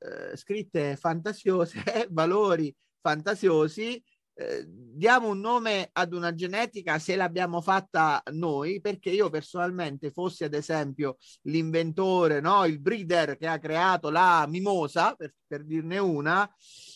eh, 0.00 0.36
scritte 0.36 0.96
fantasiose, 0.96 1.80
valori 2.10 2.74
fantasiosi 3.00 4.02
eh, 4.40 4.64
diamo 4.68 5.30
un 5.30 5.40
nome 5.40 5.90
ad 5.92 6.12
una 6.12 6.32
genetica 6.32 7.00
se 7.00 7.16
l'abbiamo 7.16 7.60
fatta 7.60 8.22
noi, 8.32 8.80
perché 8.80 9.10
io 9.10 9.30
personalmente 9.30 10.12
fossi 10.12 10.44
ad 10.44 10.54
esempio 10.54 11.16
l'inventore, 11.42 12.40
no? 12.40 12.64
il 12.64 12.80
breeder 12.80 13.36
che 13.36 13.48
ha 13.48 13.58
creato 13.58 14.10
la 14.10 14.46
mimosa, 14.48 15.14
per, 15.14 15.34
per 15.44 15.64
dirne 15.64 15.98
una, 15.98 16.48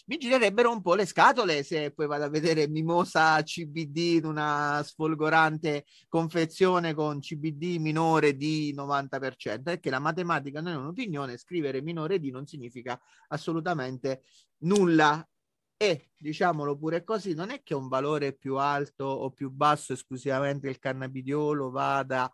mi 0.07 0.19
girerebbero 0.19 0.71
un 0.71 0.83
po' 0.83 0.95
le 0.95 1.05
scatole 1.05 1.65
se 1.65 1.91
poi 1.91 2.07
vado 2.07 2.25
a 2.25 2.29
vedere 2.29 2.69
mimosa 2.69 3.43
CBD 3.43 3.97
in 4.19 4.25
una 4.25 4.81
sfolgorante 4.85 5.85
confezione 6.09 6.95
con 6.95 7.19
CBD 7.19 7.79
minore 7.81 8.37
di 8.37 8.73
90%, 8.73 9.63
perché 9.63 9.91
la 9.91 9.99
matematica 9.99 10.61
non 10.61 10.73
è 10.73 10.77
un'opinione, 10.77 11.37
scrivere 11.37 11.83
minore 11.83 12.21
di 12.21 12.31
non 12.31 12.47
significa 12.47 13.01
assolutamente 13.29 14.23
nulla 14.59 15.27
e 15.83 16.11
diciamolo 16.17 16.77
pure 16.77 17.03
così, 17.03 17.35
non 17.35 17.51
è 17.51 17.61
che 17.65 17.75
un 17.75 17.89
valore 17.89 18.33
più 18.33 18.57
alto 18.57 19.05
o 19.05 19.31
più 19.31 19.51
basso 19.51 19.93
esclusivamente 19.93 20.69
il 20.69 20.79
cannabidiolo 20.79 21.71
vada 21.71 22.33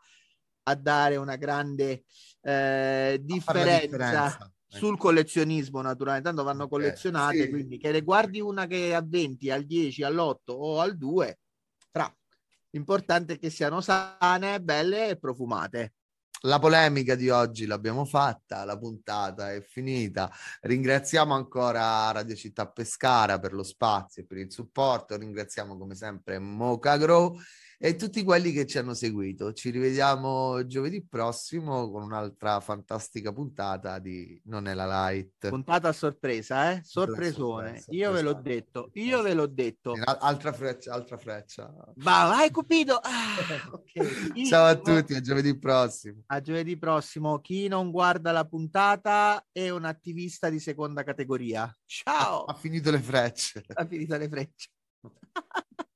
a 0.64 0.74
dare 0.74 1.16
una 1.16 1.36
grande 1.36 2.04
eh, 2.42 3.18
differenza, 3.22 3.86
differenza, 3.86 4.52
sul 4.66 4.88
ecco. 4.88 4.96
collezionismo 4.98 5.80
naturalmente, 5.80 6.28
tanto 6.28 6.44
vanno 6.44 6.68
collezionate, 6.68 7.44
sì. 7.44 7.48
quindi 7.48 7.78
che 7.78 7.90
le 7.90 8.02
guardi 8.02 8.38
una 8.38 8.66
che 8.66 8.90
è 8.90 8.92
a 8.92 9.02
20, 9.02 9.50
al 9.50 9.64
10, 9.64 10.02
all'8 10.02 10.36
o 10.48 10.80
al 10.80 10.98
2, 10.98 11.38
fra. 11.90 12.14
L'importante 12.70 13.34
è 13.34 13.38
che 13.38 13.48
siano 13.48 13.80
sane, 13.80 14.60
belle 14.60 15.08
e 15.08 15.16
profumate. 15.16 15.94
La 16.42 16.60
polemica 16.60 17.16
di 17.16 17.30
oggi 17.30 17.66
l'abbiamo 17.66 18.04
fatta, 18.04 18.64
la 18.64 18.78
puntata 18.78 19.52
è 19.52 19.60
finita. 19.60 20.30
Ringraziamo 20.60 21.34
ancora 21.34 22.12
Radio 22.12 22.36
Città 22.36 22.68
Pescara 22.68 23.40
per 23.40 23.52
lo 23.52 23.64
spazio 23.64 24.22
e 24.22 24.24
per 24.26 24.38
il 24.38 24.52
supporto. 24.52 25.16
Ringraziamo 25.16 25.76
come 25.76 25.96
sempre 25.96 26.38
Moca 26.38 26.96
Grow 26.96 27.36
e 27.80 27.94
tutti 27.94 28.24
quelli 28.24 28.50
che 28.50 28.66
ci 28.66 28.76
hanno 28.76 28.92
seguito. 28.92 29.52
Ci 29.52 29.70
rivediamo 29.70 30.66
giovedì 30.66 31.04
prossimo 31.06 31.88
con 31.90 32.02
un'altra 32.02 32.58
fantastica 32.58 33.32
puntata 33.32 34.00
di 34.00 34.40
Non 34.46 34.66
è 34.66 34.74
la 34.74 34.86
Light. 34.86 35.48
Puntata 35.48 35.88
a 35.88 35.92
sorpresa, 35.92 36.72
eh? 36.72 36.80
Sorpresone. 36.82 37.84
Io 37.90 38.10
ve 38.10 38.22
l'ho 38.22 38.34
detto, 38.34 38.90
io 38.94 39.22
ve 39.22 39.32
l'ho 39.32 39.46
detto. 39.46 39.94
Altra 40.04 40.52
freccia, 40.52 40.92
altra 40.92 41.18
freccia. 41.18 41.72
Va, 41.96 42.26
vai 42.26 42.50
Cupido. 42.50 42.96
Ah, 42.96 43.36
okay. 43.70 44.44
Ciao 44.44 44.66
a 44.66 44.74
tutti, 44.74 45.14
a 45.14 45.20
giovedì 45.20 45.56
prossimo. 45.56 46.22
A 46.26 46.40
giovedì 46.40 46.76
prossimo. 46.76 47.40
Chi 47.40 47.68
non 47.68 47.92
guarda 47.92 48.32
la 48.32 48.44
puntata 48.44 49.46
è 49.52 49.70
un 49.70 49.84
attivista 49.84 50.50
di 50.50 50.58
seconda 50.58 51.04
categoria. 51.04 51.72
Ciao. 51.86 52.44
Ha, 52.44 52.52
ha 52.52 52.56
finito 52.56 52.90
le 52.90 52.98
frecce. 53.00 53.62
Ha 53.72 53.86
finito 53.86 54.16
le 54.16 54.28
frecce. 54.28 54.68